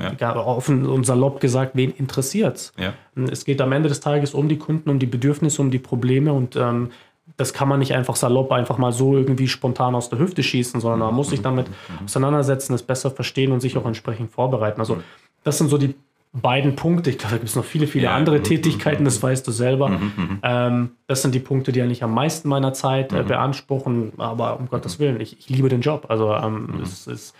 ja, 0.00 0.12
ja, 0.18 0.36
offen 0.36 0.86
und 0.86 1.04
salopp 1.04 1.40
gesagt, 1.40 1.72
wen 1.74 1.90
interessiert's? 1.90 2.72
ja. 2.78 2.94
Es 3.30 3.44
geht 3.44 3.60
am 3.60 3.72
Ende 3.72 3.88
des 3.88 4.00
Tages 4.00 4.34
um 4.34 4.48
die 4.48 4.58
Kunden, 4.58 4.90
um 4.90 4.98
die 4.98 5.06
Bedürfnisse, 5.06 5.60
um 5.60 5.70
die 5.70 5.78
Probleme 5.78 6.32
und 6.32 6.56
ähm, 6.56 6.90
das 7.36 7.52
kann 7.52 7.68
man 7.68 7.80
nicht 7.80 7.92
einfach 7.92 8.14
salopp 8.14 8.52
einfach 8.52 8.78
mal 8.78 8.92
so 8.92 9.16
irgendwie 9.16 9.48
spontan 9.48 9.96
aus 9.96 10.08
der 10.08 10.20
Hüfte 10.20 10.44
schießen, 10.44 10.80
sondern 10.80 11.00
man 11.00 11.14
muss 11.14 11.30
sich 11.30 11.42
damit 11.42 11.66
auseinandersetzen, 12.04 12.72
es 12.74 12.84
besser 12.84 13.10
verstehen 13.10 13.50
und 13.50 13.60
sich 13.60 13.76
auch 13.76 13.84
entsprechend 13.84 14.30
vorbereiten. 14.30 14.80
Also 14.80 14.98
das 15.42 15.58
sind 15.58 15.68
so 15.68 15.76
die 15.76 15.96
beiden 16.40 16.76
Punkte. 16.76 17.10
Ich 17.10 17.18
glaube, 17.18 17.32
da 17.34 17.38
gibt 17.38 17.48
es 17.48 17.56
noch 17.56 17.64
viele, 17.64 17.86
viele 17.86 18.04
Ja. 18.04 18.14
andere 18.14 18.38
Mhm. 18.38 18.44
Tätigkeiten, 18.44 19.04
das 19.04 19.22
weißt 19.22 19.46
du 19.46 19.52
selber. 19.52 19.98
Ähm, 20.42 20.90
das 21.06 21.22
sind 21.22 21.34
die 21.34 21.40
Punkte, 21.40 21.72
die 21.72 21.80
eigentlich 21.82 22.02
am 22.04 22.12
meisten 22.14 22.48
meiner 22.48 22.72
Zeit 22.72 23.12
Mhm. 23.12 23.18
äh, 23.18 23.22
beanspruchen. 23.22 24.12
Aber 24.18 24.58
um 24.58 24.68
Gottes 24.68 24.98
Willen, 24.98 25.20
ich, 25.20 25.38
ich 25.38 25.48
liebe 25.48 25.68
den 25.68 25.80
Job. 25.80 26.06
Also 26.08 26.32
ähm, 26.34 26.68
Mhm. 26.74 26.80
es 26.82 27.06
ist 27.06 27.34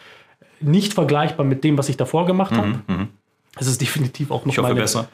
nicht 0.61 0.95
vergleichbar 0.95 1.45
mit 1.45 1.63
dem, 1.65 1.77
was 1.79 1.89
ich 1.89 1.97
davor 1.97 2.27
gemacht 2.27 2.57
habe. 2.57 2.81
Es 3.59 3.67
ist 3.67 3.81
definitiv 3.81 4.31
auch 4.31 4.45
noch 4.45 4.47
Mhm, 4.47 4.51
Ich 4.51 4.59
hoffe, 4.59 4.69
meine, 4.69 4.81
besser. 4.81 5.09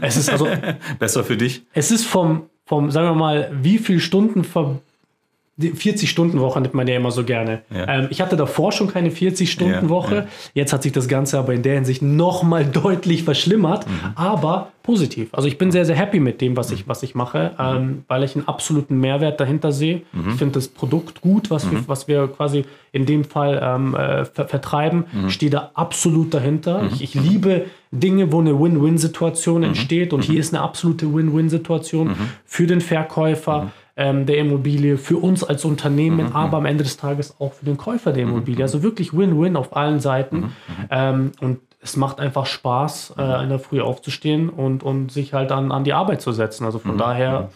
Es 0.00 0.16
ist 0.16 0.30
also 0.30 0.46
Besser 0.98 1.24
für 1.24 1.36
dich. 1.36 1.62
es 1.72 1.90
ist 1.90 2.04
vom, 2.06 2.42
vom, 2.64 2.90
sagen 2.90 3.08
wir 3.08 3.14
mal, 3.14 3.50
wie 3.60 3.78
viele 3.78 4.00
Stunden 4.00 4.44
ver 4.44 4.78
40-Stunden-Woche 5.60 6.60
nimmt 6.60 6.74
man 6.74 6.86
ja 6.86 6.96
immer 6.96 7.10
so 7.10 7.24
gerne. 7.24 7.62
Ja. 7.70 7.88
Ähm, 7.88 8.06
ich 8.10 8.20
hatte 8.20 8.36
davor 8.36 8.72
schon 8.72 8.88
keine 8.88 9.10
40-Stunden-Woche. 9.10 10.14
Ja, 10.14 10.20
ja. 10.22 10.26
Jetzt 10.54 10.72
hat 10.72 10.82
sich 10.82 10.92
das 10.92 11.08
Ganze 11.08 11.38
aber 11.38 11.54
in 11.54 11.62
der 11.62 11.74
Hinsicht 11.74 12.02
nochmal 12.02 12.64
deutlich 12.72 13.24
verschlimmert, 13.24 13.86
Mhm. 13.88 13.92
aber 14.14 14.68
positiv. 14.82 15.28
Also 15.32 15.48
ich 15.48 15.58
bin 15.58 15.70
sehr, 15.70 15.84
sehr 15.84 15.96
happy 15.96 16.18
mit 16.20 16.40
dem, 16.40 16.56
was 16.56 16.70
ich, 16.70 16.88
was 16.88 17.02
ich 17.02 17.14
mache, 17.14 17.52
Mhm. 17.58 17.64
ähm, 17.64 18.04
weil 18.08 18.22
ich 18.22 18.36
einen 18.36 18.48
absoluten 18.48 18.98
Mehrwert 19.00 19.38
dahinter 19.40 19.72
sehe. 19.72 20.02
Ich 20.30 20.34
finde 20.36 20.54
das 20.54 20.68
Produkt 20.68 21.20
gut, 21.20 21.50
was, 21.50 21.66
Mhm. 21.66 21.70
wir, 21.72 21.88
was 21.88 22.08
wir 22.08 22.28
quasi 22.28 22.64
in 22.92 23.04
dem 23.04 23.24
Fall 23.24 23.60
ähm, 23.62 23.94
äh, 23.94 24.24
ver 24.24 24.48
vertreiben. 24.48 25.04
Mhm. 25.12 25.26
Ich 25.28 25.34
stehe 25.34 25.50
da 25.50 25.70
absolut 25.74 26.32
dahinter. 26.32 26.88
Ich, 26.92 27.02
ich 27.02 27.14
liebe 27.14 27.66
Dinge, 27.90 28.32
wo 28.32 28.40
eine 28.40 28.58
Win-Win-Situation 28.58 29.58
Mhm. 29.60 29.68
entsteht 29.68 30.12
und 30.14 30.24
hier 30.24 30.40
ist 30.40 30.54
eine 30.54 30.62
absolute 30.62 31.12
Win-Win-Situation 31.12 32.14
für 32.46 32.66
den 32.66 32.80
Verkäufer 32.80 33.64
Mhm. 33.64 33.70
Ähm, 33.98 34.24
der 34.24 34.38
Immobilie, 34.38 34.96
für 34.96 35.18
uns 35.18 35.44
als 35.44 35.64
Unternehmen, 35.64 36.32
aber 36.32 36.56
am 36.56 36.64
Ende 36.64 36.84
des 36.84 36.96
Tages 36.96 37.34
auch 37.40 37.52
für 37.52 37.64
den 37.64 37.76
Käufer 37.76 38.12
der 38.12 38.22
Immobilie. 38.22 38.62
Also 38.62 38.82
wirklich 38.82 39.12
Win-Win 39.12 39.56
auf 39.56 39.76
allen 39.76 40.00
Seiten. 40.00 40.54
Ähm, 40.90 41.32
und 41.40 41.58
es 41.80 41.96
macht 41.96 42.20
einfach 42.20 42.46
Spaß, 42.46 43.14
äh, 43.18 43.42
in 43.42 43.50
der 43.50 43.58
Früh 43.58 43.80
aufzustehen 43.80 44.48
und, 44.48 44.82
und 44.82 45.12
sich 45.12 45.34
halt 45.34 45.52
an, 45.52 45.72
an 45.72 45.84
die 45.84 45.92
Arbeit 45.92 46.22
zu 46.22 46.32
setzen. 46.32 46.64
Also 46.64 46.78
von 46.78 46.96
daher 46.96 47.50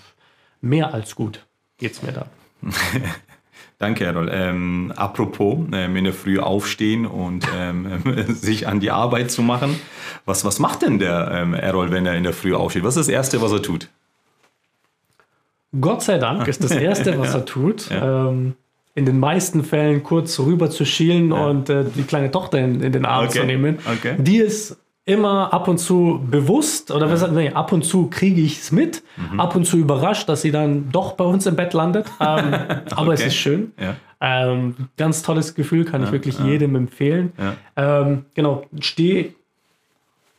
mehr 0.61 0.92
als 0.92 1.14
gut 1.14 1.46
geht's 1.78 2.02
mir 2.02 2.12
da. 2.12 2.26
Danke, 3.78 4.05
Errol. 4.05 4.31
Ähm, 4.33 4.92
apropos, 4.94 5.59
ähm, 5.72 5.96
in 5.96 6.05
der 6.05 6.12
Früh 6.12 6.38
aufstehen 6.38 7.05
und 7.05 7.46
ähm, 7.57 8.02
sich 8.28 8.68
an 8.68 8.78
die 8.78 8.92
Arbeit 8.92 9.33
zu 9.33 9.42
machen. 9.42 9.76
Was, 10.24 10.44
was 10.44 10.61
macht 10.61 10.83
denn 10.83 11.00
der 11.00 11.33
ähm, 11.33 11.55
Errol, 11.55 11.90
wenn 11.90 12.07
er 12.07 12.14
in 12.14 12.22
der 12.22 12.33
Früh 12.33 12.55
aufsteht? 12.55 12.85
Was 12.85 12.96
ist 12.96 13.09
das 13.09 13.12
Erste, 13.12 13.42
was 13.42 13.50
er 13.50 13.62
tut? 13.62 13.88
Gott 15.80 16.02
sei 16.02 16.18
Dank 16.18 16.46
ist 16.48 16.62
das 16.62 16.72
Erste, 16.72 17.18
was 17.18 17.35
er 17.35 17.44
tut. 17.44 17.88
Ähm, 17.90 18.54
in 18.94 19.06
den 19.06 19.18
meisten 19.18 19.64
Fällen 19.64 20.02
kurz 20.02 20.38
rüber 20.38 20.68
zu 20.68 20.85
schielen 20.85 21.32
und 21.32 21.70
äh, 21.70 21.85
die 21.96 22.02
kleine 22.02 22.30
Tochter 22.30 22.58
in, 22.58 22.82
in 22.82 22.92
den 22.92 23.06
Arm 23.06 23.24
Okay, 23.26 23.40
zu 23.40 23.46
nehmen. 23.46 23.78
okay. 23.90 24.16
Die 24.18 24.37
ist 24.37 24.76
immer 25.06 25.52
ab 25.52 25.66
und 25.66 25.78
zu 25.78 26.20
bewusst 26.30 26.90
oder 26.92 27.11
was 27.11 27.28
nee, 27.32 27.50
ab 27.50 27.72
und 27.72 27.85
zu 27.85 28.08
kriege 28.08 28.40
ich 28.42 28.58
es 28.61 28.70
mit, 28.70 29.02
Mhm. 29.16 29.40
ab 29.40 29.56
und 29.56 29.64
zu 29.66 29.76
überrascht, 29.78 30.28
dass 30.28 30.42
sie 30.42 30.50
dann 30.52 30.90
doch 30.92 31.12
bei 31.14 31.24
uns 31.24 31.46
im 31.46 31.56
Bett 31.56 31.72
landet. 31.72 32.06
Ähm, 32.20 32.54
aber 32.94 33.14
es 33.14 33.20
Okay. 33.20 33.26
ist 33.28 33.35
schön. 33.37 33.72
Ja. 33.80 33.96
Ähm, 34.20 34.76
ganz 34.98 35.22
tolles 35.22 35.54
Gefühl, 35.54 35.85
kann 35.87 36.04
ich 36.04 36.12
wirklich 36.12 36.38
jedem 36.38 36.76
empfehlen. 36.76 37.32
Ja. 37.76 38.02
Ähm, 38.02 38.26
genau, 38.35 38.62
stehe 38.80 39.32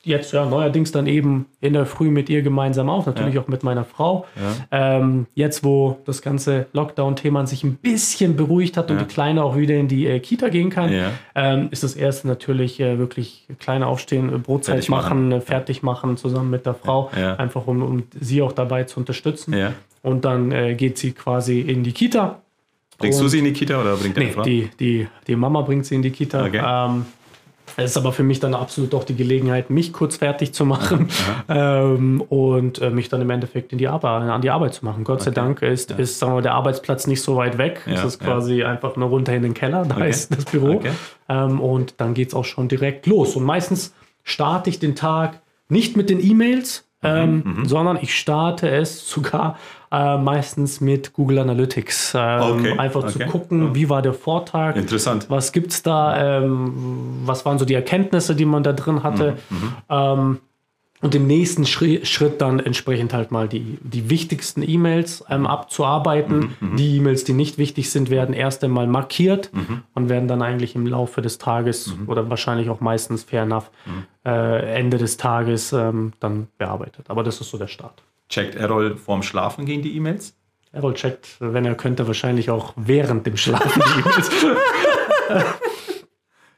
jetzt 0.06 0.34
ja 0.34 0.46
neuerdings 0.46 0.92
dann 0.92 1.08
eben 1.08 1.46
in 1.62 1.74
der 1.74 1.86
Früh 1.86 2.10
mit 2.12 2.30
ihr 2.30 2.42
gemeinsam 2.42 2.90
auf, 2.90 3.06
natürlich 3.06 3.40
auch 3.40 3.48
mit 3.48 3.64
meiner 3.64 3.86
Frau. 3.86 4.26
Ähm, 4.72 5.28
jetzt, 5.34 5.64
wo 5.64 5.98
das 6.06 6.22
ganze 6.22 6.68
Lockdown-Thema 6.74 7.48
sich 7.48 7.64
ein 7.64 7.76
bisschen 7.76 8.36
beruhigt 8.36 8.76
hat 8.76 8.92
und 8.92 9.00
die 9.00 9.06
Kleine 9.06 9.44
auch 9.44 9.56
wieder 9.56 9.76
in 9.76 9.88
die 9.88 10.08
äh, 10.08 10.20
Kita 10.20 10.50
gehen 10.50 10.70
kann, 10.70 10.92
Ja. 10.92 11.12
ähm, 11.36 11.70
ist 11.72 11.84
das 11.84 11.96
erste 11.96 12.28
natürlich 12.28 12.80
äh, 12.80 12.98
wirklich 13.00 13.48
kleine 13.60 13.88
Aufstehen, 13.88 14.28
äh, 14.34 14.38
Brotzeit 14.38 14.76
Fertig 14.76 14.90
machen. 14.90 15.30
machen, 15.30 15.32
äh, 15.32 15.42
fertig 15.42 15.84
machen 15.84 16.18
zusammen 16.18 16.50
mit 16.50 16.66
der 16.66 16.74
Frau, 16.74 17.10
Ja. 17.18 17.36
einfach 17.36 17.66
um, 17.68 17.82
um 17.82 18.04
sie 18.20 18.42
auch 18.42 18.52
dabei 18.52 18.84
zu 18.84 19.00
unterstützen. 19.00 19.54
Ja. 19.58 19.74
Und 20.02 20.26
dann 20.26 20.52
äh, 20.52 20.76
geht 20.76 20.98
sie 20.98 21.14
quasi 21.14 21.62
in 21.62 21.84
die 21.84 21.94
Kita. 21.94 22.40
Bringst 22.98 23.22
du 23.22 23.28
sie 23.30 23.40
in 23.40 23.46
die 23.46 23.54
Kita 23.54 23.80
oder 23.82 23.96
bringt 23.96 24.18
deine 24.18 24.28
Nee, 24.28 24.32
Frau? 24.34 24.44
die, 24.44 24.70
die, 24.80 25.08
die 25.28 25.36
Mama 25.38 25.62
bringt 25.62 25.86
sie 25.86 25.96
in 25.96 26.02
die 26.02 26.12
Kita. 26.12 26.46
Okay. 26.46 26.62
Ähm, 26.64 27.06
es 27.78 27.92
ist 27.92 27.98
aber 27.98 28.12
für 28.12 28.24
mich 28.24 28.40
dann 28.40 28.54
absolut 28.54 28.94
auch 28.94 29.04
die 29.04 29.16
Gelegenheit, 29.16 29.70
mich 29.70 29.94
kurz 29.94 30.18
fertig 30.18 30.54
zu 30.54 30.66
machen 30.66 31.10
ähm, 31.50 32.22
und 32.22 32.80
äh, 32.82 32.90
mich 32.90 33.10
dann 33.10 33.22
im 33.22 33.30
Endeffekt 33.30 33.72
in 33.72 33.78
die 33.78 33.88
Arbeit, 33.88 34.24
an 34.30 34.42
die 34.42 34.50
Arbeit 34.50 34.74
zu 34.74 34.86
machen. 34.86 35.04
Gott 35.04 35.22
sei 35.22 35.32
Dank 35.32 35.62
ist, 35.62 35.92
ist 35.92 36.20
sagen 36.20 36.36
wir, 36.36 36.42
der 36.42 36.54
Arbeitsplatz 36.54 37.08
nicht 37.08 37.22
so 37.22 37.36
weit 37.36 37.58
weg. 37.58 37.82
Ja, 37.86 37.94
es 37.94 38.04
ist 38.04 38.22
ja. 38.22 38.28
quasi 38.28 38.64
einfach 38.64 38.96
nur 38.96 39.10
runter 39.10 39.34
in 39.34 39.44
den 39.44 39.54
Keller, 39.54 39.86
da 39.86 39.96
Okay. 39.96 40.10
ist 40.10 40.36
das 40.36 40.46
Büro. 40.46 40.76
Okay. 40.76 40.92
Ähm, 41.30 41.60
und 41.60 41.96
dann 41.98 42.14
geht 42.14 42.30
es 42.30 42.34
auch 42.34 42.46
schon 42.46 42.68
direkt 42.68 43.08
los. 43.08 43.36
Und 43.36 43.44
meistens 43.44 43.94
starte 44.24 44.70
ich 44.70 44.80
den 44.80 44.96
Tag 44.96 45.42
nicht 45.70 45.98
mit 45.98 46.10
den 46.10 46.24
E-Mails, 46.24 46.86
ähm, 47.04 47.42
Mhm, 47.46 47.66
sondern 47.66 47.98
ich 48.02 48.18
starte 48.18 48.70
es 48.70 49.10
sogar 49.10 49.58
äh, 49.92 50.18
meistens 50.18 50.82
mit 50.82 51.14
Google 51.14 51.40
Analytics. 51.40 52.14
Ähm, 52.16 52.42
Okay, 52.42 52.78
Einfach 52.78 53.08
zu 53.08 53.20
okay. 53.20 53.28
gucken, 53.30 53.76
wie 53.76 53.90
war 53.90 54.02
der 54.02 54.14
Vortag, 54.14 54.76
Interessant. 54.76 55.28
was 55.30 55.52
gibt's 55.52 55.84
da? 55.84 56.40
Ähm, 56.42 56.74
was 57.26 57.46
waren 57.46 57.60
so 57.60 57.66
die 57.66 57.76
Erkenntnisse, 57.76 58.36
die 58.36 58.46
man 58.46 58.64
da 58.64 58.74
drin 58.74 59.04
hatte? 59.04 59.38
Ähm, 59.90 60.40
und 61.02 61.14
im 61.16 61.28
nächsten 61.28 61.66
Schri 61.66 62.00
Schritt 62.06 62.40
dann 62.40 62.62
entsprechend 62.62 63.14
halt 63.14 63.30
mal 63.30 63.50
die, 63.50 63.78
die 63.82 64.10
wichtigsten 64.10 64.64
E-Mails 64.68 65.26
ähm, 65.30 65.46
abzuarbeiten. 65.46 66.52
Die 66.78 66.96
E-Mails, 66.96 67.26
die 67.26 67.34
nicht 67.34 67.58
wichtig 67.58 67.92
sind, 67.92 68.10
werden 68.10 68.34
erst 68.34 68.64
einmal 68.64 68.88
markiert 68.88 69.52
und 69.96 70.08
werden 70.08 70.30
dann 70.30 70.42
eigentlich 70.42 70.76
im 70.76 70.88
Laufe 70.88 71.22
des 71.22 71.40
Tages 71.40 71.94
oder 72.08 72.30
wahrscheinlich 72.30 72.70
auch 72.70 72.80
meistens 72.80 73.24
fair 73.26 73.44
enough 73.44 73.70
äh, 74.26 74.76
Ende 74.80 74.98
des 74.98 75.18
Tages 75.18 75.74
ähm, 75.74 76.14
dann 76.20 76.48
bearbeitet. 76.58 77.10
Aber 77.10 77.24
das 77.24 77.42
ist 77.42 77.50
so 77.50 77.58
der 77.58 77.68
Start. 77.68 78.04
Checkt 78.30 78.56
Errol 78.56 78.96
vorm 78.98 79.24
Schlafen 79.24 79.66
gegen 79.66 79.82
die 79.82 79.96
E-Mails? 79.96 80.36
Errol 80.72 80.94
checkt, 80.96 81.36
wenn 81.40 81.66
er 81.66 81.76
könnte, 81.76 82.08
wahrscheinlich 82.08 82.50
auch 82.50 82.74
während 82.76 83.28
dem 83.28 83.38
Schlafen 83.38 83.82
die 83.86 84.00
E-Mails. 84.00 84.30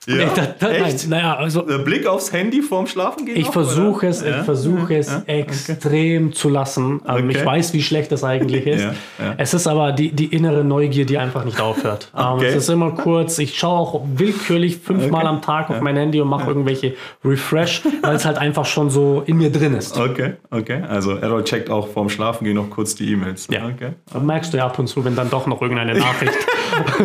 Ja, 0.08 0.16
Nee, 0.16 0.28
da, 0.36 0.46
da, 0.60 0.68
nein, 0.80 0.96
naja, 1.10 1.36
also 1.36 1.62
Der 1.62 1.80
Blick 1.80 2.06
aufs 2.06 2.32
Handy 2.32 2.62
vorm 2.62 2.86
Schlafen 2.88 3.26
gehen? 3.26 3.38
Ich 3.38 3.48
versuche 3.48 4.08
es, 4.08 4.22
ich 4.22 4.36
versuche 4.44 4.96
es 4.98 5.10
extrem 5.26 6.34
zu 6.34 6.50
lassen. 6.50 7.02
Ähm, 7.08 7.26
Okay. 7.26 7.38
Ich 7.40 7.46
weiß, 7.46 7.74
wie 7.74 7.82
schlecht 7.82 8.12
das 8.12 8.24
eigentlich 8.24 8.68
ist. 8.68 8.84
Ja, 8.84 8.94
ja. 9.20 9.34
Es 9.38 9.54
ist 9.54 9.66
aber 9.68 9.92
die, 9.94 10.12
die 10.12 10.26
innere 10.26 10.64
Neugier, 10.64 11.06
die 11.06 11.18
einfach 11.18 11.44
nicht 11.46 11.60
aufhört. 11.60 12.12
Ähm, 12.18 12.26
Okay. 12.36 12.48
Es 12.48 12.56
ist 12.56 12.70
immer 12.70 12.92
kurz. 12.92 13.38
Ich 13.40 13.58
schaue 13.58 13.80
auch 13.80 14.02
willkürlich 14.16 14.78
fünfmal 14.78 15.22
Okay. 15.26 15.30
am 15.36 15.42
Tag 15.42 15.70
auf 15.70 15.82
mein 15.82 15.96
Handy 15.96 16.20
und 16.22 16.28
mache 16.28 16.48
irgendwelche 16.48 16.96
Refresh, 17.24 17.82
weil 18.02 18.16
es 18.16 18.26
halt 18.26 18.38
einfach 18.38 18.66
schon 18.66 18.90
so 18.90 19.24
in 19.26 19.38
mir 19.38 19.52
drin 19.52 19.74
ist. 19.74 19.98
Okay, 19.98 20.34
okay. 20.52 20.82
Also 20.88 21.16
Errol 21.18 21.44
checkt 21.44 21.70
auch 21.70 21.88
vorm 21.88 22.10
Schlafen 22.10 22.44
gehen 22.46 22.56
noch 22.56 22.70
kurz 22.70 22.96
die 22.96 23.12
E-Mails. 23.12 23.48
Ja. 23.52 23.66
Okay. 23.68 23.92
Das 24.12 24.22
merkst 24.22 24.54
du 24.54 24.58
ja 24.58 24.66
ab 24.66 24.78
und 24.80 24.88
zu, 24.88 25.04
wenn 25.06 25.16
dann 25.16 25.30
doch 25.30 25.48
noch 25.48 25.62
irgendeine 25.62 25.98
Nachricht 26.00 26.34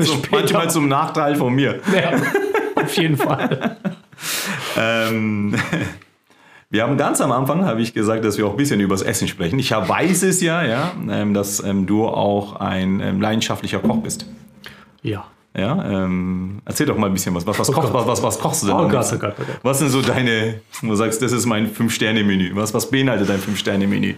So, 0.00 0.14
manchmal 0.30 0.68
zum 0.70 0.88
Nachteil 0.88 1.34
von 1.36 1.54
mir. 1.54 1.80
ja, 1.94 2.12
auf 2.90 2.96
jeden 2.96 3.16
Fall. 3.16 3.76
Ähm, 4.76 5.55
wir 6.70 6.83
haben 6.83 6.96
ganz 6.96 7.20
am 7.20 7.33
Anfang, 7.33 7.64
habe 7.64 7.81
ich 7.81 7.94
gesagt, 7.94 8.24
dass 8.24 8.37
wir 8.38 8.46
auch 8.46 8.53
ein 8.53 8.57
bisschen 8.57 8.81
über 8.81 8.94
das 8.94 9.03
Essen 9.03 9.29
sprechen. 9.29 9.59
Ich 9.59 9.70
weiß 9.70 10.22
es 10.24 10.40
ja, 10.40 10.62
ja 10.62 10.92
ähm, 11.09 11.35
dass 11.35 11.62
ähm, 11.62 11.87
du 11.87 12.07
auch 12.07 12.57
ein 12.57 13.00
ähm, 13.00 13.20
leidenschaftlicher 13.20 13.79
Koch 13.79 13.98
bist. 13.98 14.26
Ja. 15.03 15.24
Ja, 15.57 16.05
ähm, 16.05 16.62
erzähl 16.64 16.87
doch 16.87 16.96
mal 16.96 17.09
ein 17.09 17.12
bisschen 17.12 17.35
was. 17.35 17.44
Was, 17.44 17.59
was, 17.59 17.72
kochst, 17.72 17.92
was, 17.92 18.07
was, 18.07 18.22
was 18.22 18.38
kochst 18.38 18.62
du 18.62 18.66
denn? 18.68 18.76
Oh 18.76 18.88
Gott, 18.88 19.07
oh 19.12 19.18
Gott, 19.18 19.35
oh 19.37 19.42
Gott. 19.44 19.59
Was 19.64 19.81
sind 19.81 19.88
so 19.88 20.00
deine, 20.00 20.61
wo 20.83 20.90
du 20.90 20.94
sagst, 20.94 21.20
das 21.22 21.33
ist 21.33 21.44
mein 21.44 21.66
Fünf-Sterne-Menü? 21.68 22.55
Was, 22.55 22.72
was 22.72 22.88
beinhaltet 22.88 23.29
dein 23.29 23.40
Fünf-Sterne-Menü? 23.40 24.14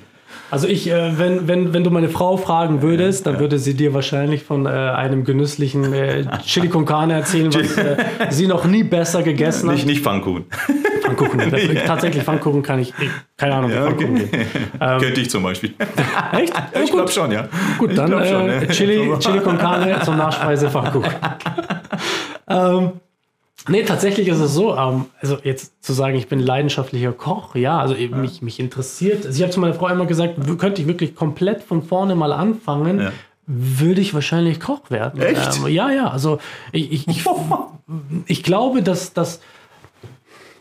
Also 0.50 0.68
ich, 0.68 0.90
äh, 0.90 1.18
wenn, 1.18 1.48
wenn, 1.48 1.72
wenn 1.72 1.82
du 1.84 1.90
meine 1.90 2.08
Frau 2.10 2.36
fragen 2.36 2.82
würdest, 2.82 3.26
dann 3.26 3.38
würde 3.38 3.58
sie 3.58 3.74
dir 3.74 3.94
wahrscheinlich 3.94 4.44
von 4.44 4.66
äh, 4.66 4.68
einem 4.68 5.24
genüsslichen 5.24 5.92
äh, 5.94 6.24
Chili 6.44 6.68
con 6.68 6.84
Carne 6.84 7.14
erzählen, 7.14 7.52
was 7.54 7.76
äh, 7.78 7.96
sie 8.30 8.46
noch 8.46 8.64
nie 8.66 8.82
besser 8.84 9.22
gegessen 9.22 9.70
Nicht, 9.70 9.80
hat. 9.82 9.86
nicht 9.88 10.02
Pfannkuchen. 10.02 10.44
Pfannkuchen. 11.00 11.40
Tatsächlich 11.86 12.22
Pfannkuchen 12.22 12.62
kann 12.62 12.80
ich, 12.80 12.92
keine 13.36 13.54
Ahnung, 13.54 13.70
Ja, 13.70 13.84
Pfannkuchen 13.86 14.14
okay. 14.16 14.28
geht. 14.30 14.78
Könnte 15.00 15.20
ich 15.22 15.30
zum 15.30 15.42
Beispiel. 15.42 15.74
Echt? 16.32 16.52
Ja, 16.54 16.80
Ich 16.84 16.90
glaube 16.92 17.10
schon, 17.10 17.32
ja. 17.32 17.48
Gut, 17.78 17.90
Ich 17.90 17.96
dann 17.96 18.10
schon, 18.10 18.48
äh? 18.50 18.66
Chili, 18.68 19.10
Chili 19.20 19.40
con 19.40 19.56
Carne 19.56 20.00
zum 20.04 20.16
Nachspeise 20.18 20.68
Pfannkuchen. 20.70 21.12
ähm, 22.48 22.90
nee, 23.68 23.82
tatsächlich 23.84 24.28
ist 24.28 24.38
es 24.40 24.54
so, 24.54 24.76
ähm, 24.76 25.06
also 25.20 25.38
jetzt 25.42 25.82
zu 25.84 25.92
sagen, 25.92 26.16
ich 26.16 26.28
bin 26.28 26.40
leidenschaftlicher 26.40 27.12
Koch, 27.12 27.54
ja, 27.54 27.78
also 27.78 27.94
eben 27.94 28.20
mich, 28.20 28.42
mich 28.42 28.58
interessiert. 28.60 29.24
Also 29.26 29.36
ich 29.36 29.42
habe 29.42 29.52
zu 29.52 29.60
meiner 29.60 29.74
Frau 29.74 29.88
immer 29.88 30.06
gesagt, 30.06 30.34
könnte 30.58 30.82
ich 30.82 30.88
wirklich 30.88 31.14
komplett 31.14 31.62
von 31.62 31.82
vorne 31.82 32.14
mal 32.14 32.32
anfangen, 32.32 33.00
Ja. 33.00 33.12
würde 33.46 34.00
ich 34.00 34.14
wahrscheinlich 34.14 34.60
Koch 34.60 34.90
werden. 34.90 35.20
Echt? 35.20 35.58
Ähm, 35.58 35.68
ja, 35.68 35.90
ja, 35.90 36.08
also 36.08 36.38
ich, 36.72 36.92
ich, 36.92 37.08
ich, 37.08 37.24
ich 38.26 38.42
glaube, 38.42 38.82
dass, 38.82 39.12
dass 39.12 39.40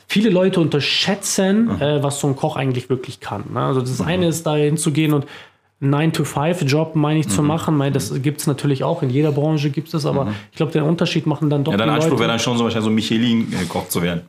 viele 0.08 0.30
Leute 0.30 0.60
unterschätzen, 0.60 1.80
äh, 1.80 2.04
was 2.04 2.20
so 2.20 2.28
ein 2.28 2.36
Koch 2.36 2.56
eigentlich 2.58 2.90
wirklich 2.90 3.20
kann. 3.20 3.46
Ne? 3.54 3.62
Also 3.62 3.82
Mhm. 3.82 3.86
das 3.86 4.02
eine 4.02 4.28
ist, 4.28 4.46
da 4.46 4.56
hinzugehen 4.56 5.14
und 5.14 5.26
9-to-5-Job, 5.82 6.96
meine 6.96 7.20
ich, 7.20 7.28
Mhm. 7.28 7.32
zu 7.32 7.44
machen. 7.44 7.76
Meine, 7.78 7.92
das 7.92 8.22
gibt 8.22 8.40
es 8.42 8.48
natürlich 8.48 8.84
auch, 8.84 9.02
in 9.02 9.10
jeder 9.10 9.32
Branche 9.32 9.70
gibt 9.70 9.88
es 9.88 9.92
das, 9.94 10.06
aber 10.06 10.28
ich 10.52 10.58
glaube, 10.58 10.72
den 10.72 10.84
Unterschied 10.84 11.26
machen 11.26 11.50
dann 11.50 11.64
doch 11.64 11.72
Ja, 11.72 11.78
dein 11.78 11.90
Anspruch 11.90 12.20
wäre 12.20 12.30
dann 12.30 12.40
schon 12.40 12.58
so, 12.58 12.70
so 12.70 12.90
Michelin-Koch 12.90 13.88
zu 13.90 14.02
werden. 14.02 14.22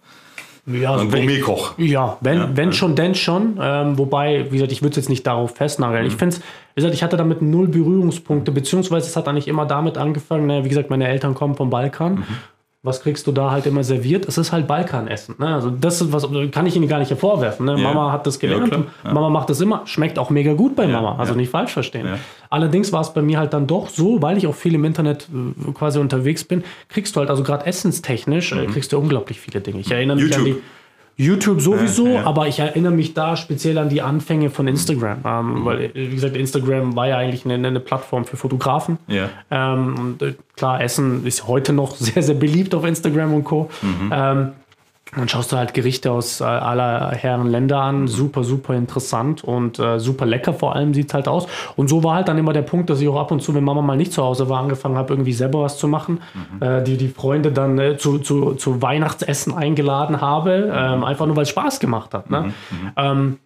ja, 0.66 0.94
Ein 0.94 1.12
wenn, 1.12 1.26
Gourmet-Koch. 1.26 1.74
ja, 1.78 2.16
wenn, 2.20 2.56
wenn 2.56 2.72
schon, 2.72 2.94
denn 2.94 3.14
schon. 3.14 3.58
Ähm, 3.60 3.98
wobei, 3.98 4.46
wie 4.50 4.56
gesagt, 4.56 4.72
ich 4.72 4.80
würde 4.82 4.90
es 4.92 4.96
jetzt 4.96 5.08
nicht 5.10 5.26
darauf 5.26 5.54
festnageln. 5.56 6.04
Mhm. 6.04 6.08
Ich 6.08 6.16
finde 6.16 6.36
es, 6.36 6.40
wie 6.40 6.76
gesagt, 6.76 6.94
ich 6.94 7.02
hatte 7.02 7.16
damit 7.16 7.42
null 7.42 7.68
Berührungspunkte, 7.68 8.50
beziehungsweise 8.52 9.08
es 9.08 9.16
hat 9.16 9.28
eigentlich 9.28 9.48
immer 9.48 9.66
damit 9.66 9.98
angefangen, 9.98 10.46
naja, 10.46 10.64
wie 10.64 10.68
gesagt, 10.68 10.88
meine 10.88 11.06
Eltern 11.08 11.34
kommen 11.34 11.54
vom 11.54 11.68
Balkan. 11.68 12.24
Mhm. 12.82 12.88
Was 12.88 13.00
kriegst 13.02 13.26
du 13.26 13.32
da 13.32 13.50
halt 13.52 13.66
immer 13.66 13.84
serviert? 13.84 14.26
Es 14.26 14.38
ist 14.38 14.50
halt 14.52 14.66
Balkanessen. 14.66 15.36
Ne? 15.38 15.54
Also 15.54 15.70
das 15.70 16.00
ist 16.00 16.12
was, 16.12 16.26
kann 16.50 16.66
ich 16.66 16.74
ihnen 16.76 16.88
gar 16.88 16.98
nicht 16.98 17.12
vorwerfen. 17.16 17.66
Ne? 17.66 17.72
Ja. 17.76 17.78
Mama 17.92 18.10
hat 18.12 18.26
das 18.26 18.40
Ja, 18.42 18.48
gelernt. 18.48 18.70
klar. 18.72 18.84
Ja. 19.04 19.12
Mama 19.12 19.28
macht 19.30 19.50
das 19.50 19.60
immer. 19.60 19.82
Schmeckt 19.86 20.18
auch 20.18 20.30
mega 20.30 20.52
gut 20.54 20.74
bei 20.74 20.86
Mama. 20.88 21.16
Also 21.16 21.32
ja. 21.32 21.36
nicht 21.36 21.50
falsch 21.50 21.72
verstehen. 21.72 22.06
Ja. 22.06 22.18
Allerdings 22.50 22.92
war 22.92 23.00
es 23.02 23.14
bei 23.14 23.22
mir 23.22 23.38
halt 23.38 23.52
dann 23.52 23.66
doch 23.66 23.88
so, 23.88 24.20
weil 24.20 24.36
ich 24.36 24.46
auch 24.46 24.54
viel 24.54 24.74
im 24.74 24.84
Internet 24.84 25.28
äh, 25.32 25.72
quasi 25.72 25.98
unterwegs 26.00 26.44
bin, 26.44 26.64
kriegst 26.88 27.14
du 27.14 27.20
halt, 27.20 27.30
also 27.30 27.42
gerade 27.42 27.66
essenstechnisch, 27.66 28.52
äh, 28.52 28.66
kriegst 28.66 28.92
du 28.92 28.98
unglaublich 28.98 29.40
viele 29.40 29.60
Dinge. 29.60 29.80
Ich 29.80 29.90
erinnere 29.90 30.16
mich 30.16 30.34
an 30.34 30.40
Mhm. 30.42 30.46
YouTube. 30.48 30.62
die 30.62 30.62
YouTube 31.16 31.60
sowieso, 31.60 32.06
Ja, 32.06 32.12
ja. 32.14 32.24
aber 32.24 32.48
ich 32.48 32.58
erinnere 32.58 32.92
mich 32.92 33.14
da 33.14 33.36
speziell 33.36 33.78
an 33.78 33.88
die 33.88 34.02
Anfänge 34.02 34.50
von 34.50 34.66
Instagram. 34.68 35.18
Ähm, 35.24 35.54
Mhm. 35.60 35.64
Weil, 35.64 35.80
äh, 35.84 35.90
wie 35.94 36.14
gesagt, 36.14 36.36
Instagram 36.36 36.96
war 36.96 37.06
ja 37.08 37.18
eigentlich 37.18 37.44
eine, 37.44 37.54
eine 37.66 37.80
Plattform 37.80 38.24
für 38.24 38.36
Fotografen. 38.36 38.98
Ja. 39.08 39.28
Ähm, 39.50 39.94
und 39.98 40.22
äh, 40.22 40.34
klar, 40.56 40.80
Essen 40.82 41.24
ist 41.26 41.46
heute 41.46 41.72
noch 41.72 41.96
sehr, 41.96 42.22
sehr 42.22 42.34
beliebt 42.34 42.74
auf 42.74 42.84
Instagram 42.84 43.34
und 43.34 43.44
Co. 43.44 43.68
Mhm. 43.82 44.10
Ähm, 44.12 44.48
dann 45.14 45.28
schaust 45.28 45.52
du 45.52 45.56
halt 45.56 45.74
Gerichte 45.74 46.10
aus 46.10 46.40
äh, 46.40 46.44
aller 46.44 47.10
Herren 47.10 47.46
Länder 47.46 47.80
an. 47.80 48.08
Super, 48.08 48.44
super 48.44 48.74
interessant 48.74 49.44
und 49.44 49.78
äh, 49.78 49.98
super 49.98 50.24
lecker 50.24 50.54
vor 50.54 50.74
allem 50.74 50.94
sieht 50.94 51.08
es 51.08 51.14
halt 51.14 51.28
aus. 51.28 51.46
Und 51.76 51.88
so 51.88 52.02
war 52.02 52.14
halt 52.14 52.28
dann 52.28 52.38
immer 52.38 52.54
der 52.54 52.62
Punkt, 52.62 52.88
dass 52.88 53.00
ich 53.00 53.08
auch 53.08 53.20
ab 53.20 53.30
und 53.30 53.42
zu, 53.42 53.54
wenn 53.54 53.62
Mama 53.62 53.82
mal 53.82 53.96
nicht 53.96 54.12
zu 54.12 54.22
Hause 54.22 54.48
war, 54.48 54.60
angefangen 54.60 54.96
habe, 54.96 55.12
irgendwie 55.12 55.34
selber 55.34 55.62
was 55.62 55.76
zu 55.76 55.86
machen. 55.86 56.20
Äh, 56.60 56.82
die, 56.82 56.96
die 56.96 57.08
Freunde 57.08 57.52
dann 57.52 57.78
äh, 57.78 57.98
zu, 57.98 58.20
zu, 58.20 58.54
zu 58.54 58.80
Weihnachtsessen 58.80 59.52
eingeladen 59.54 60.22
habe. 60.22 60.72
Ähm, 60.74 61.04
einfach 61.04 61.26
nur, 61.26 61.36
weil 61.36 61.42
es 61.42 61.50
Spaß 61.50 61.78
gemacht 61.78 62.14
hat. 62.14 62.30
Ne? 62.30 62.54
Ähm, 62.96 63.38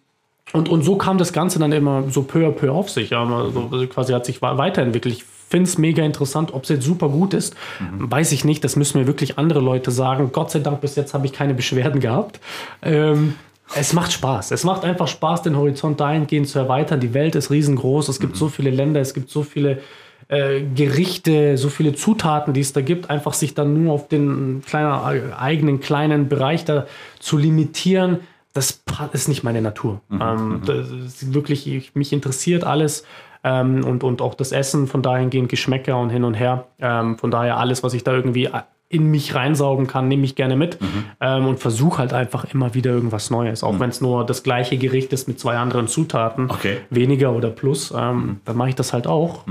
und, 0.53 0.69
und 0.69 0.83
so 0.83 0.95
kam 0.95 1.17
das 1.17 1.33
Ganze 1.33 1.59
dann 1.59 1.73
immer 1.73 2.03
so 2.09 2.23
peu 2.23 2.47
à 2.47 2.51
peu 2.51 2.71
auf 2.71 2.89
sich. 2.89 3.13
Also 3.13 3.87
quasi 3.89 4.13
hat 4.13 4.25
sich 4.25 4.41
weiterentwickelt. 4.41 5.15
Ich 5.15 5.25
finde 5.49 5.69
es 5.69 5.77
mega 5.77 6.03
interessant. 6.03 6.53
Ob 6.53 6.63
es 6.63 6.69
jetzt 6.69 6.85
super 6.85 7.09
gut 7.09 7.33
ist, 7.33 7.55
weiß 7.97 8.31
ich 8.31 8.45
nicht. 8.45 8.63
Das 8.63 8.75
müssen 8.75 8.99
mir 8.99 9.07
wirklich 9.07 9.37
andere 9.37 9.59
Leute 9.59 9.91
sagen. 9.91 10.31
Gott 10.31 10.51
sei 10.51 10.59
Dank, 10.59 10.81
bis 10.81 10.95
jetzt 10.95 11.13
habe 11.13 11.25
ich 11.25 11.33
keine 11.33 11.53
Beschwerden 11.53 11.99
gehabt. 11.99 12.39
Ähm, 12.81 13.35
es 13.75 13.93
macht 13.93 14.13
Spaß. 14.13 14.51
Es 14.51 14.63
macht 14.63 14.83
einfach 14.83 15.07
Spaß, 15.07 15.41
den 15.41 15.57
Horizont 15.57 15.99
dahingehend 15.99 16.47
zu 16.47 16.59
erweitern. 16.59 16.99
Die 16.99 17.13
Welt 17.13 17.35
ist 17.35 17.51
riesengroß. 17.51 18.07
Es 18.09 18.19
gibt 18.19 18.35
so 18.37 18.49
viele 18.49 18.69
Länder, 18.69 19.01
es 19.01 19.13
gibt 19.13 19.29
so 19.29 19.43
viele 19.43 19.81
äh, 20.29 20.61
Gerichte, 20.75 21.57
so 21.57 21.69
viele 21.69 21.93
Zutaten, 21.93 22.53
die 22.53 22.61
es 22.61 22.73
da 22.73 22.81
gibt. 22.81 23.09
Einfach 23.09 23.33
sich 23.33 23.53
dann 23.53 23.83
nur 23.83 23.93
auf 23.93 24.07
den 24.07 24.61
kleiner, 24.65 25.13
äh, 25.13 25.33
eigenen 25.37 25.79
kleinen 25.79 26.29
Bereich 26.29 26.65
da 26.65 26.87
zu 27.19 27.37
limitieren, 27.37 28.19
das 28.53 28.81
ist 29.13 29.27
nicht 29.27 29.43
meine 29.43 29.61
Natur. 29.61 30.01
ähm, 30.11 30.61
das 30.65 30.89
ist 30.89 31.33
wirklich, 31.33 31.67
ich, 31.67 31.93
mich 31.93 32.11
interessiert 32.11 32.63
alles 32.63 33.03
ähm, 33.43 33.83
und, 33.85 34.03
und 34.03 34.21
auch 34.21 34.33
das 34.35 34.51
Essen, 34.51 34.87
von 34.87 35.01
dahingehend 35.01 35.49
Geschmäcker 35.49 35.97
und 35.99 36.09
hin 36.09 36.23
und 36.23 36.33
her. 36.33 36.65
Ähm, 36.79 37.17
von 37.17 37.31
daher 37.31 37.57
alles, 37.57 37.83
was 37.83 37.93
ich 37.93 38.03
da 38.03 38.13
irgendwie 38.13 38.49
in 38.89 39.11
mich 39.11 39.35
reinsaugen 39.35 39.85
kann, 39.85 40.07
nehme 40.07 40.23
ich 40.23 40.35
gerne 40.35 40.55
mit 40.55 40.77
ähm, 41.19 41.45
und 41.47 41.59
versuche 41.59 41.97
halt 41.97 42.13
einfach 42.13 42.45
immer 42.53 42.73
wieder 42.73 42.91
irgendwas 42.91 43.29
Neues. 43.29 43.61
Auch 43.63 43.79
wenn 43.81 43.89
es 43.89 43.99
nur 43.99 44.25
das 44.25 44.43
gleiche 44.43 44.77
Gericht 44.77 45.11
ist 45.11 45.27
mit 45.27 45.39
zwei 45.41 45.57
anderen 45.57 45.87
Zutaten, 45.89 46.49
Okay. 46.49 46.77
weniger 46.89 47.33
oder 47.33 47.49
plus, 47.49 47.93
ähm, 47.95 48.39
dann 48.45 48.55
mache 48.55 48.69
ich 48.69 48.75
das 48.75 48.93
halt 48.93 49.05
auch. 49.05 49.43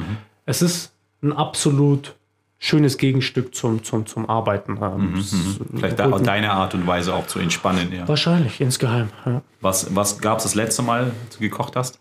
Es 0.47 0.62
ist 0.62 0.93
ein 1.22 1.34
absolut 1.34 2.14
schönes 2.59 2.97
Gegenstück 2.97 3.55
zum, 3.55 3.84
zum, 3.84 4.07
zum 4.07 4.26
Arbeiten. 4.30 4.78
Ähm, 4.80 5.14
es 5.18 5.34
Vielleicht 5.70 5.82
holt 5.82 5.99
da, 5.99 6.07
mich- 6.09 6.22
deine 6.22 6.53
Art 6.53 6.72
und 6.72 6.87
Weise 6.87 7.14
auch 7.14 7.26
zu 7.26 7.39
entspannen. 7.39 7.93
Ja. 7.93 8.09
Wahrscheinlich, 8.09 8.62
insgeheim. 8.62 9.11
Ja. 9.26 9.43
Was, 9.61 9.95
was 9.95 10.18
gab 10.18 10.39
es 10.39 10.45
das 10.45 10.55
letzte 10.55 10.80
Mal, 10.80 11.12
als 11.26 11.37
du 11.37 11.41
gekocht 11.41 11.76
hast? 11.76 12.01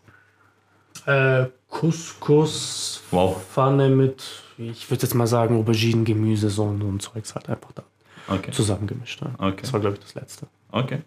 Äh, 1.05 1.45
Couscous, 1.69 3.01
Wow. 3.11 3.41
Pfanne 3.51 3.89
mit, 3.89 4.23
ich 4.57 4.89
würde 4.89 5.03
jetzt 5.03 5.13
mal 5.13 5.27
sagen, 5.27 5.57
Auberginen, 5.57 6.05
Gemüse, 6.05 6.49
so 6.49 6.63
und 6.63 6.81
so 6.81 6.87
ein 6.87 6.99
Zeugs 6.99 7.35
halt 7.35 7.49
einfach 7.49 7.71
da 7.73 7.83
Okay. 8.27 8.51
zusammengemischt. 8.51 9.21
Ja. 9.21 9.33
Okay. 9.37 9.61
Das 9.61 9.73
war, 9.73 9.79
glaube 9.79 9.95
ich, 9.97 10.01
das 10.01 10.15
Letzte. 10.15 10.47
Okay. 10.71 10.99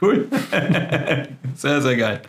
Cool. 0.00 0.28
sehr, 1.54 1.80
sehr 1.80 1.96
geil. 1.96 2.20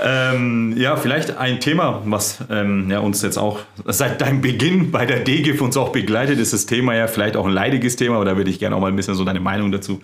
Ähm, 0.00 0.74
ja, 0.76 0.96
vielleicht 0.96 1.36
ein 1.36 1.58
Thema, 1.58 2.02
was 2.04 2.38
ähm, 2.50 2.88
ja, 2.88 3.00
uns 3.00 3.20
jetzt 3.22 3.36
auch 3.36 3.60
seit 3.84 4.20
deinem 4.20 4.40
Beginn 4.40 4.92
bei 4.92 5.04
der 5.04 5.20
DGIF 5.20 5.60
uns 5.60 5.76
auch 5.76 5.90
begleitet, 5.90 6.38
ist 6.38 6.52
das 6.52 6.66
Thema 6.66 6.94
ja 6.94 7.08
vielleicht 7.08 7.36
auch 7.36 7.46
ein 7.46 7.52
leidiges 7.52 7.96
Thema, 7.96 8.16
aber 8.16 8.24
da 8.24 8.36
würde 8.36 8.48
ich 8.50 8.60
gerne 8.60 8.76
auch 8.76 8.80
mal 8.80 8.88
ein 8.88 8.96
bisschen 8.96 9.16
so 9.16 9.24
deine 9.24 9.40
Meinung 9.40 9.72
dazu. 9.72 10.00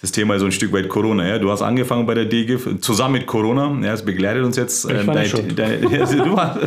Das 0.00 0.10
Thema 0.10 0.34
ist 0.34 0.40
so 0.40 0.46
ein 0.46 0.52
Stück 0.52 0.72
weit 0.72 0.88
Corona. 0.88 1.26
Ja? 1.28 1.38
Du 1.38 1.50
hast 1.50 1.60
angefangen 1.60 2.06
bei 2.06 2.14
der 2.14 2.24
DGIF 2.24 2.80
zusammen 2.80 3.14
mit 3.14 3.26
Corona. 3.26 3.76
Ja, 3.82 3.92
es 3.92 4.04
begleitet 4.04 4.42
uns 4.44 4.56
jetzt. 4.56 4.88
War 4.88 5.14
dein, 5.14 5.26
schuld. 5.26 5.58
dein, 5.58 5.82
ja, 5.90 6.06
du 6.06 6.34
warst, 6.34 6.60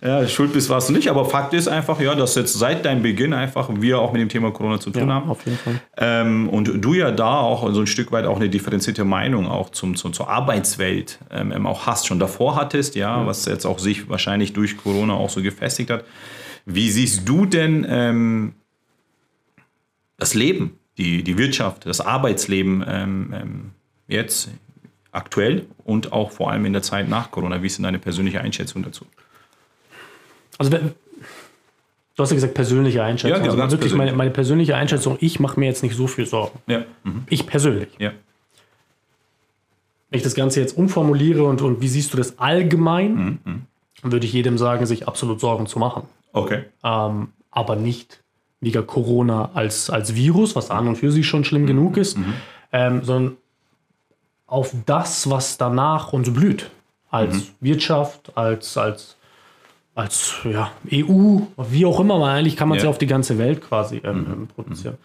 ja, 0.00 0.26
schuld 0.28 0.54
bist 0.54 0.70
warst 0.70 0.88
du 0.88 0.94
nicht, 0.94 1.08
aber 1.08 1.26
Fakt 1.26 1.52
ist 1.52 1.68
einfach, 1.68 2.00
ja, 2.00 2.14
dass 2.14 2.34
jetzt 2.36 2.54
seit 2.54 2.86
deinem 2.86 3.02
Beginn 3.02 3.34
einfach 3.34 3.68
wir 3.80 3.98
auch 3.98 4.12
mit 4.12 4.22
dem 4.22 4.30
Thema 4.30 4.50
Corona 4.50 4.80
zu 4.80 4.90
tun 4.90 5.12
haben. 5.12 5.28
auf 5.28 5.44
jeden 5.44 5.58
Fall. 5.58 5.80
Ähm, 5.98 6.48
und 6.48 6.82
du 6.82 6.94
ja 6.94 7.10
da 7.10 7.38
auch 7.40 7.70
so 7.72 7.80
ein 7.80 7.86
Stück 7.86 8.12
weit 8.12 8.24
auch 8.24 8.36
eine 8.36 8.48
differenzierte 8.78 9.04
Meinung 9.04 9.46
auch 9.46 9.70
zum, 9.70 9.96
zum, 9.96 10.12
zur 10.12 10.28
Arbeitswelt 10.28 11.18
ähm, 11.30 11.52
ähm, 11.52 11.66
auch 11.66 11.86
hast, 11.86 12.06
schon 12.06 12.18
davor 12.18 12.54
hattest, 12.56 12.94
ja, 12.94 13.26
was 13.26 13.44
jetzt 13.46 13.66
auch 13.66 13.78
sich 13.78 14.08
wahrscheinlich 14.08 14.52
durch 14.52 14.76
Corona 14.76 15.14
auch 15.14 15.30
so 15.30 15.42
gefestigt 15.42 15.90
hat. 15.90 16.04
Wie 16.64 16.90
siehst 16.90 17.28
du 17.28 17.44
denn 17.46 17.84
ähm, 17.88 18.54
das 20.16 20.34
Leben, 20.34 20.78
die, 20.96 21.22
die 21.24 21.36
Wirtschaft, 21.38 21.86
das 21.86 22.00
Arbeitsleben 22.00 22.84
ähm, 22.86 23.34
ähm, 23.34 23.70
jetzt 24.06 24.50
aktuell 25.12 25.66
und 25.84 26.12
auch 26.12 26.30
vor 26.30 26.50
allem 26.52 26.64
in 26.64 26.72
der 26.72 26.82
Zeit 26.82 27.08
nach 27.08 27.30
Corona? 27.30 27.62
Wie 27.62 27.66
ist 27.66 27.78
denn 27.78 27.84
deine 27.84 27.98
persönliche 27.98 28.40
Einschätzung 28.40 28.82
dazu? 28.82 29.06
Also, 30.58 30.70
wenn- 30.72 30.92
du 32.16 32.22
hast 32.22 32.30
ja 32.30 32.34
gesagt, 32.34 32.54
persönliche 32.54 33.02
Einschätzung. 33.02 33.30
Ja, 33.30 33.38
genau, 33.38 33.62
also 33.62 33.76
wirklich 33.76 33.92
persönlich. 33.92 33.96
meine, 33.98 34.16
meine 34.16 34.30
persönliche 34.30 34.76
Einschätzung, 34.76 35.16
ich 35.20 35.38
mache 35.40 35.58
mir 35.58 35.66
jetzt 35.66 35.82
nicht 35.82 35.94
so 35.96 36.06
viel 36.06 36.26
Sorgen. 36.26 36.58
Ja. 36.66 36.84
Mhm. 37.04 37.24
Ich 37.30 37.46
persönlich. 37.46 37.88
Ja. 37.98 38.10
Wenn 40.10 40.18
ich 40.18 40.24
das 40.24 40.34
Ganze 40.34 40.60
jetzt 40.60 40.76
umformuliere 40.76 41.42
und, 41.44 41.60
und 41.62 41.80
wie 41.80 41.88
siehst 41.88 42.12
du 42.12 42.16
das 42.16 42.38
allgemein, 42.38 43.40
Mhm. 43.44 43.62
würde 44.10 44.26
ich 44.26 44.32
jedem 44.32 44.56
sagen, 44.58 44.86
sich 44.86 45.06
absolut 45.08 45.40
Sorgen 45.40 45.66
zu 45.66 45.78
machen. 45.78 46.04
Okay. 46.32 46.64
ähm, 46.84 47.28
aber 47.50 47.74
nicht 47.76 48.22
wegen 48.60 48.86
Corona 48.86 49.50
als, 49.54 49.88
als 49.90 50.14
Virus, 50.14 50.54
was 50.56 50.70
an 50.70 50.86
und 50.88 50.96
für 50.96 51.10
sich 51.10 51.26
schon 51.26 51.44
schlimm 51.44 51.66
genug 51.66 51.96
ist, 51.96 52.18
ähm, 52.72 53.02
sondern 53.02 53.36
auf 54.46 54.74
das, 54.86 55.28
was 55.30 55.58
danach 55.58 56.12
uns 56.12 56.32
blüht. 56.32 56.70
Als 57.10 57.52
Wirtschaft, 57.60 58.36
als, 58.36 58.76
als, 58.76 59.16
als 59.94 60.34
ja, 60.44 60.70
EU, 60.92 61.38
wie 61.56 61.86
auch 61.86 62.00
immer, 62.00 62.20
weil 62.20 62.38
eigentlich 62.38 62.56
kann 62.56 62.68
man 62.68 62.76
es 62.76 62.82
Ja. 62.82 62.88
ja 62.88 62.90
auf 62.90 62.98
die 62.98 63.06
ganze 63.06 63.38
Welt 63.38 63.62
quasi 63.62 63.96
ähm, 64.04 64.26
ähm, 64.30 64.48
produzieren. 64.48 64.98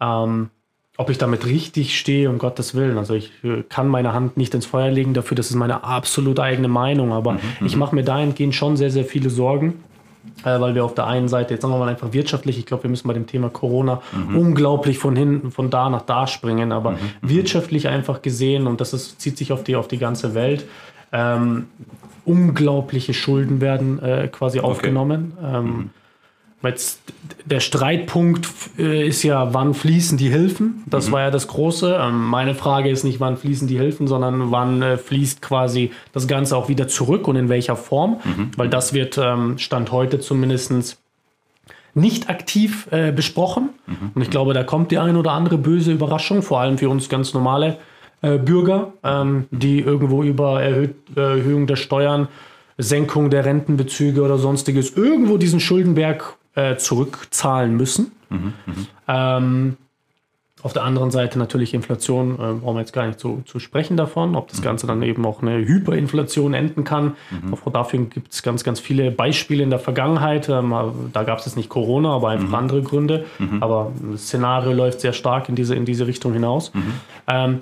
Ähm, 0.00 0.50
ob 0.96 1.10
ich 1.10 1.18
damit 1.18 1.46
richtig 1.46 1.98
stehe, 1.98 2.28
um 2.28 2.38
Gottes 2.38 2.74
Willen. 2.74 2.98
Also 2.98 3.14
ich 3.14 3.32
äh, 3.44 3.62
kann 3.68 3.88
meine 3.88 4.12
Hand 4.12 4.36
nicht 4.36 4.54
ins 4.54 4.66
Feuer 4.66 4.90
legen 4.90 5.14
dafür, 5.14 5.36
das 5.36 5.50
ist 5.50 5.56
meine 5.56 5.84
absolut 5.84 6.38
eigene 6.38 6.68
Meinung, 6.68 7.12
aber 7.12 7.38
ich 7.64 7.76
mache 7.76 7.94
mir 7.94 8.04
dahingehend 8.04 8.54
schon 8.54 8.76
sehr, 8.76 8.90
sehr 8.90 9.04
viele 9.04 9.30
Sorgen. 9.30 9.82
Äh, 10.44 10.60
weil 10.60 10.74
wir 10.74 10.84
auf 10.84 10.94
der 10.94 11.06
einen 11.08 11.28
Seite, 11.28 11.54
jetzt 11.54 11.62
sagen 11.62 11.74
wir 11.74 11.78
mal 11.78 11.88
einfach 11.88 12.12
wirtschaftlich, 12.12 12.56
ich 12.56 12.66
glaube, 12.66 12.84
wir 12.84 12.90
müssen 12.90 13.08
bei 13.08 13.14
dem 13.14 13.26
Thema 13.26 13.48
Corona 13.48 14.02
unglaublich 14.34 14.98
von 14.98 15.16
hinten, 15.16 15.50
von 15.50 15.68
da 15.68 15.90
nach 15.90 16.02
da 16.02 16.26
springen, 16.26 16.70
aber 16.70 16.96
wirtschaftlich 17.22 17.88
einfach 17.88 18.22
gesehen, 18.22 18.66
und 18.68 18.80
das 18.80 18.92
ist, 18.92 19.20
zieht 19.20 19.36
sich 19.36 19.52
auf 19.52 19.64
die, 19.64 19.74
auf 19.76 19.88
die 19.88 19.98
ganze 19.98 20.34
Welt, 20.34 20.64
Ähm, 21.14 21.66
unglaubliche 22.24 23.12
Schulden 23.12 23.60
werden 23.60 24.02
äh, 24.02 24.28
quasi 24.28 24.60
aufgenommen. 24.60 25.32
Ähm, 25.44 25.90
Jetzt, 26.62 27.00
der 27.44 27.60
Streitpunkt 27.60 28.48
äh, 28.78 29.06
ist 29.06 29.22
ja, 29.24 29.52
wann 29.52 29.74
fließen 29.74 30.16
die 30.16 30.28
Hilfen? 30.28 30.84
Das 30.86 31.08
mhm. 31.08 31.12
war 31.12 31.20
ja 31.22 31.30
das 31.30 31.48
Große. 31.48 31.98
Ähm, 32.00 32.26
meine 32.26 32.54
Frage 32.54 32.88
ist 32.88 33.02
nicht, 33.02 33.20
wann 33.20 33.36
fließen 33.36 33.66
die 33.66 33.78
Hilfen, 33.78 34.06
sondern 34.06 34.52
wann 34.52 34.80
äh, 34.80 34.96
fließt 34.96 35.42
quasi 35.42 35.90
das 36.12 36.28
Ganze 36.28 36.56
auch 36.56 36.68
wieder 36.68 36.86
zurück 36.86 37.26
und 37.26 37.36
in 37.36 37.48
welcher 37.48 37.76
Form? 37.76 38.20
Mhm. 38.24 38.50
Weil 38.56 38.68
das 38.68 38.92
wird 38.92 39.18
ähm, 39.18 39.58
Stand 39.58 39.90
heute 39.90 40.20
zumindest 40.20 40.98
nicht 41.94 42.30
aktiv 42.30 42.86
äh, 42.90 43.10
besprochen. 43.12 43.70
Mhm. 43.86 44.10
Und 44.14 44.22
ich 44.22 44.30
glaube, 44.30 44.54
da 44.54 44.62
kommt 44.62 44.92
die 44.92 44.98
ein 44.98 45.16
oder 45.16 45.32
andere 45.32 45.58
böse 45.58 45.92
Überraschung, 45.92 46.42
vor 46.42 46.60
allem 46.60 46.78
für 46.78 46.88
uns 46.88 47.08
ganz 47.08 47.34
normale 47.34 47.78
Bürger, 48.24 48.92
ähm, 49.02 49.46
die 49.50 49.80
irgendwo 49.80 50.22
über 50.22 50.62
Erhöhung 50.62 51.66
der 51.66 51.74
Steuern, 51.74 52.28
Senkung 52.78 53.30
der 53.30 53.44
Rentenbezüge 53.44 54.22
oder 54.22 54.38
sonstiges 54.38 54.96
irgendwo 54.96 55.38
diesen 55.38 55.58
Schuldenberg 55.58 56.36
äh, 56.54 56.76
zurückzahlen 56.76 57.76
müssen. 57.76 58.12
Mhm, 58.30 58.52
ähm, 59.08 59.76
auf 60.62 60.72
der 60.72 60.84
anderen 60.84 61.10
Seite 61.10 61.38
natürlich 61.38 61.74
Inflation, 61.74 62.34
äh, 62.34 62.36
brauchen 62.36 62.76
wir 62.76 62.80
jetzt 62.80 62.92
gar 62.92 63.06
nicht 63.06 63.18
zu, 63.18 63.42
zu 63.46 63.58
sprechen 63.58 63.96
davon, 63.96 64.36
ob 64.36 64.48
das 64.48 64.60
mhm. 64.60 64.64
Ganze 64.64 64.86
dann 64.86 65.02
eben 65.02 65.26
auch 65.26 65.42
eine 65.42 65.58
Hyperinflation 65.58 66.54
enden 66.54 66.84
kann. 66.84 67.16
Mhm. 67.30 67.54
Auch 67.54 67.72
dafür 67.72 68.04
gibt 68.04 68.32
es 68.32 68.42
ganz, 68.44 68.62
ganz 68.62 68.78
viele 68.78 69.10
Beispiele 69.10 69.64
in 69.64 69.70
der 69.70 69.80
Vergangenheit. 69.80 70.48
Ähm, 70.48 70.72
da 71.12 71.24
gab 71.24 71.40
es 71.40 71.46
jetzt 71.46 71.56
nicht 71.56 71.68
Corona, 71.68 72.14
aber 72.14 72.28
einfach 72.28 72.48
mhm. 72.48 72.54
andere 72.54 72.82
Gründe. 72.82 73.24
Mhm. 73.40 73.60
Aber 73.60 73.92
das 74.12 74.22
Szenario 74.22 74.72
läuft 74.72 75.00
sehr 75.00 75.12
stark 75.12 75.48
in 75.48 75.56
diese, 75.56 75.74
in 75.74 75.84
diese 75.84 76.06
Richtung 76.06 76.32
hinaus. 76.32 76.72
Mhm. 76.74 76.92
Ähm, 77.26 77.60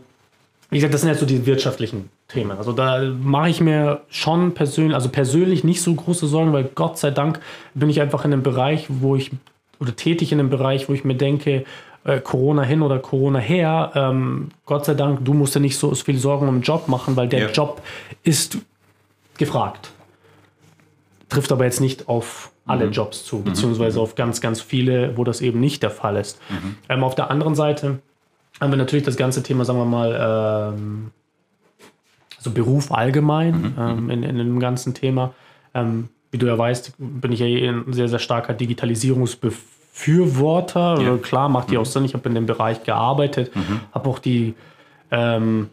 wie 0.69 0.77
gesagt, 0.77 0.93
das 0.93 1.01
sind 1.01 1.09
jetzt 1.09 1.21
so 1.21 1.27
die 1.27 1.47
wirtschaftlichen 1.47 2.11
Themen. 2.33 2.57
Also 2.57 2.73
da 2.73 3.01
mache 3.01 3.51
ich 3.51 3.61
mir 3.61 4.03
schon 4.09 4.55
persönlich, 4.55 4.95
also 4.95 5.09
persönlich 5.09 5.65
nicht 5.65 5.83
so 5.83 5.95
große 5.95 6.27
Sorgen, 6.27 6.53
weil 6.53 6.65
Gott 6.75 6.99
sei 6.99 7.11
Dank 7.11 7.41
bin 7.75 7.91
ich 7.91 8.01
einfach 8.01 8.25
in 8.25 8.33
einem 8.33 8.43
Bereich, 8.43 8.87
wo 8.89 9.17
ich, 9.17 9.31
oder 9.79 9.95
tätig 9.95 10.33
in 10.33 10.41
einem 10.41 10.51
Bereich, 10.51 10.89
wo 10.89 10.93
ich 10.93 11.05
mir 11.05 11.17
denke, 11.17 11.65
äh, 12.05 12.21
Corona 12.21 12.63
hin 12.63 12.83
oder 12.83 12.99
Corona 12.99 13.39
her, 13.39 13.93
ähm, 13.95 14.51
Gott 14.65 14.85
sei 14.85 14.95
Dank, 14.95 15.25
du 15.25 15.35
musst 15.35 15.55
dir 15.55 15.61
nicht 15.61 15.77
so 15.77 15.95
viel 15.95 16.19
Sorgen 16.19 16.49
um 16.49 16.57
den 16.57 16.63
Job 16.63 16.89
machen, 16.89 17.17
weil 17.17 17.29
der 17.29 17.41
ja. 17.41 17.51
Job 17.51 17.83
ist 18.23 18.59
gefragt. 19.37 19.91
Trifft 21.29 21.53
aber 21.53 21.65
jetzt 21.65 21.81
nicht 21.81 22.09
auf 22.09 22.51
alle 22.67 22.87
mhm. 22.87 22.93
Jobs 22.93 23.25
zu, 23.25 23.43
beziehungsweise 23.43 23.99
mhm. 23.99 24.03
auf 24.05 24.15
ganz, 24.15 24.41
ganz 24.41 24.61
viele, 24.61 25.17
wo 25.17 25.25
das 25.25 25.41
eben 25.41 25.61
nicht 25.61 25.83
der 25.83 25.91
Fall 25.91 26.17
ist. 26.17 26.41
Mhm. 26.49 26.77
Ähm, 26.89 27.05
auf 27.05 27.15
der 27.15 27.31
anderen 27.31 27.55
Seite 27.55 27.99
haben 28.61 28.71
wir 28.71 28.77
natürlich 28.77 29.05
das 29.05 29.17
ganze 29.17 29.43
Thema, 29.43 29.65
sagen 29.65 29.79
wir 29.79 29.85
mal, 29.85 30.75
ähm, 30.75 31.11
also 32.41 32.51
Beruf 32.51 32.91
allgemein 32.91 33.61
mhm. 33.61 33.75
ähm, 33.79 34.11
in, 34.11 34.23
in 34.23 34.39
dem 34.39 34.61
ganzen 34.61 34.95
Thema. 34.95 35.35
Ähm, 35.75 36.09
wie 36.31 36.39
du 36.39 36.47
ja 36.47 36.57
weißt, 36.57 36.95
bin 36.99 37.33
ich 37.33 37.41
ja 37.41 37.47
eh 37.47 37.69
ein 37.69 37.93
sehr, 37.93 38.09
sehr 38.09 38.19
starker 38.19 38.55
Digitalisierungsbefürworter. 38.55 40.81
Ja. 40.81 40.95
Also 41.11 41.19
klar, 41.19 41.51
macht 41.51 41.71
die 41.71 41.75
mhm. 41.75 41.83
auch 41.83 41.87
Sinn. 41.87 42.07
Ich 42.07 42.15
habe 42.15 42.27
in 42.29 42.35
dem 42.35 42.47
Bereich 42.47 42.83
gearbeitet, 42.83 43.55
mhm. 43.55 43.81
habe 43.93 44.09
auch 44.09 44.19
die, 44.19 44.55
ähm, 45.11 45.69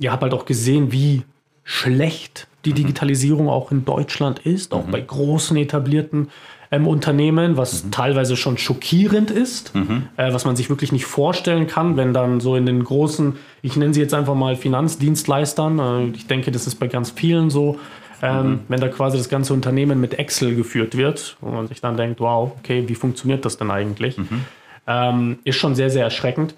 ja, 0.00 0.10
habe 0.12 0.22
halt 0.22 0.34
auch 0.34 0.44
gesehen, 0.44 0.90
wie 0.92 1.22
schlecht 1.62 2.48
die 2.64 2.70
mhm. 2.70 2.76
Digitalisierung 2.76 3.48
auch 3.48 3.70
in 3.70 3.84
Deutschland 3.84 4.40
ist, 4.40 4.74
auch 4.74 4.86
mhm. 4.86 4.90
bei 4.90 5.02
großen 5.02 5.56
etablierten 5.56 6.30
ähm, 6.70 6.86
Unternehmen, 6.86 7.56
was 7.56 7.84
mhm. 7.84 7.90
teilweise 7.90 8.36
schon 8.36 8.58
schockierend 8.58 9.30
ist, 9.30 9.74
mhm. 9.74 10.08
äh, 10.16 10.32
was 10.32 10.44
man 10.44 10.56
sich 10.56 10.68
wirklich 10.68 10.92
nicht 10.92 11.06
vorstellen 11.06 11.66
kann, 11.66 11.96
wenn 11.96 12.12
dann 12.12 12.40
so 12.40 12.56
in 12.56 12.66
den 12.66 12.84
großen, 12.84 13.36
ich 13.62 13.76
nenne 13.76 13.94
sie 13.94 14.00
jetzt 14.00 14.14
einfach 14.14 14.34
mal 14.34 14.56
Finanzdienstleistern, 14.56 15.78
äh, 15.78 16.16
ich 16.16 16.26
denke, 16.26 16.50
das 16.50 16.66
ist 16.66 16.76
bei 16.76 16.86
ganz 16.86 17.10
vielen 17.10 17.50
so, 17.50 17.78
ähm, 18.20 18.50
mhm. 18.50 18.60
wenn 18.68 18.80
da 18.80 18.88
quasi 18.88 19.16
das 19.16 19.28
ganze 19.28 19.54
Unternehmen 19.54 20.00
mit 20.00 20.18
Excel 20.18 20.54
geführt 20.56 20.96
wird 20.96 21.36
und 21.40 21.54
man 21.54 21.68
sich 21.68 21.80
dann 21.80 21.96
denkt, 21.96 22.20
wow, 22.20 22.52
okay, 22.58 22.84
wie 22.86 22.94
funktioniert 22.94 23.44
das 23.44 23.56
denn 23.56 23.70
eigentlich? 23.70 24.18
Mhm. 24.18 24.44
Ähm, 24.86 25.38
ist 25.44 25.56
schon 25.56 25.74
sehr, 25.74 25.90
sehr 25.90 26.04
erschreckend. 26.04 26.54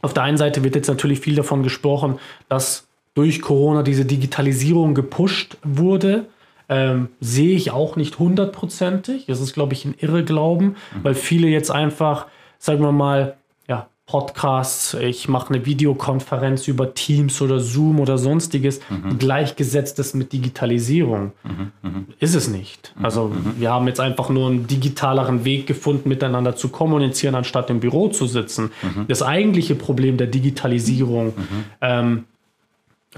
Auf 0.00 0.14
der 0.14 0.22
einen 0.22 0.36
Seite 0.36 0.64
wird 0.64 0.74
jetzt 0.74 0.88
natürlich 0.88 1.20
viel 1.20 1.36
davon 1.36 1.62
gesprochen, 1.62 2.18
dass 2.48 2.86
durch 3.14 3.42
Corona 3.42 3.82
diese 3.82 4.04
Digitalisierung 4.04 4.94
gepusht 4.94 5.58
wurde. 5.62 6.26
Ähm, 6.72 7.08
sehe 7.20 7.54
ich 7.54 7.70
auch 7.70 7.96
nicht 7.96 8.18
hundertprozentig. 8.18 9.26
Das 9.26 9.40
ist, 9.40 9.52
glaube 9.52 9.74
ich, 9.74 9.84
ein 9.84 9.94
Irrglauben, 9.98 10.68
mhm. 10.68 10.74
weil 11.02 11.14
viele 11.14 11.48
jetzt 11.48 11.70
einfach, 11.70 12.26
sagen 12.58 12.80
wir 12.80 12.92
mal, 12.92 13.36
ja, 13.68 13.88
Podcasts, 14.06 14.94
ich 14.94 15.28
mache 15.28 15.52
eine 15.52 15.66
Videokonferenz 15.66 16.68
über 16.68 16.94
Teams 16.94 17.42
oder 17.42 17.60
Zoom 17.60 18.00
oder 18.00 18.16
sonstiges, 18.16 18.80
mhm. 18.88 19.18
gleichgesetzt 19.18 19.98
ist 19.98 20.14
mit 20.14 20.32
Digitalisierung. 20.32 21.32
Mhm. 21.44 21.72
mhm. 21.82 22.06
Ist 22.18 22.34
es 22.34 22.48
nicht. 22.48 22.94
Mhm. 22.96 23.04
Also 23.04 23.28
mhm. 23.28 23.54
wir 23.58 23.70
haben 23.70 23.86
jetzt 23.86 24.00
einfach 24.00 24.30
nur 24.30 24.48
einen 24.48 24.66
digitaleren 24.66 25.44
Weg 25.44 25.66
gefunden, 25.66 26.08
miteinander 26.08 26.56
zu 26.56 26.70
kommunizieren, 26.70 27.34
anstatt 27.34 27.68
im 27.68 27.80
Büro 27.80 28.08
zu 28.08 28.26
sitzen. 28.26 28.70
Das 29.08 29.22
eigentliche 29.22 29.74
Problem 29.74 30.16
der 30.16 30.26
Digitalisierung 30.26 31.34
ähm, 31.82 32.24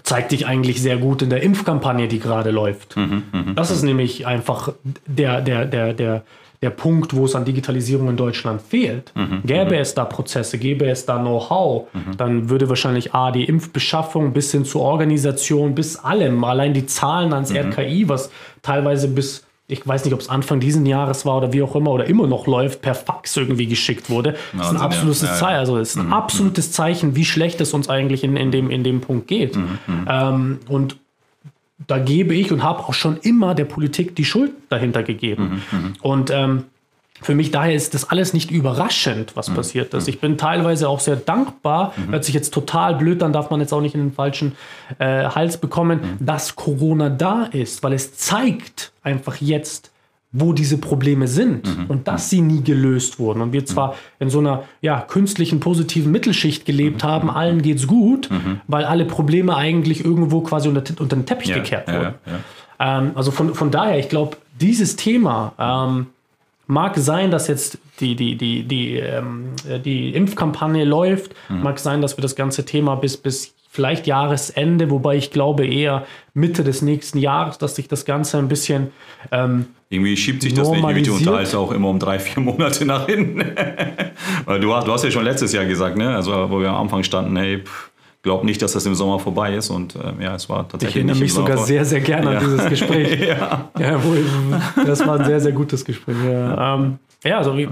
zeigt 0.02 0.30
sich 0.30 0.46
eigentlich 0.46 0.82
sehr 0.82 0.96
gut 0.96 1.22
in 1.22 1.30
der 1.30 1.42
Impfkampagne, 1.42 2.08
die 2.08 2.18
gerade 2.18 2.50
läuft. 2.50 2.96
Mhm, 2.96 3.22
mh, 3.32 3.52
das 3.54 3.70
ist 3.70 3.82
nämlich 3.82 4.26
einfach 4.26 4.72
der, 5.06 5.40
der, 5.40 5.66
der, 5.66 5.92
der, 5.92 6.24
der 6.62 6.70
Punkt, 6.70 7.14
wo 7.14 7.26
es 7.26 7.34
an 7.34 7.44
Digitalisierung 7.44 8.08
in 8.08 8.16
Deutschland 8.16 8.60
fehlt. 8.60 9.12
Mhm, 9.14 9.42
gäbe 9.44 9.76
mhm. 9.76 9.80
es 9.80 9.94
da 9.94 10.04
Prozesse, 10.04 10.58
gäbe 10.58 10.86
es 10.86 11.06
da 11.06 11.18
Know-how, 11.18 11.86
mhm. 11.92 12.16
dann 12.16 12.48
würde 12.50 12.68
wahrscheinlich 12.68 13.14
A, 13.14 13.30
die 13.30 13.44
Impfbeschaffung 13.44 14.32
bis 14.32 14.50
hin 14.50 14.64
zur 14.64 14.82
Organisation, 14.82 15.74
bis 15.74 15.96
allem, 15.96 16.42
allein 16.42 16.74
die 16.74 16.86
Zahlen 16.86 17.32
ans 17.32 17.50
mhm. 17.50 17.58
RKI, 17.58 18.08
was 18.08 18.30
teilweise 18.62 19.08
bis 19.08 19.43
ich 19.66 19.86
weiß 19.86 20.04
nicht, 20.04 20.12
ob 20.12 20.20
es 20.20 20.28
Anfang 20.28 20.60
diesen 20.60 20.84
Jahres 20.84 21.24
war 21.24 21.38
oder 21.38 21.52
wie 21.52 21.62
auch 21.62 21.74
immer 21.74 21.90
oder 21.90 22.04
immer 22.04 22.26
noch 22.26 22.46
läuft, 22.46 22.82
per 22.82 22.94
Fax 22.94 23.36
irgendwie 23.36 23.66
geschickt 23.66 24.10
wurde. 24.10 24.36
Das 24.52 24.66
ist 24.66 24.74
ein 24.74 24.80
absolutes 24.80 25.22
ja. 25.22 25.34
Zeichen, 25.34 25.58
also 25.58 25.78
ist 25.78 25.96
ein 25.96 26.06
mhm. 26.06 26.12
absolutes 26.12 26.72
Zeichen, 26.72 27.16
wie 27.16 27.24
schlecht 27.24 27.60
es 27.62 27.72
uns 27.72 27.88
eigentlich 27.88 28.24
in, 28.24 28.36
in, 28.36 28.50
dem, 28.50 28.70
in 28.70 28.84
dem 28.84 29.00
Punkt 29.00 29.26
geht. 29.26 29.56
Mhm. 29.56 29.78
mhm. 29.86 30.06
Ähm, 30.08 30.58
und 30.68 30.96
da 31.86 31.98
gebe 31.98 32.34
ich 32.34 32.52
und 32.52 32.62
habe 32.62 32.80
auch 32.80 32.94
schon 32.94 33.16
immer 33.18 33.54
der 33.54 33.64
Politik 33.64 34.14
die 34.16 34.24
Schuld 34.24 34.52
dahinter 34.68 35.02
gegeben. 35.02 35.62
Mhm. 35.70 35.78
mhm. 35.78 35.92
Und 36.02 36.30
ähm, 36.30 36.64
für 37.22 37.34
mich 37.34 37.50
daher 37.50 37.74
ist 37.74 37.94
das 37.94 38.10
alles 38.10 38.32
nicht 38.32 38.50
überraschend, 38.50 39.36
was 39.36 39.48
mhm. 39.48 39.54
passiert 39.54 39.94
ist. 39.94 40.08
Ich 40.08 40.20
bin 40.20 40.36
teilweise 40.36 40.88
auch 40.88 41.00
sehr 41.00 41.16
dankbar, 41.16 41.94
mhm. 41.96 42.12
hört 42.12 42.24
sich 42.24 42.34
jetzt 42.34 42.52
total 42.52 42.96
blöd, 42.96 43.22
dann 43.22 43.32
darf 43.32 43.50
man 43.50 43.60
jetzt 43.60 43.72
auch 43.72 43.80
nicht 43.80 43.94
in 43.94 44.00
den 44.00 44.12
falschen 44.12 44.52
äh, 44.98 45.24
Hals 45.24 45.56
bekommen, 45.56 46.00
mhm. 46.20 46.26
dass 46.26 46.56
Corona 46.56 47.08
da 47.08 47.44
ist, 47.44 47.82
weil 47.82 47.92
es 47.92 48.16
zeigt 48.16 48.92
einfach 49.02 49.36
jetzt, 49.36 49.90
wo 50.32 50.52
diese 50.52 50.78
Probleme 50.78 51.28
sind 51.28 51.64
mhm. 51.66 51.86
und 51.86 52.08
dass 52.08 52.28
sie 52.28 52.40
nie 52.40 52.62
gelöst 52.62 53.20
wurden. 53.20 53.40
Und 53.40 53.52
wir 53.52 53.60
mhm. 53.60 53.66
zwar 53.66 53.94
in 54.18 54.28
so 54.28 54.40
einer 54.40 54.64
ja, 54.80 55.00
künstlichen, 55.00 55.60
positiven 55.60 56.10
Mittelschicht 56.10 56.66
gelebt 56.66 57.04
mhm. 57.04 57.06
haben, 57.06 57.30
allen 57.30 57.62
geht's 57.62 57.86
gut, 57.86 58.28
weil 58.66 58.84
alle 58.84 59.04
Probleme 59.04 59.54
eigentlich 59.54 60.04
irgendwo 60.04 60.40
quasi 60.40 60.68
unter, 60.68 60.82
unter 61.00 61.14
den 61.14 61.24
Teppich 61.24 61.50
ja, 61.50 61.54
gekehrt 61.54 61.86
wurden. 61.86 62.14
Ja, 62.26 62.32
ja. 62.32 62.98
Ähm, 62.98 63.12
also 63.14 63.30
von, 63.30 63.54
von 63.54 63.70
daher, 63.70 64.00
ich 64.00 64.08
glaube, 64.08 64.36
dieses 64.60 64.96
Thema, 64.96 65.52
ähm, 65.56 66.06
Mag 66.66 66.96
sein, 66.96 67.30
dass 67.30 67.48
jetzt 67.48 67.78
die, 68.00 68.16
die, 68.16 68.36
die, 68.36 68.62
die, 68.64 68.96
ähm, 68.96 69.52
die 69.84 70.14
Impfkampagne 70.14 70.84
läuft. 70.84 71.34
Mhm. 71.48 71.62
Mag 71.62 71.78
sein, 71.78 72.00
dass 72.00 72.16
wir 72.16 72.22
das 72.22 72.36
ganze 72.36 72.64
Thema 72.64 72.96
bis, 72.96 73.16
bis 73.16 73.54
vielleicht 73.74 74.06
Jahresende, 74.06 74.88
wobei 74.90 75.16
ich 75.16 75.32
glaube 75.32 75.66
eher 75.66 76.06
Mitte 76.32 76.62
des 76.62 76.80
nächsten 76.80 77.18
Jahres, 77.18 77.58
dass 77.58 77.74
sich 77.74 77.88
das 77.88 78.04
Ganze 78.04 78.38
ein 78.38 78.48
bisschen. 78.48 78.92
Ähm, 79.32 79.66
Irgendwie 79.90 80.16
schiebt 80.16 80.42
sich 80.42 80.54
das 80.54 80.70
nicht. 80.70 80.80
Irgendwie 80.80 81.10
unterhalten 81.10 81.56
auch 81.56 81.72
immer 81.72 81.88
um 81.88 81.98
drei, 81.98 82.20
vier 82.20 82.40
Monate 82.40 82.84
nach 82.84 83.06
hinten. 83.06 83.40
Weil 84.44 84.60
du, 84.60 84.68
du 84.68 84.92
hast 84.92 85.02
ja 85.04 85.10
schon 85.10 85.24
letztes 85.24 85.52
Jahr 85.52 85.64
gesagt, 85.64 85.96
ne? 85.96 86.14
also 86.14 86.50
wo 86.50 86.60
wir 86.60 86.70
am 86.70 86.82
Anfang 86.82 87.02
standen, 87.02 87.36
hey, 87.36 87.58
pff, 87.64 87.90
glaube 88.24 88.44
nicht, 88.44 88.60
dass 88.62 88.72
das 88.72 88.84
im 88.86 88.96
Sommer 88.96 89.20
vorbei 89.20 89.54
ist. 89.54 89.70
Und 89.70 89.94
äh, 89.94 90.24
ja, 90.24 90.34
es 90.34 90.48
war 90.48 90.66
tatsächlich. 90.66 90.88
Ich 90.90 90.96
erinnere 90.96 91.18
mich 91.18 91.32
sogar 91.32 91.58
vor. 91.58 91.66
sehr, 91.66 91.84
sehr 91.84 92.00
gerne 92.00 92.32
ja. 92.32 92.38
an 92.38 92.44
dieses 92.44 92.66
Gespräch. 92.66 93.20
ja. 93.28 93.70
ja 93.78 94.02
wo, 94.02 94.16
das 94.84 95.06
war 95.06 95.20
ein 95.20 95.26
sehr, 95.26 95.40
sehr 95.40 95.52
gutes 95.52 95.84
Gespräch. 95.84 96.16
Ja, 96.24 96.74
ähm, 96.74 96.98
ja 97.22 97.38
also 97.38 97.56
wie, 97.56 97.68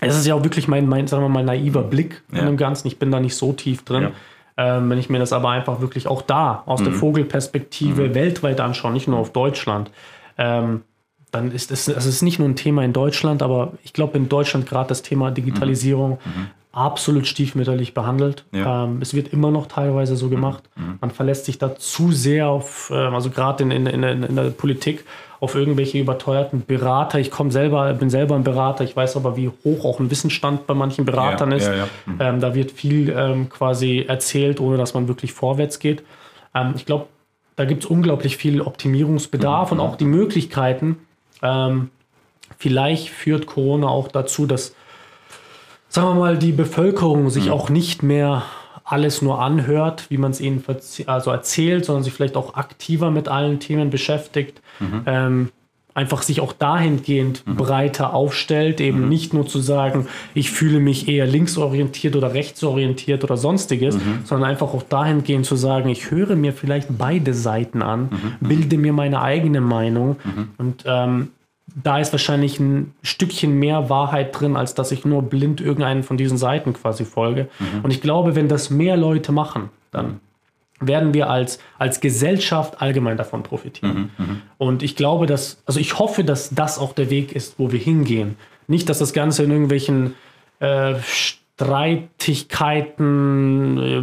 es 0.00 0.16
ist 0.16 0.26
ja 0.26 0.34
auch 0.34 0.44
wirklich 0.44 0.68
mein, 0.68 0.86
mein, 0.88 1.08
sagen 1.08 1.24
wir 1.24 1.28
mal, 1.28 1.42
naiver 1.42 1.82
Blick 1.82 2.22
ja. 2.30 2.40
in 2.40 2.46
dem 2.46 2.56
Ganzen. 2.56 2.86
Ich 2.86 2.98
bin 2.98 3.10
da 3.10 3.18
nicht 3.18 3.34
so 3.34 3.52
tief 3.52 3.84
drin. 3.84 4.10
Ähm, 4.58 4.88
wenn 4.88 4.98
ich 4.98 5.10
mir 5.10 5.18
das 5.18 5.32
aber 5.32 5.50
einfach 5.50 5.80
wirklich 5.80 6.06
auch 6.06 6.22
da 6.22 6.62
aus 6.66 6.80
mhm. 6.80 6.84
der 6.84 6.92
Vogelperspektive 6.94 8.08
mhm. 8.08 8.14
weltweit 8.14 8.60
anschaue, 8.60 8.92
nicht 8.92 9.08
nur 9.08 9.18
auf 9.18 9.32
Deutschland, 9.32 9.90
ähm, 10.38 10.82
dann 11.30 11.52
ist 11.52 11.70
es, 11.70 11.88
es 11.88 12.06
ist 12.06 12.22
nicht 12.22 12.38
nur 12.38 12.48
ein 12.48 12.56
Thema 12.56 12.82
in 12.84 12.92
Deutschland, 12.92 13.42
aber 13.42 13.72
ich 13.82 13.92
glaube 13.92 14.16
in 14.16 14.28
Deutschland 14.28 14.66
gerade 14.66 14.88
das 14.88 15.02
Thema 15.02 15.30
Digitalisierung 15.30 16.18
mhm 16.24 16.46
absolut 16.76 17.26
stiefmütterlich 17.26 17.94
behandelt. 17.94 18.44
Ja. 18.52 18.84
Ähm, 18.84 18.98
es 19.00 19.14
wird 19.14 19.32
immer 19.32 19.50
noch 19.50 19.66
teilweise 19.66 20.16
so 20.16 20.28
gemacht. 20.28 20.62
Mhm. 20.76 20.84
mhm. 20.84 20.98
Man 21.00 21.10
verlässt 21.10 21.46
sich 21.46 21.58
da 21.58 21.76
zu 21.76 22.12
sehr 22.12 22.48
auf, 22.48 22.90
äh, 22.90 22.94
also 22.94 23.30
gerade 23.30 23.62
in, 23.62 23.70
in, 23.70 23.86
in, 23.86 24.22
in, 24.22 24.36
der 24.36 24.50
Politik, 24.50 25.04
auf 25.40 25.54
irgendwelche 25.54 25.98
überteuerten 25.98 26.64
Berater. 26.64 27.18
Ich 27.18 27.30
komme 27.30 27.50
selber, 27.50 27.92
bin 27.94 28.10
selber 28.10 28.34
ein 28.34 28.44
Berater, 28.44 28.84
ich 28.84 28.96
weiß 28.96 29.16
aber, 29.16 29.36
wie 29.36 29.50
hoch 29.64 29.84
auch 29.84 30.00
ein 30.00 30.10
Wissensstand 30.10 30.66
bei 30.66 30.74
manchen 30.74 31.04
Beratern 31.04 31.50
ja, 31.50 31.56
ist. 31.56 31.66
Ja, 31.66 31.88
mhm. 32.06 32.18
ähm, 32.20 32.40
da 32.40 32.54
wird 32.54 32.72
viel 32.72 33.10
ähm, 33.16 33.48
quasi 33.48 34.04
erzählt, 34.06 34.60
ohne 34.60 34.76
dass 34.76 34.94
man 34.94 35.08
wirklich 35.08 35.32
vorwärts 35.32 35.78
geht. 35.78 36.02
Ähm, 36.54 36.74
ich 36.76 36.86
glaube, 36.86 37.06
da 37.56 37.64
gibt 37.64 37.84
es 37.84 37.90
unglaublich 37.90 38.36
viel 38.36 38.60
Optimierungsbedarf 38.60 39.70
mhm. 39.70 39.78
und 39.78 39.86
auch 39.86 39.96
die 39.96 40.04
Möglichkeiten. 40.04 40.98
Ähm, 41.42 41.90
vielleicht 42.58 43.08
führt 43.08 43.46
Corona 43.46 43.88
auch 43.88 44.08
dazu, 44.08 44.46
dass, 44.46 44.74
sagen 45.96 46.08
wir 46.08 46.14
mal, 46.14 46.36
die 46.36 46.52
Bevölkerung 46.52 47.30
sich 47.30 47.46
mhm. 47.46 47.52
auch 47.52 47.70
nicht 47.70 48.02
mehr 48.02 48.42
alles 48.84 49.22
nur 49.22 49.40
anhört, 49.40 50.10
wie 50.10 50.18
man 50.18 50.30
es 50.30 50.42
ihnen 50.42 50.62
also 51.06 51.30
erzählt, 51.30 51.86
sondern 51.86 52.04
sich 52.04 52.12
vielleicht 52.12 52.36
auch 52.36 52.54
aktiver 52.54 53.10
mit 53.10 53.28
allen 53.28 53.60
Themen 53.60 53.88
beschäftigt. 53.88 54.60
Mhm. 54.78 55.02
Ähm, 55.06 55.48
einfach 55.94 56.20
sich 56.20 56.42
auch 56.42 56.52
dahingehend 56.52 57.46
mhm. 57.46 57.56
breiter 57.56 58.12
aufstellt, 58.12 58.82
eben 58.82 59.04
mhm. 59.04 59.08
nicht 59.08 59.32
nur 59.32 59.46
zu 59.46 59.58
sagen, 59.60 60.06
ich 60.34 60.50
fühle 60.50 60.80
mich 60.80 61.08
eher 61.08 61.26
linksorientiert 61.26 62.14
oder 62.14 62.34
rechtsorientiert 62.34 63.24
oder 63.24 63.38
sonstiges, 63.38 63.96
mhm. 63.96 64.18
sondern 64.24 64.50
einfach 64.50 64.74
auch 64.74 64.82
dahingehend 64.82 65.46
zu 65.46 65.56
sagen, 65.56 65.88
ich 65.88 66.10
höre 66.10 66.36
mir 66.36 66.52
vielleicht 66.52 66.88
beide 66.98 67.32
Seiten 67.32 67.80
an, 67.80 68.10
mhm. 68.10 68.46
bilde 68.46 68.76
mir 68.76 68.92
meine 68.92 69.22
eigene 69.22 69.62
Meinung 69.62 70.16
mhm. 70.22 70.48
und 70.58 70.84
ähm, 70.84 71.28
da 71.82 71.98
ist 71.98 72.12
wahrscheinlich 72.12 72.58
ein 72.58 72.94
Stückchen 73.02 73.58
mehr 73.58 73.90
Wahrheit 73.90 74.38
drin, 74.38 74.56
als 74.56 74.74
dass 74.74 74.92
ich 74.92 75.04
nur 75.04 75.22
blind 75.22 75.60
irgendeinen 75.60 76.02
von 76.02 76.16
diesen 76.16 76.38
Seiten 76.38 76.72
quasi 76.72 77.04
folge. 77.04 77.48
Mhm. 77.58 77.84
Und 77.84 77.90
ich 77.90 78.00
glaube, 78.00 78.34
wenn 78.34 78.48
das 78.48 78.70
mehr 78.70 78.96
Leute 78.96 79.30
machen, 79.30 79.68
dann 79.90 80.20
werden 80.80 81.12
wir 81.14 81.30
als, 81.30 81.60
als 81.78 82.00
Gesellschaft 82.00 82.80
allgemein 82.80 83.18
davon 83.18 83.42
profitieren. 83.42 84.10
Mhm, 84.18 84.24
mh. 84.24 84.36
Und 84.58 84.82
ich 84.82 84.96
glaube, 84.96 85.26
dass, 85.26 85.62
also 85.64 85.80
ich 85.80 85.98
hoffe, 85.98 86.22
dass 86.24 86.50
das 86.50 86.78
auch 86.78 86.92
der 86.92 87.08
Weg 87.10 87.32
ist, 87.32 87.58
wo 87.58 87.72
wir 87.72 87.80
hingehen. 87.80 88.36
Nicht, 88.66 88.90
dass 88.90 88.98
das 88.98 89.14
Ganze 89.14 89.44
in 89.44 89.50
irgendwelchen 89.50 90.14
äh, 90.60 90.96
Streitigkeiten, 91.56 93.78
äh, 93.78 94.02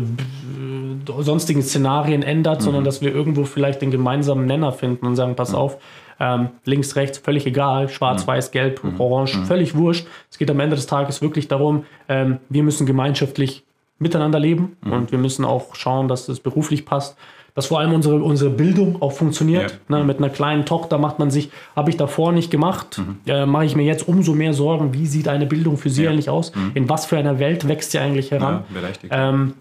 sonstigen 1.21 1.61
Szenarien 1.61 2.23
ändert, 2.23 2.61
mhm. 2.61 2.65
sondern 2.65 2.83
dass 2.83 3.01
wir 3.01 3.13
irgendwo 3.13 3.45
vielleicht 3.45 3.83
den 3.83 3.91
gemeinsamen 3.91 4.47
Nenner 4.47 4.71
finden 4.71 5.05
und 5.05 5.15
sagen, 5.15 5.35
pass 5.35 5.51
mhm. 5.51 5.57
auf, 5.57 5.77
ähm, 6.23 6.49
links, 6.63 6.95
rechts, 6.95 7.17
völlig 7.17 7.45
egal, 7.45 7.89
schwarz, 7.89 8.23
mhm. 8.23 8.27
weiß, 8.27 8.51
gelb, 8.51 8.83
mhm. 8.83 8.99
orange, 8.99 9.37
mhm. 9.37 9.45
völlig 9.45 9.75
wurscht. 9.75 10.07
Es 10.31 10.37
geht 10.37 10.49
am 10.49 10.59
Ende 10.59 10.75
des 10.75 10.87
Tages 10.87 11.21
wirklich 11.21 11.49
darum, 11.49 11.83
ähm, 12.07 12.37
wir 12.49 12.63
müssen 12.63 12.85
gemeinschaftlich 12.85 13.63
miteinander 13.99 14.39
leben 14.39 14.77
mhm. 14.81 14.91
und 14.93 15.11
wir 15.11 15.19
müssen 15.19 15.43
auch 15.43 15.75
schauen, 15.75 16.07
dass 16.07 16.29
es 16.29 16.39
beruflich 16.39 16.85
passt. 16.85 17.17
Dass 17.55 17.67
vor 17.67 17.79
allem 17.79 17.93
unsere, 17.93 18.15
unsere 18.15 18.49
Bildung 18.49 18.99
auch 18.99 19.11
funktioniert. 19.11 19.79
Ja. 19.87 19.99
Ne, 19.99 20.03
mit 20.03 20.17
einer 20.17 20.31
kleinen 20.31 20.65
Tochter 20.65 20.97
macht 20.97 21.19
man 21.19 21.29
sich, 21.29 21.51
habe 21.75 21.91
ich 21.91 21.97
davor 21.97 22.31
nicht 22.31 22.49
gemacht, 22.49 22.97
mhm. 22.97 23.17
äh, 23.27 23.45
mache 23.45 23.65
ich 23.65 23.75
mir 23.75 23.83
jetzt 23.83 24.07
umso 24.07 24.33
mehr 24.33 24.53
Sorgen, 24.53 24.93
wie 24.93 25.05
sieht 25.05 25.27
eine 25.27 25.45
Bildung 25.45 25.77
für 25.77 25.91
sie 25.91 26.05
ja. 26.05 26.09
eigentlich 26.09 26.31
aus? 26.31 26.55
Mhm. 26.55 26.71
In 26.73 26.89
was 26.89 27.05
für 27.05 27.17
einer 27.17 27.37
Welt 27.37 27.67
wächst 27.67 27.91
sie 27.91 27.99
eigentlich 27.99 28.31
heran? 28.31 28.63
Ja, 28.73 29.29
ähm, 29.29 29.53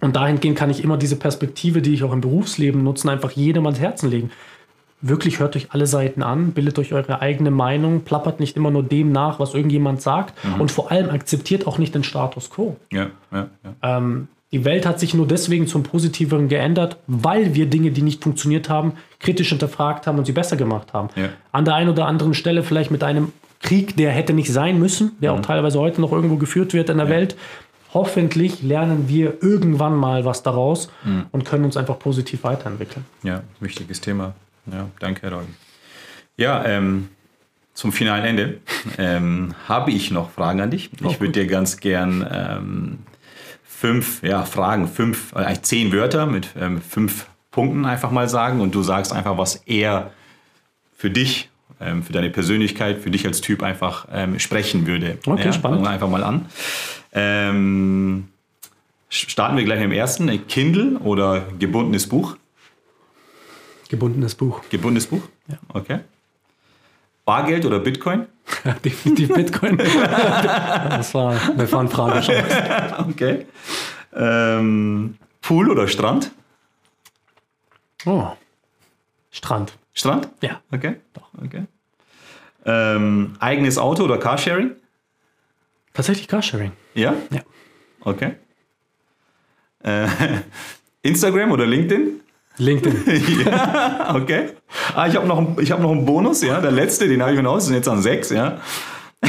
und 0.00 0.14
dahingehend 0.14 0.58
kann 0.58 0.70
ich 0.70 0.84
immer 0.84 0.96
diese 0.96 1.16
Perspektive, 1.16 1.80
die 1.80 1.94
ich 1.94 2.04
auch 2.04 2.12
im 2.12 2.20
Berufsleben 2.20 2.82
nutze, 2.84 3.10
einfach 3.10 3.30
jedem 3.32 3.66
ans 3.66 3.80
Herzen 3.80 4.10
legen 4.10 4.30
wirklich 5.02 5.40
hört 5.40 5.56
euch 5.56 5.72
alle 5.72 5.86
Seiten 5.86 6.22
an, 6.22 6.52
bildet 6.52 6.78
euch 6.78 6.92
eure 6.92 7.20
eigene 7.20 7.50
Meinung, 7.50 8.02
plappert 8.02 8.40
nicht 8.40 8.56
immer 8.56 8.70
nur 8.70 8.82
dem 8.82 9.12
nach, 9.12 9.38
was 9.38 9.54
irgendjemand 9.54 10.00
sagt 10.00 10.34
mhm. 10.44 10.60
und 10.60 10.70
vor 10.70 10.90
allem 10.90 11.10
akzeptiert 11.10 11.66
auch 11.66 11.78
nicht 11.78 11.94
den 11.94 12.04
Status 12.04 12.50
quo. 12.50 12.76
Ja, 12.90 13.08
ja, 13.32 13.48
ja. 13.64 13.98
Ähm, 13.98 14.28
die 14.52 14.66
Welt 14.66 14.84
hat 14.84 15.00
sich 15.00 15.14
nur 15.14 15.26
deswegen 15.26 15.66
zum 15.66 15.82
Positiveren 15.82 16.48
geändert, 16.48 16.98
weil 17.06 17.54
wir 17.54 17.66
Dinge, 17.66 17.90
die 17.90 18.02
nicht 18.02 18.22
funktioniert 18.22 18.68
haben, 18.68 18.92
kritisch 19.18 19.48
hinterfragt 19.48 20.06
haben 20.06 20.18
und 20.18 20.26
sie 20.26 20.32
besser 20.32 20.56
gemacht 20.56 20.92
haben. 20.92 21.08
An 21.52 21.64
der 21.64 21.74
einen 21.74 21.88
oder 21.88 22.06
anderen 22.06 22.34
Stelle 22.34 22.62
vielleicht 22.62 22.90
mit 22.90 23.02
einem 23.02 23.32
Krieg, 23.62 23.96
der 23.96 24.10
hätte 24.10 24.34
nicht 24.34 24.52
sein 24.52 24.78
müssen, 24.78 25.12
der 25.20 25.32
mhm. 25.32 25.38
auch 25.38 25.42
teilweise 25.42 25.78
heute 25.78 26.02
noch 26.02 26.12
irgendwo 26.12 26.36
geführt 26.36 26.74
wird 26.74 26.90
in 26.90 26.98
der. 26.98 27.08
Welt. 27.08 27.36
Hoffentlich 27.94 28.62
lernen 28.62 29.04
wir 29.08 29.42
irgendwann 29.42 29.94
mal 29.96 30.24
was 30.24 30.42
daraus 30.42 30.90
mhm. 31.04 31.26
und 31.30 31.44
können 31.44 31.64
uns 31.64 31.76
einfach 31.76 31.98
positiv 31.98 32.44
weiterentwickeln. 32.44 33.04
Ja, 33.22 33.42
wichtiges 33.60 34.00
Thema. 34.00 34.34
Ja, 34.70 34.88
danke, 35.00 35.30
Roy. 35.30 35.44
Ja, 36.36 36.64
ähm, 36.64 37.08
zum 37.74 37.92
finalen 37.92 38.24
Ende 38.24 38.60
ähm, 38.98 39.54
habe 39.68 39.90
ich 39.90 40.10
noch 40.10 40.30
Fragen 40.30 40.60
an 40.60 40.70
dich. 40.70 40.90
Ich 41.04 41.20
würde 41.20 41.32
dir 41.32 41.46
ganz 41.46 41.78
gern 41.78 42.26
ähm, 42.30 42.98
fünf 43.64 44.22
ja, 44.22 44.44
Fragen, 44.44 44.88
fünf, 44.88 45.32
äh, 45.34 45.54
zehn 45.60 45.92
Wörter 45.92 46.26
mit 46.26 46.50
ähm, 46.60 46.80
fünf 46.80 47.26
Punkten 47.50 47.84
einfach 47.84 48.10
mal 48.10 48.28
sagen 48.28 48.60
und 48.60 48.74
du 48.74 48.82
sagst 48.82 49.12
einfach, 49.12 49.36
was 49.36 49.56
er 49.66 50.12
für 50.96 51.10
dich, 51.10 51.50
ähm, 51.80 52.02
für 52.02 52.12
deine 52.12 52.30
Persönlichkeit, 52.30 53.00
für 53.00 53.10
dich 53.10 53.26
als 53.26 53.40
Typ 53.40 53.62
einfach 53.62 54.06
ähm, 54.12 54.38
sprechen 54.38 54.86
würde. 54.86 55.18
Okay, 55.26 55.46
ja, 55.46 55.52
spannend. 55.52 55.84
Fangen 55.84 55.84
wir 55.84 55.90
einfach 55.90 56.08
mal 56.08 56.24
an. 56.24 56.46
Starten 59.10 59.58
wir 59.58 59.64
gleich 59.64 59.82
im 59.82 59.92
ersten. 59.92 60.46
Kindle 60.46 60.98
oder 61.00 61.44
gebundenes 61.58 62.08
Buch? 62.08 62.36
Gebundenes 63.92 64.34
Buch. 64.34 64.62
Gebundenes 64.70 65.06
Buch? 65.06 65.20
Ja. 65.48 65.58
Okay. 65.68 65.98
Bargeld 67.26 67.66
oder 67.66 67.78
Bitcoin? 67.78 68.26
Definitiv 68.84 69.34
Bitcoin. 69.34 69.76
das 69.76 71.12
war 71.12 71.38
eine 71.38 71.66
Fanfrage 71.66 72.22
schon. 72.22 73.10
okay. 73.10 73.46
Ähm, 74.14 75.18
Pool 75.42 75.70
oder 75.70 75.88
Strand? 75.88 76.30
Oh. 78.06 78.28
Strand. 79.30 79.74
Strand? 79.92 80.30
Ja. 80.40 80.62
Okay. 80.72 80.96
Doch. 81.12 81.28
Okay. 81.44 81.64
Ähm, 82.64 83.36
eigenes 83.40 83.76
Auto 83.76 84.04
oder 84.04 84.16
Carsharing? 84.16 84.70
Tatsächlich 85.92 86.28
Carsharing. 86.28 86.72
Ja? 86.94 87.14
Ja. 87.30 87.42
Okay. 88.00 88.36
Äh, 89.80 90.08
Instagram 91.02 91.52
oder 91.52 91.66
LinkedIn? 91.66 92.21
LinkedIn. 92.58 93.44
ja, 93.46 94.14
okay. 94.14 94.50
Ah, 94.94 95.06
ich 95.06 95.16
habe 95.16 95.26
noch, 95.26 95.38
hab 95.38 95.80
noch 95.80 95.90
einen 95.90 96.04
Bonus, 96.04 96.42
ja. 96.42 96.60
Der 96.60 96.70
letzte, 96.70 97.08
den 97.08 97.22
habe 97.22 97.34
ich 97.34 97.40
mir 97.40 97.48
aus, 97.48 97.66
sind 97.66 97.74
jetzt 97.74 97.88
an 97.88 98.02
sechs, 98.02 98.30
ja. 98.30 98.58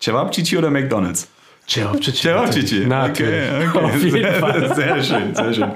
Cevapcici 0.00 0.56
oder 0.56 0.70
McDonalds? 0.70 1.28
Cevapcici. 1.68 2.22
Cevapcici. 2.22 2.86
Natürlich. 2.86 3.50
Okay, 3.50 3.68
okay. 3.68 3.84
Auf 3.84 4.02
jeden 4.02 4.34
Fall. 4.34 4.74
Sehr 4.74 5.02
schön, 5.02 5.34
sehr 5.34 5.52
schön. 5.52 5.70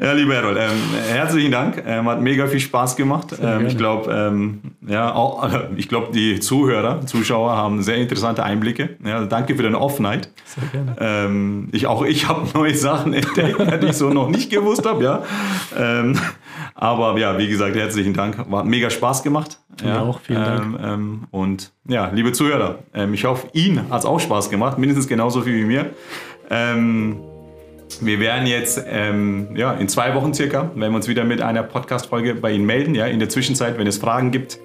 Ja, 0.00 0.12
lieber 0.12 0.34
Errol, 0.34 0.56
ähm, 0.56 0.78
herzlichen 1.10 1.50
Dank. 1.50 1.82
Ähm, 1.84 2.08
hat 2.08 2.20
mega 2.20 2.46
viel 2.46 2.60
Spaß 2.60 2.94
gemacht. 2.94 3.34
Ähm, 3.42 3.66
ich 3.66 3.76
glaube, 3.76 4.12
ähm, 4.12 4.60
ja, 4.86 5.12
auch, 5.12 5.42
also, 5.42 5.58
ich 5.76 5.88
glaube, 5.88 6.12
die 6.12 6.38
Zuhörer, 6.38 7.04
Zuschauer 7.04 7.56
haben 7.56 7.82
sehr 7.82 7.96
interessante 7.96 8.44
Einblicke. 8.44 8.90
Ja, 9.04 9.24
danke 9.24 9.56
für 9.56 9.64
deine 9.64 9.80
Offenheit. 9.80 10.30
Sehr 10.44 10.68
gerne. 10.68 10.96
Ähm, 11.00 11.68
ich, 11.72 11.88
auch 11.88 12.04
ich 12.04 12.28
habe 12.28 12.46
neue 12.54 12.76
Sachen 12.76 13.12
entdeckt, 13.12 13.82
die 13.82 13.86
ich 13.86 13.96
so 13.96 14.10
noch 14.10 14.28
nicht 14.28 14.50
gewusst 14.50 14.86
habe. 14.86 15.02
Ja. 15.02 15.22
Ähm, 15.76 16.16
aber 16.76 17.18
ja, 17.18 17.36
wie 17.36 17.48
gesagt, 17.48 17.74
herzlichen 17.74 18.14
Dank. 18.14 18.48
War 18.48 18.62
mega 18.62 18.90
Spaß 18.90 19.24
gemacht. 19.24 19.58
Ja, 19.84 20.02
auch, 20.02 20.20
vielen 20.20 20.44
Dank. 20.44 21.28
Und 21.32 21.72
ja, 21.88 22.10
liebe 22.12 22.32
Zuhörer, 22.32 22.78
ich 23.12 23.24
hoffe, 23.24 23.48
Ihnen 23.52 23.90
hat 23.90 24.00
es 24.00 24.06
auch 24.06 24.20
Spaß 24.20 24.50
gemacht, 24.50 24.78
mindestens 24.78 25.08
genauso 25.08 25.40
viel 25.42 25.56
wie 25.56 25.64
mir. 25.64 25.90
Ähm, 26.50 27.20
wir 28.00 28.20
werden 28.20 28.46
jetzt 28.46 28.82
ähm, 28.86 29.48
ja, 29.54 29.72
in 29.72 29.88
zwei 29.88 30.14
Wochen 30.14 30.34
circa, 30.34 30.70
wenn 30.74 30.92
wir 30.92 30.96
uns 30.96 31.08
wieder 31.08 31.24
mit 31.24 31.40
einer 31.40 31.62
Podcast-Folge 31.62 32.34
bei 32.34 32.52
Ihnen 32.52 32.66
melden. 32.66 32.94
Ja, 32.94 33.06
in 33.06 33.18
der 33.18 33.28
Zwischenzeit, 33.28 33.78
wenn 33.78 33.86
es 33.86 33.98
Fragen 33.98 34.30
gibt, 34.30 34.58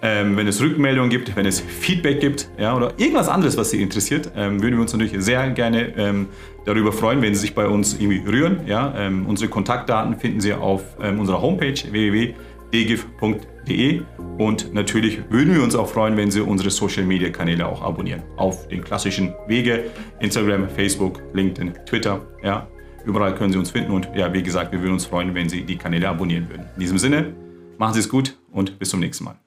ähm, 0.00 0.36
wenn 0.36 0.46
es 0.46 0.60
Rückmeldungen 0.60 1.10
gibt, 1.10 1.34
wenn 1.34 1.46
es 1.46 1.60
Feedback 1.60 2.20
gibt 2.20 2.48
ja, 2.58 2.76
oder 2.76 2.92
irgendwas 2.98 3.28
anderes, 3.28 3.56
was 3.56 3.70
Sie 3.70 3.82
interessiert, 3.82 4.30
ähm, 4.36 4.62
würden 4.62 4.76
wir 4.76 4.82
uns 4.82 4.92
natürlich 4.92 5.14
sehr 5.24 5.50
gerne 5.50 5.92
ähm, 5.96 6.28
darüber 6.64 6.92
freuen, 6.92 7.20
wenn 7.22 7.34
Sie 7.34 7.40
sich 7.40 7.54
bei 7.54 7.66
uns 7.66 7.94
irgendwie 7.94 8.22
rühren. 8.28 8.60
Ja. 8.66 8.94
Ähm, 8.96 9.26
unsere 9.26 9.50
Kontaktdaten 9.50 10.16
finden 10.16 10.40
Sie 10.40 10.52
auf 10.52 10.82
ähm, 11.02 11.18
unserer 11.18 11.42
Homepage 11.42 11.74
www.dgif.de 12.70 14.02
und 14.38 14.72
natürlich 14.72 15.20
würden 15.30 15.54
wir 15.54 15.62
uns 15.62 15.74
auch 15.74 15.88
freuen, 15.88 16.16
wenn 16.16 16.30
Sie 16.30 16.40
unsere 16.40 16.70
Social-Media-Kanäle 16.70 17.66
auch 17.66 17.82
abonnieren. 17.82 18.22
Auf 18.36 18.68
den 18.68 18.82
klassischen 18.82 19.34
Wege, 19.46 19.90
Instagram, 20.20 20.68
Facebook, 20.68 21.22
LinkedIn, 21.32 21.74
Twitter. 21.86 22.20
Ja. 22.42 22.68
Überall 23.04 23.34
können 23.34 23.52
Sie 23.52 23.58
uns 23.58 23.70
finden 23.70 23.92
und 23.92 24.08
ja, 24.14 24.32
wie 24.32 24.42
gesagt, 24.42 24.72
wir 24.72 24.80
würden 24.80 24.94
uns 24.94 25.06
freuen, 25.06 25.34
wenn 25.34 25.48
Sie 25.48 25.62
die 25.62 25.76
Kanäle 25.76 26.08
abonnieren 26.08 26.48
würden. 26.50 26.66
In 26.74 26.80
diesem 26.80 26.98
Sinne, 26.98 27.32
machen 27.78 27.94
Sie 27.94 28.00
es 28.00 28.08
gut 28.08 28.36
und 28.52 28.78
bis 28.78 28.90
zum 28.90 29.00
nächsten 29.00 29.24
Mal. 29.24 29.38